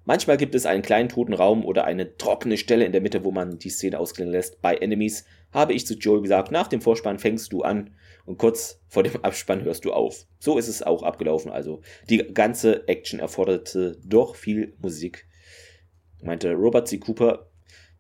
[0.05, 3.33] manchmal gibt es einen kleinen toten Raum oder eine trockene Stelle in der Mitte, wo
[3.33, 4.63] man die Szene ausklingen lässt.
[4.63, 7.91] Bei Enemies habe ich zu Joel gesagt, nach dem Vorspann fängst du an
[8.31, 10.25] und kurz vor dem Abspann hörst du auf.
[10.39, 11.51] So ist es auch abgelaufen.
[11.51, 15.27] Also die ganze Action erforderte doch viel Musik,
[16.23, 16.99] meinte Robert C.
[16.99, 17.49] Cooper.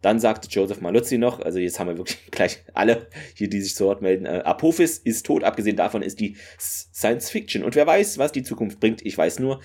[0.02, 3.74] Dann sagte Joseph Maluzzi noch, also jetzt haben wir wirklich gleich alle hier, die sich
[3.74, 7.65] zu Wort melden, äh, Apophis ist tot, abgesehen davon ist die Science Fiction.
[7.65, 9.05] Und wer weiß, was die Zukunft bringt.
[9.05, 9.61] Ich weiß nur,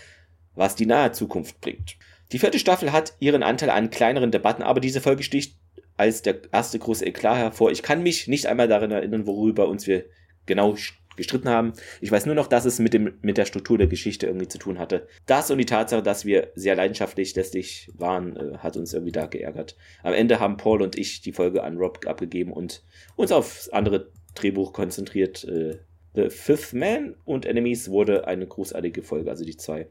[0.56, 1.96] was die nahe Zukunft bringt.
[2.32, 5.58] Die vierte Staffel hat ihren Anteil an kleineren Debatten, aber diese Folge sticht
[5.96, 7.72] als der erste große Eklat hervor.
[7.72, 10.06] Ich kann mich nicht einmal daran erinnern, worüber uns wir
[10.46, 10.76] genau
[11.16, 11.74] gestritten haben.
[12.02, 14.58] Ich weiß nur noch, dass es mit, dem, mit der Struktur der Geschichte irgendwie zu
[14.58, 15.08] tun hatte.
[15.26, 19.26] Das und die Tatsache, dass wir sehr leidenschaftlich lästig waren, äh, hat uns irgendwie da
[19.26, 19.76] geärgert.
[20.04, 22.84] Am Ende haben Paul und ich die Folge an Rob abgegeben und
[23.16, 25.44] uns auf andere Drehbuch konzentriert.
[25.46, 25.78] Äh,
[26.16, 29.88] The Fifth Man und Enemies wurde eine großartige Folge, also die zwei.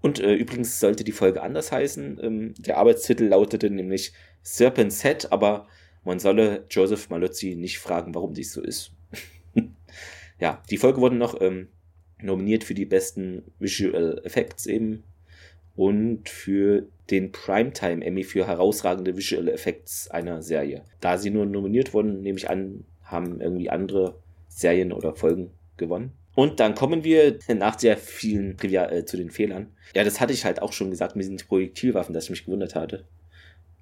[0.00, 2.18] Und äh, übrigens sollte die Folge anders heißen.
[2.22, 4.12] Ähm, der Arbeitstitel lautete nämlich
[4.42, 5.68] Serpent's Head, aber
[6.04, 8.92] man solle Joseph Malozzi nicht fragen, warum dies so ist.
[10.42, 11.68] Ja, die Folge wurde noch ähm,
[12.20, 15.04] nominiert für die besten Visual Effects eben
[15.76, 20.82] und für den Primetime Emmy für herausragende Visual Effects einer Serie.
[21.00, 24.16] Da sie nur nominiert wurden, nehme ich an, haben irgendwie andere
[24.48, 26.10] Serien oder Folgen gewonnen.
[26.34, 29.68] Und dann kommen wir nach sehr vielen Trivia äh, zu den Fehlern.
[29.94, 32.74] Ja, das hatte ich halt auch schon gesagt mit diesen Projektilwaffen, dass ich mich gewundert
[32.74, 33.04] hatte.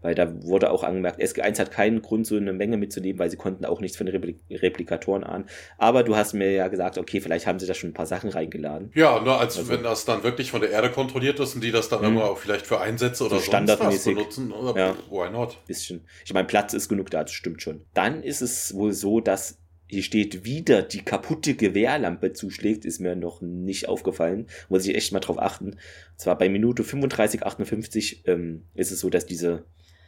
[0.02, 3.36] Weil da wurde auch angemerkt, SG1 hat keinen Grund, so eine Menge mitzunehmen, weil sie
[3.36, 5.44] konnten auch nichts von den Replik Replikatoren ahnen.
[5.78, 8.30] Aber du hast mir ja gesagt, okay, vielleicht haben sie da schon ein paar Sachen
[8.30, 8.90] reingeladen.
[8.94, 11.70] Ja, nur als also, wenn das dann wirklich von der Erde kontrolliert ist und die
[11.70, 14.96] das dann immer auch vielleicht für Einsätze oder so standardmäßig benutzen, oder ja.
[15.10, 15.58] why not?
[15.66, 16.02] Bisschen.
[16.24, 17.82] Ich meine, Platz ist genug da, das stimmt schon.
[17.94, 19.58] Dann ist es wohl so, dass
[19.90, 24.46] hier steht wieder die kaputte Gewehrlampe zuschlägt, ist mir noch nicht aufgefallen.
[24.68, 25.70] Muss ich echt mal drauf achten.
[25.70, 25.78] Und
[26.16, 29.64] zwar bei Minute 35, 58 ähm, ist es so, dass diese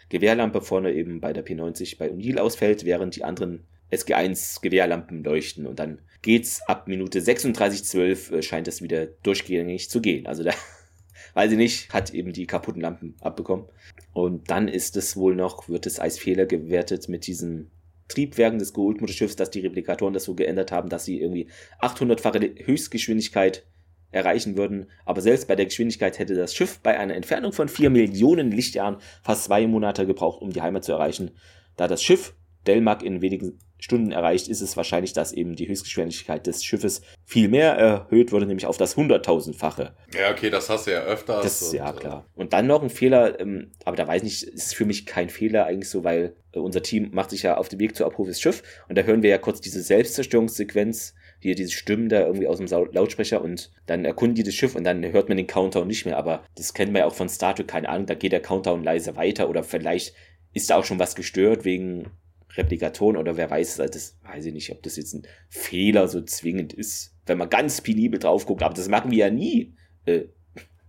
[0.08, 5.66] Gewehrlampe vorne eben bei der P90 bei Unil ausfällt, während die anderen SG1 Gewehrlampen leuchten
[5.66, 10.26] und dann geht's ab Minute 36,12 äh, scheint es wieder durchgängig zu gehen.
[10.26, 10.52] Also da,
[11.34, 13.66] weiß ich nicht, hat eben die kaputten Lampen abbekommen.
[14.12, 17.70] Und dann ist es wohl noch, wird es als Fehler gewertet mit diesem
[18.08, 21.48] Triebwerken des Goldmutterschiffs, dass die Replikatoren das so geändert haben, dass sie irgendwie
[21.80, 23.64] 800-fache Höchstgeschwindigkeit
[24.12, 24.90] erreichen würden.
[25.04, 28.98] Aber selbst bei der Geschwindigkeit hätte das Schiff bei einer Entfernung von 4 Millionen Lichtjahren
[29.22, 31.32] fast zwei Monate gebraucht, um die Heimat zu erreichen,
[31.76, 32.34] da das Schiff
[32.66, 37.48] Delmark in wenigen Stunden erreicht, ist es wahrscheinlich, dass eben die Höchstgeschwindigkeit des Schiffes viel
[37.48, 39.96] mehr erhöht wurde, nämlich auf das hunderttausendfache.
[40.16, 41.42] Ja, okay, das hast du ja öfters.
[41.42, 42.26] Das, und, ja, äh, klar.
[42.36, 45.30] Und dann noch ein Fehler, ähm, aber da weiß ich nicht, ist für mich kein
[45.30, 48.40] Fehler eigentlich so, weil äh, unser Team macht sich ja auf den Weg zu Abrufes
[48.40, 52.58] Schiff und da hören wir ja kurz diese Selbstzerstörungssequenz, hier diese Stimmen da irgendwie aus
[52.58, 56.06] dem Lautsprecher und dann erkunden die das Schiff und dann hört man den Countdown nicht
[56.06, 58.40] mehr, aber das kennen wir ja auch von Star Trek, keine Ahnung, da geht der
[58.40, 60.14] Countdown leise weiter oder vielleicht
[60.52, 62.10] ist da auch schon was gestört wegen
[62.56, 66.72] Replikatoren oder wer weiß, das weiß ich nicht, ob das jetzt ein Fehler so zwingend
[66.72, 69.74] ist, wenn man ganz penibel drauf guckt, aber das machen wir ja nie.
[70.04, 70.24] Äh,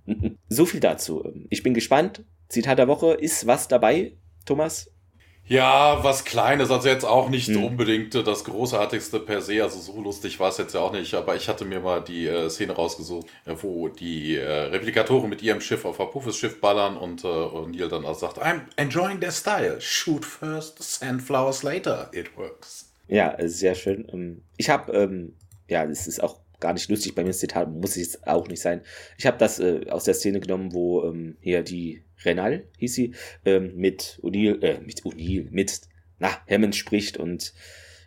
[0.49, 1.23] so viel dazu.
[1.49, 2.25] Ich bin gespannt.
[2.49, 4.92] Zitat der Woche, ist was dabei, Thomas?
[5.45, 7.63] Ja, was Kleines, also jetzt auch nicht hm.
[7.63, 11.35] unbedingt das Großartigste per se, also so lustig war es jetzt ja auch nicht, aber
[11.35, 15.59] ich hatte mir mal die äh, Szene rausgesucht, äh, wo die äh, Replikatoren mit ihrem
[15.59, 19.31] Schiff auf Apophis Schiff ballern und, äh, und Neil dann auch sagt, I'm enjoying their
[19.31, 22.89] style, shoot first, send flowers later, it works.
[23.09, 24.07] Ja, sehr schön.
[24.13, 25.33] Ähm, ich habe, ähm,
[25.67, 28.47] ja, es ist auch gar nicht lustig bei mir, das Zitat muss es jetzt auch
[28.47, 28.81] nicht sein.
[29.17, 33.13] Ich habe das äh, aus der Szene genommen, wo ähm, hier die Renal, hieß sie,
[33.43, 35.81] ähm, mit O'Neill, äh, mit O'Neill, mit,
[36.19, 37.53] na, Hammond spricht und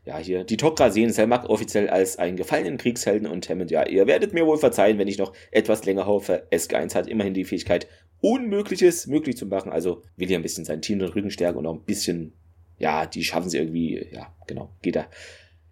[0.07, 4.07] ja, hier, die Tok'ra sehen Selmak offiziell als einen gefallenen Kriegshelden und Hammond, ja, ihr
[4.07, 6.47] werdet mir wohl verzeihen, wenn ich noch etwas länger hoffe.
[6.51, 7.87] SG1 hat immerhin die Fähigkeit,
[8.23, 11.66] Unmögliches möglich zu machen, also will hier ein bisschen sein Team den Rücken stärken und
[11.66, 12.33] auch ein bisschen,
[12.78, 15.09] ja, die schaffen sie irgendwie, ja, genau, geht da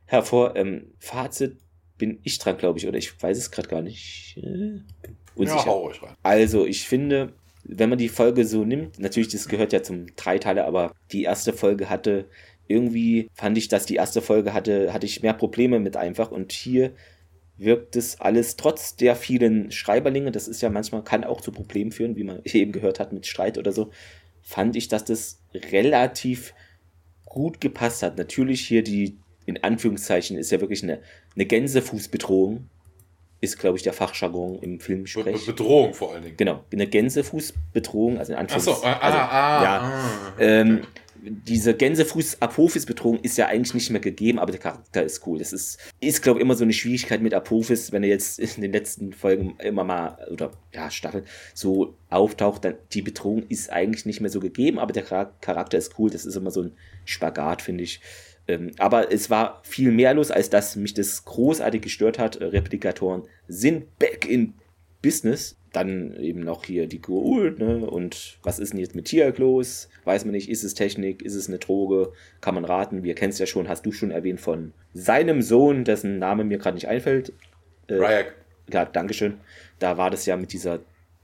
[0.05, 0.56] hervor.
[0.56, 1.56] Ähm, Fazit
[1.98, 4.36] bin ich dran, glaube ich, oder ich weiß es gerade gar nicht.
[4.38, 4.80] Äh,
[5.34, 5.58] unsicher.
[5.58, 6.16] Ja, hau rein.
[6.22, 7.32] Also, ich finde,
[7.64, 11.52] wenn man die Folge so nimmt, natürlich, das gehört ja zum Dreiteiler, aber die erste
[11.52, 12.26] Folge hatte
[12.66, 16.52] irgendwie, fand ich, dass die erste Folge hatte, hatte ich mehr Probleme mit einfach und
[16.52, 16.92] hier
[17.56, 21.92] wirkt es alles trotz der vielen Schreiberlinge, das ist ja manchmal, kann auch zu Problemen
[21.92, 23.90] führen, wie man eben gehört hat mit Streit oder so,
[24.42, 26.54] fand ich, dass das relativ
[27.24, 28.18] gut gepasst hat.
[28.18, 31.00] Natürlich hier die, in Anführungszeichen, ist ja wirklich eine,
[31.34, 32.68] eine Gänsefußbedrohung,
[33.40, 35.46] ist, glaube ich, der Fachjargon im Filmsprech.
[35.46, 36.36] Be Bedrohung vor allen Dingen.
[36.36, 38.82] Genau, eine Gänsefußbedrohung, also in Anführungszeichen.
[38.84, 40.80] Ach so, ah, also, ah, ja, ah, ähm,
[41.24, 45.38] diese Gänsefuß-Apophis-Bedrohung ist ja eigentlich nicht mehr gegeben, aber der Charakter ist cool.
[45.38, 48.60] Das ist, ist glaube ich, immer so eine Schwierigkeit mit Apophis, wenn er jetzt in
[48.60, 54.04] den letzten Folgen immer mal, oder ja, Staffeln, so auftaucht, dann die Bedrohung ist eigentlich
[54.04, 56.10] nicht mehr so gegeben, aber der Charakter ist cool.
[56.10, 56.72] Das ist immer so ein
[57.06, 58.00] Spagat, finde ich.
[58.46, 62.36] Ähm, aber es war viel mehr los, als dass mich das großartig gestört hat.
[62.36, 64.54] Äh, Replikatoren sind back in
[65.02, 65.56] Business.
[65.72, 67.84] Dann eben noch hier die Goa'uld, ne?
[67.84, 69.88] Und was ist denn jetzt mit Tiag los?
[70.04, 72.12] Weiß man nicht, ist es Technik, ist es eine Droge?
[72.40, 73.02] Kann man raten.
[73.02, 76.58] Wir kennen es ja schon, hast du schon erwähnt, von seinem Sohn, dessen Name mir
[76.58, 77.32] gerade nicht einfällt.
[77.88, 78.34] Äh, Ryak.
[78.72, 79.38] Ja, Dankeschön.
[79.80, 80.78] Da war das ja mit dieser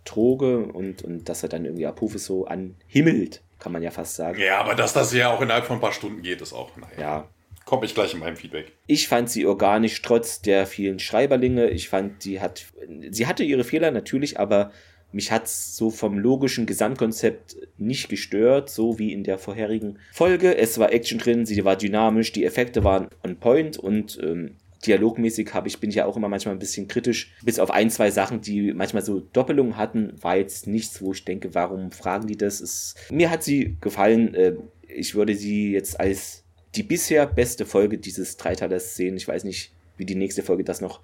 [0.05, 4.41] Droge und, und dass er dann irgendwie Apophis so anhimmelt kann man ja fast sagen.
[4.41, 6.99] Ja, aber dass das ja auch innerhalb von ein paar Stunden geht, ist auch, naja.
[6.99, 7.29] Ja.
[7.67, 8.73] Komme ich gleich in meinem Feedback.
[8.89, 11.69] Ich fand sie organisch trotz der vielen Schreiberlinge.
[11.71, 12.65] Ich fand, sie hat,
[13.11, 14.73] sie hatte ihre Fehler natürlich, aber
[15.13, 20.57] mich hat es so vom logischen Gesamtkonzept nicht gestört, so wie in der vorherigen Folge.
[20.57, 25.53] Es war Action drin, sie war dynamisch, die Effekte waren on point und ähm, dialogmäßig
[25.53, 27.35] habe ich, bin ich ja auch immer manchmal ein bisschen kritisch.
[27.43, 31.25] Bis auf ein, zwei Sachen, die manchmal so Doppelungen hatten, war jetzt nichts, wo ich
[31.25, 32.61] denke, warum fragen die das?
[32.61, 34.35] Es, mir hat sie gefallen.
[34.35, 34.55] Äh,
[34.89, 36.45] ich würde sie jetzt als
[36.75, 39.17] die bisher beste Folge dieses Dreiteilers sehen.
[39.17, 41.01] Ich weiß nicht, wie die nächste Folge das noch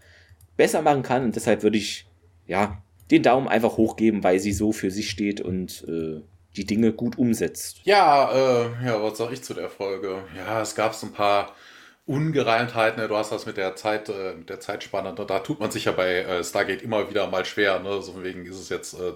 [0.57, 1.25] besser machen kann.
[1.25, 2.07] Und deshalb würde ich,
[2.47, 6.21] ja, den Daumen einfach hochgeben, weil sie so für sich steht und äh,
[6.57, 7.81] die Dinge gut umsetzt.
[7.85, 10.25] Ja, äh, ja, was sag ich zu der Folge?
[10.37, 11.55] Ja, es gab so ein paar
[12.07, 13.09] Ungereimtheiten, ne?
[13.09, 15.27] du hast das mit der Zeit, äh, mit der Zeitspanne, ne?
[15.27, 18.01] da tut man sich ja bei äh, Stargate immer wieder mal schwer, ne?
[18.01, 19.13] so wegen ist es jetzt, äh,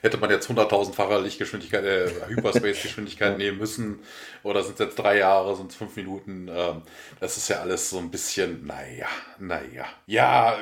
[0.00, 4.00] hätte man jetzt 100.000-fache Lichtgeschwindigkeit, äh, Hyperspace-Geschwindigkeit nehmen müssen,
[4.42, 6.80] oder sind es jetzt drei Jahre, sind es fünf Minuten, ähm,
[7.20, 9.84] das ist ja alles so ein bisschen, naja, naja.
[10.06, 10.56] Ja,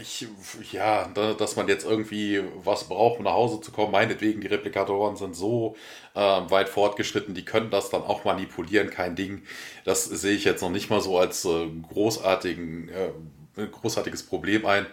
[0.00, 0.26] ich,
[0.72, 5.16] ja, dass man jetzt irgendwie was braucht, um nach Hause zu kommen, meinetwegen, die Replikatoren
[5.16, 5.76] sind so
[6.16, 9.42] äh, weit fortgeschritten, die können das dann auch manipulieren, kein Ding.
[9.84, 14.86] Das sehe ich jetzt noch nicht mal so als äh, großartigen, äh, großartiges Problem ein.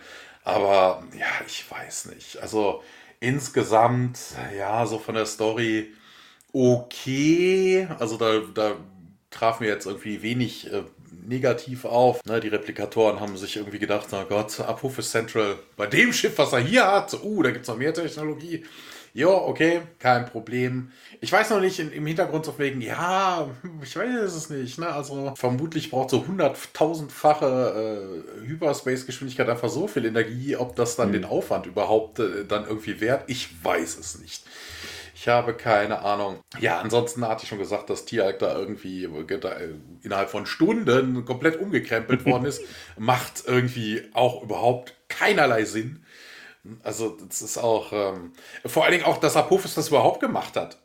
[0.43, 2.41] Aber ja, ich weiß nicht.
[2.41, 2.83] Also
[3.19, 4.19] insgesamt,
[4.57, 5.93] ja, so von der Story
[6.51, 7.87] okay.
[7.99, 8.75] Also da, da
[9.31, 10.83] traf mir jetzt irgendwie wenig äh,
[11.25, 12.23] negativ auf.
[12.25, 15.57] Ne, die Replikatoren haben sich irgendwie gedacht, na Gott, Abruf ist Central.
[15.77, 18.65] Bei dem Schiff, was er hier hat, uh, da gibt es noch mehr Technologie.
[19.15, 20.91] Jo, okay, kein Problem.
[21.21, 23.47] Ich weiß noch nicht im Hintergrund so wegen, ja,
[23.83, 24.79] ich weiß es nicht.
[24.79, 24.87] Ne?
[24.87, 31.13] Also vermutlich braucht so hunderttausendfache äh, Hyperspace-Geschwindigkeit einfach so viel Energie, ob das dann mhm.
[31.13, 33.25] den Aufwand überhaupt äh, dann irgendwie wert.
[33.27, 34.45] Ich weiß es nicht.
[35.13, 36.39] Ich habe keine Ahnung.
[36.59, 39.69] Ja, ansonsten hatte ich schon gesagt, dass Tialk da irgendwie äh,
[40.01, 42.63] innerhalb von Stunden komplett umgekrempelt worden ist.
[42.97, 46.02] Macht irgendwie auch überhaupt keinerlei Sinn.
[46.83, 48.33] Also, das ist auch, ähm,
[48.65, 50.79] vor allen Dingen auch, dass Apophis das überhaupt gemacht hat.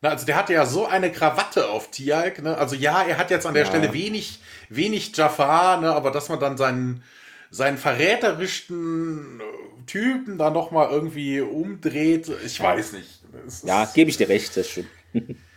[0.00, 2.42] Na, also, der hatte ja so eine Krawatte auf Tialk.
[2.42, 2.56] Ne?
[2.56, 3.68] Also, ja, er hat jetzt an der ja.
[3.68, 5.92] Stelle wenig, wenig Jafar, ne?
[5.92, 7.02] aber dass man dann seinen,
[7.50, 9.42] seinen verräterischen
[9.86, 13.22] Typen da nochmal irgendwie umdreht, ich weiß nicht.
[13.64, 14.88] ja, gebe ich dir recht, das stimmt.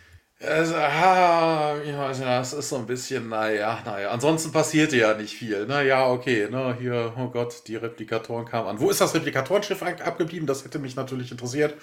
[0.44, 4.10] Also, ah, ich weiß nicht, das ist so ein bisschen, naja, naja.
[4.10, 5.66] Ansonsten passierte ja nicht viel.
[5.66, 8.80] Naja, okay, ne, hier, oh Gott, die Replikatoren kamen an.
[8.80, 10.46] Wo ist das Replikatorenschiff abgeblieben?
[10.48, 11.74] Das hätte mich natürlich interessiert.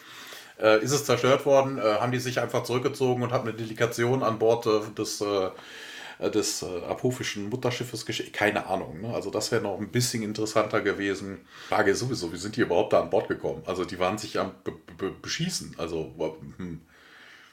[0.60, 1.78] Äh, ist es zerstört worden?
[1.78, 6.30] Äh, haben die sich einfach zurückgezogen und haben eine Delegation an Bord äh, des, äh,
[6.30, 8.34] des äh, apophischen Mutterschiffes geschickt?
[8.34, 9.00] Keine Ahnung.
[9.02, 9.14] Ne?
[9.14, 11.46] Also das wäre noch ein bisschen interessanter gewesen.
[11.70, 13.64] Frage ist sowieso, wie sind die überhaupt da an Bord gekommen?
[13.66, 14.52] Also die waren sich am
[15.22, 15.76] beschießen.
[15.78, 16.14] Also,
[16.58, 16.82] hm.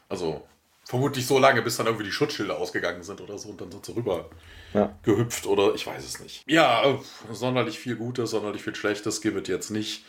[0.09, 0.43] also
[0.87, 3.95] vermutlich so lange, bis dann irgendwie die Schutzschilder ausgegangen sind oder so und dann sie
[3.95, 4.31] rüber
[4.73, 4.97] ja.
[5.03, 6.45] gehüpft oder ich weiß es nicht.
[6.47, 6.99] Ja, äh,
[7.33, 10.05] sonderlich viel Gutes, sonderlich viel Schlechtes gibt es jetzt nicht.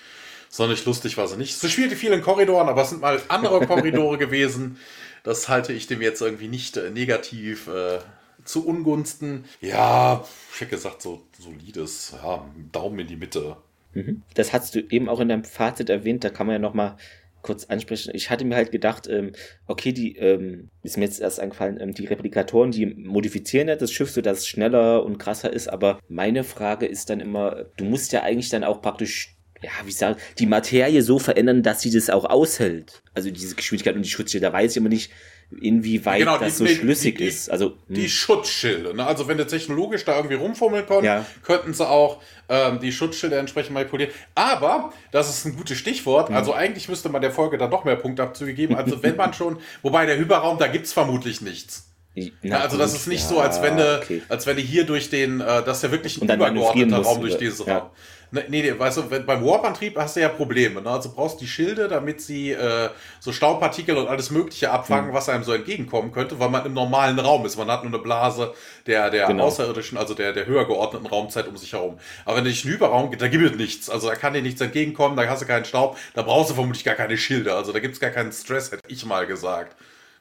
[0.50, 1.58] Sonderlich lustig war sie nicht.
[1.58, 4.78] Sie spielte viel in Korridoren, aber es sind mal andere Korridore gewesen.
[5.24, 8.00] Das halte ich dem jetzt irgendwie nicht äh, negativ äh,
[8.46, 9.46] zu Ungunsten.
[9.60, 10.24] Ja,
[10.54, 13.58] ich hätte gesagt, so solides, ja, Daumen in die Mitte.
[13.94, 14.22] Mhm.
[14.36, 16.98] Das hast du eben auch in deinem Fazit erwähnt, da kann man ja nochmal
[17.42, 18.12] kurz ansprechen.
[18.14, 19.32] Ich hatte mir halt gedacht, ähm,
[19.68, 23.92] okay, die, ähm, ist mir jetzt erst eingefallen, ähm, die Replikatoren, die modifizieren ja das
[23.92, 27.86] Schiff, so dass es schneller und krasser ist, aber meine Frage ist dann immer, du
[27.86, 31.92] musst ja eigentlich dann auch praktisch ja, wie sagen, die Materie so verändern, dass sie
[31.92, 33.02] das auch aushält.
[33.14, 35.12] Also diese Geschwindigkeit und die Schutzschilder, da weiß ich immer nicht,
[35.62, 37.50] inwieweit genau, das die, so die, schlüssig die, ist.
[37.50, 37.96] Also hm.
[37.96, 38.96] die Schutzschilde.
[38.96, 39.06] Ne?
[39.06, 41.26] Also wenn du technologisch da irgendwie rumfummeln konntest, ja.
[41.44, 44.12] könnten sie auch ähm, die Schutzschilde entsprechend manipulieren.
[44.36, 46.30] Aber das ist ein gutes Stichwort.
[46.30, 46.36] Hm.
[46.36, 48.76] Also eigentlich müsste man der Folge dann doch mehr Punktabzüge geben.
[48.76, 51.86] Also wenn man schon, wobei der Hyperraum, da gibt's vermutlich nichts.
[52.42, 54.24] Na, also das ist nicht ja, so, als wenn du, okay.
[54.28, 57.38] als wenn du hier durch den, äh, das ist ja wirklich ein übergeordneter Raum durch
[57.38, 57.78] dieses ja.
[57.78, 57.90] Raum.
[58.30, 60.82] Ne, nee, nee, weißt du, wenn, beim Warp-Antrieb hast du ja Probleme.
[60.82, 60.90] Ne?
[60.90, 62.90] Also brauchst die Schilde, damit sie äh,
[63.20, 65.14] so Staubpartikel und alles Mögliche abfangen, mhm.
[65.14, 67.58] was einem so entgegenkommen könnte, weil man im normalen Raum ist.
[67.58, 68.54] Man hat nur eine Blase
[68.86, 69.46] der, der genau.
[69.46, 72.00] außerirdischen, also der, der höher geordneten Raumzeit um sich herum.
[72.26, 73.90] Aber wenn du dich in den Überraum da gibt es nichts.
[73.90, 76.84] Also da kann dir nichts entgegenkommen, da hast du keinen Staub, da brauchst du vermutlich
[76.84, 77.54] gar keine Schilde.
[77.54, 79.76] Also da gibt es gar keinen Stress, hätte ich mal gesagt.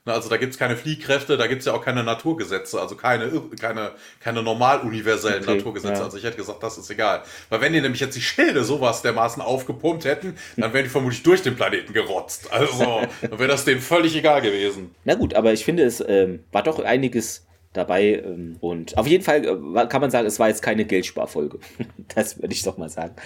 [0.07, 3.29] Also da gibt es keine Fliehkräfte, da gibt es ja auch keine Naturgesetze, also keine,
[3.61, 5.99] keine, keine normal universellen okay, Naturgesetze.
[5.99, 6.05] Ja.
[6.05, 7.23] Also ich hätte gesagt, das ist egal.
[7.49, 11.23] Weil wenn die nämlich jetzt die Schilde sowas dermaßen aufgepumpt hätten, dann wären die vermutlich
[11.23, 12.53] durch den Planeten gerotzt.
[12.53, 14.95] Also dann wäre das denen völlig egal gewesen.
[15.05, 18.23] Na gut, aber ich finde, es ähm, war doch einiges dabei.
[18.25, 21.59] Ähm, und auf jeden Fall äh, kann man sagen, es war jetzt keine Geldsparfolge.
[22.15, 23.17] das würde ich doch mal sagen.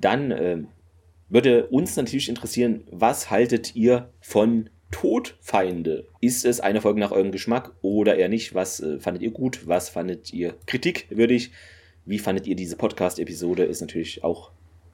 [0.00, 0.68] Dann ähm,
[1.28, 6.06] würde uns natürlich interessieren, was haltet ihr von Todfeinde.
[6.20, 8.54] Ist es eine Folge nach eurem Geschmack oder eher nicht?
[8.54, 9.66] Was äh, fandet ihr gut?
[9.66, 11.52] Was fandet ihr kritikwürdig?
[12.04, 13.64] Wie fandet ihr diese Podcast-Episode?
[13.64, 14.50] Ist natürlich auch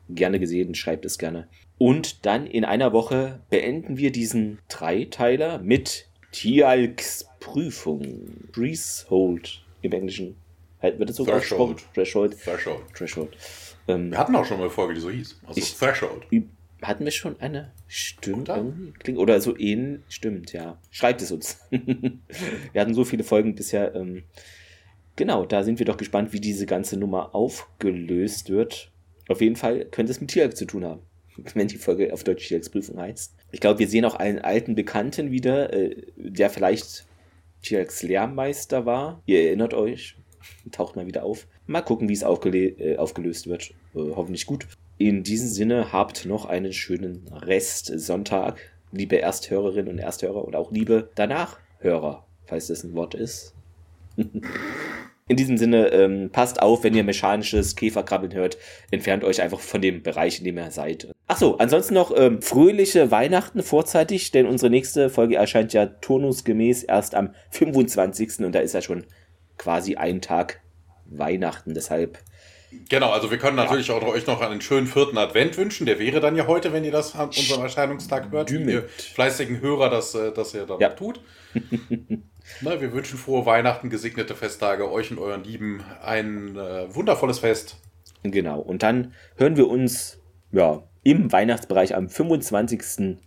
[0.09, 0.75] gerne gesehen.
[0.75, 1.49] Schreibt es gerne.
[1.79, 8.51] Und dann in einer Woche beenden wir diesen Dreiteiler mit Tialks Prüfung.
[8.53, 10.37] Threshold im Englischen.
[10.81, 11.85] Wird es so Threshold.
[11.95, 12.37] Threshold.
[12.43, 12.83] Threshold.
[12.95, 13.37] Threshold.
[13.87, 15.41] Ähm, wir hatten auch schon mal eine Folge, die so hieß.
[15.47, 16.27] Also ich, Threshold
[16.87, 19.17] hatten wir schon eine Stimmt irgendwie?
[19.17, 20.03] Oder so ähnlich.
[20.09, 20.79] Stimmt, ja.
[20.91, 21.59] Schreibt es uns.
[21.71, 23.95] wir hatten so viele Folgen bisher.
[23.95, 24.25] Ähm,
[25.17, 28.91] genau, da sind wir doch gespannt, wie diese ganze Nummer aufgelöst wird.
[29.29, 31.03] Auf jeden Fall könnte es mit Tierx zu tun haben,
[31.55, 33.35] wenn die Folge auf Deutsch Tierx Prüfung heißt.
[33.53, 37.07] Ich glaube, wir sehen auch einen alten Bekannten wieder, äh, der vielleicht
[37.63, 39.23] Tierx Lehrmeister war.
[39.27, 40.17] Ihr erinnert euch,
[40.73, 41.47] taucht mal wieder auf.
[41.67, 43.71] Mal gucken, wie es äh, aufgelöst wird.
[43.95, 44.67] Äh, hoffentlich gut.
[44.97, 48.61] In diesem Sinne habt noch einen schönen Rest Sonntag,
[48.93, 53.55] liebe Ersthörerinnen und Ersthörer und auch liebe Danachhörer, falls das ein Wort ist.
[55.27, 58.59] In diesem Sinne, ähm, passt auf, wenn ihr mechanisches Käferkrabbeln hört,
[58.91, 61.09] entfernt euch einfach von dem Bereich, in dem ihr seid.
[61.27, 67.15] Achso, ansonsten noch ähm, fröhliche Weihnachten vorzeitig, denn unsere nächste Folge erscheint ja turnusgemäß erst
[67.15, 68.41] am 25.
[68.41, 69.05] und da ist ja schon
[69.57, 70.61] quasi ein Tag
[71.07, 71.73] Weihnachten.
[71.73, 72.19] Deshalb
[72.89, 73.95] Genau, also wir können natürlich ja.
[73.95, 75.87] auch euch noch einen schönen vierten Advent wünschen.
[75.87, 79.61] Der wäre dann ja heute, wenn ihr das an unserem Erscheinungstag hört, wie ihr fleißigen
[79.61, 80.91] Hörer das, äh, das ihr dann ja.
[80.91, 81.21] tut.
[82.61, 87.77] Na, wir wünschen frohe Weihnachten, gesegnete Festtage, euch und euren Lieben ein äh, wundervolles Fest.
[88.23, 90.19] Genau, und dann hören wir uns
[90.53, 93.19] ja, im Weihnachtsbereich am 25.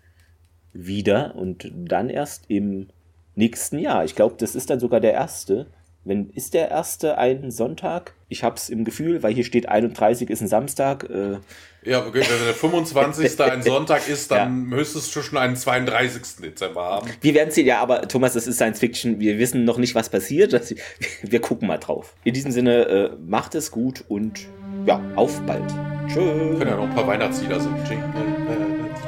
[0.73, 2.89] wieder und dann erst im
[3.35, 4.05] nächsten Jahr.
[4.05, 5.67] Ich glaube, das ist dann sogar der erste
[6.07, 8.13] Wenn ist der erste ein Sonntag?
[8.29, 11.09] Ich hab's im Gefühl, weil hier steht 31 ist ein Samstag.
[11.09, 11.39] Äh,
[11.83, 13.39] ja, wenn der 25.
[13.51, 14.77] ein Sonntag ist, dann ja.
[14.77, 16.43] müsstest du schon einen 32.
[16.43, 17.09] Dezember haben.
[17.21, 19.19] Wir werden sehen, ja, aber Thomas, das ist Science Fiction.
[19.19, 20.53] Wir wissen noch nicht, was passiert.
[21.21, 22.13] Wir gucken mal drauf.
[22.23, 24.47] In diesem Sinne, äh, macht es gut und
[24.85, 25.69] ja, auf bald.
[26.07, 26.21] Tschö.
[26.21, 28.03] Wir können ja noch ein paar Weihnachtslieder singen.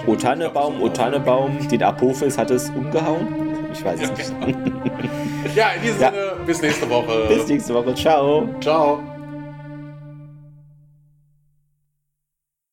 [0.06, 3.49] O Tannebaum, O Tannebaum, den Apophis hat es umgehauen.
[3.72, 4.66] Ich weiß es ja, nicht.
[4.66, 5.56] Genau.
[5.56, 5.98] ja, in diesem.
[6.00, 6.12] Sinne,
[6.46, 7.26] bis nächste Woche.
[7.28, 7.94] Bis nächste Woche.
[7.96, 8.50] Ciao.
[8.62, 9.19] Ciao.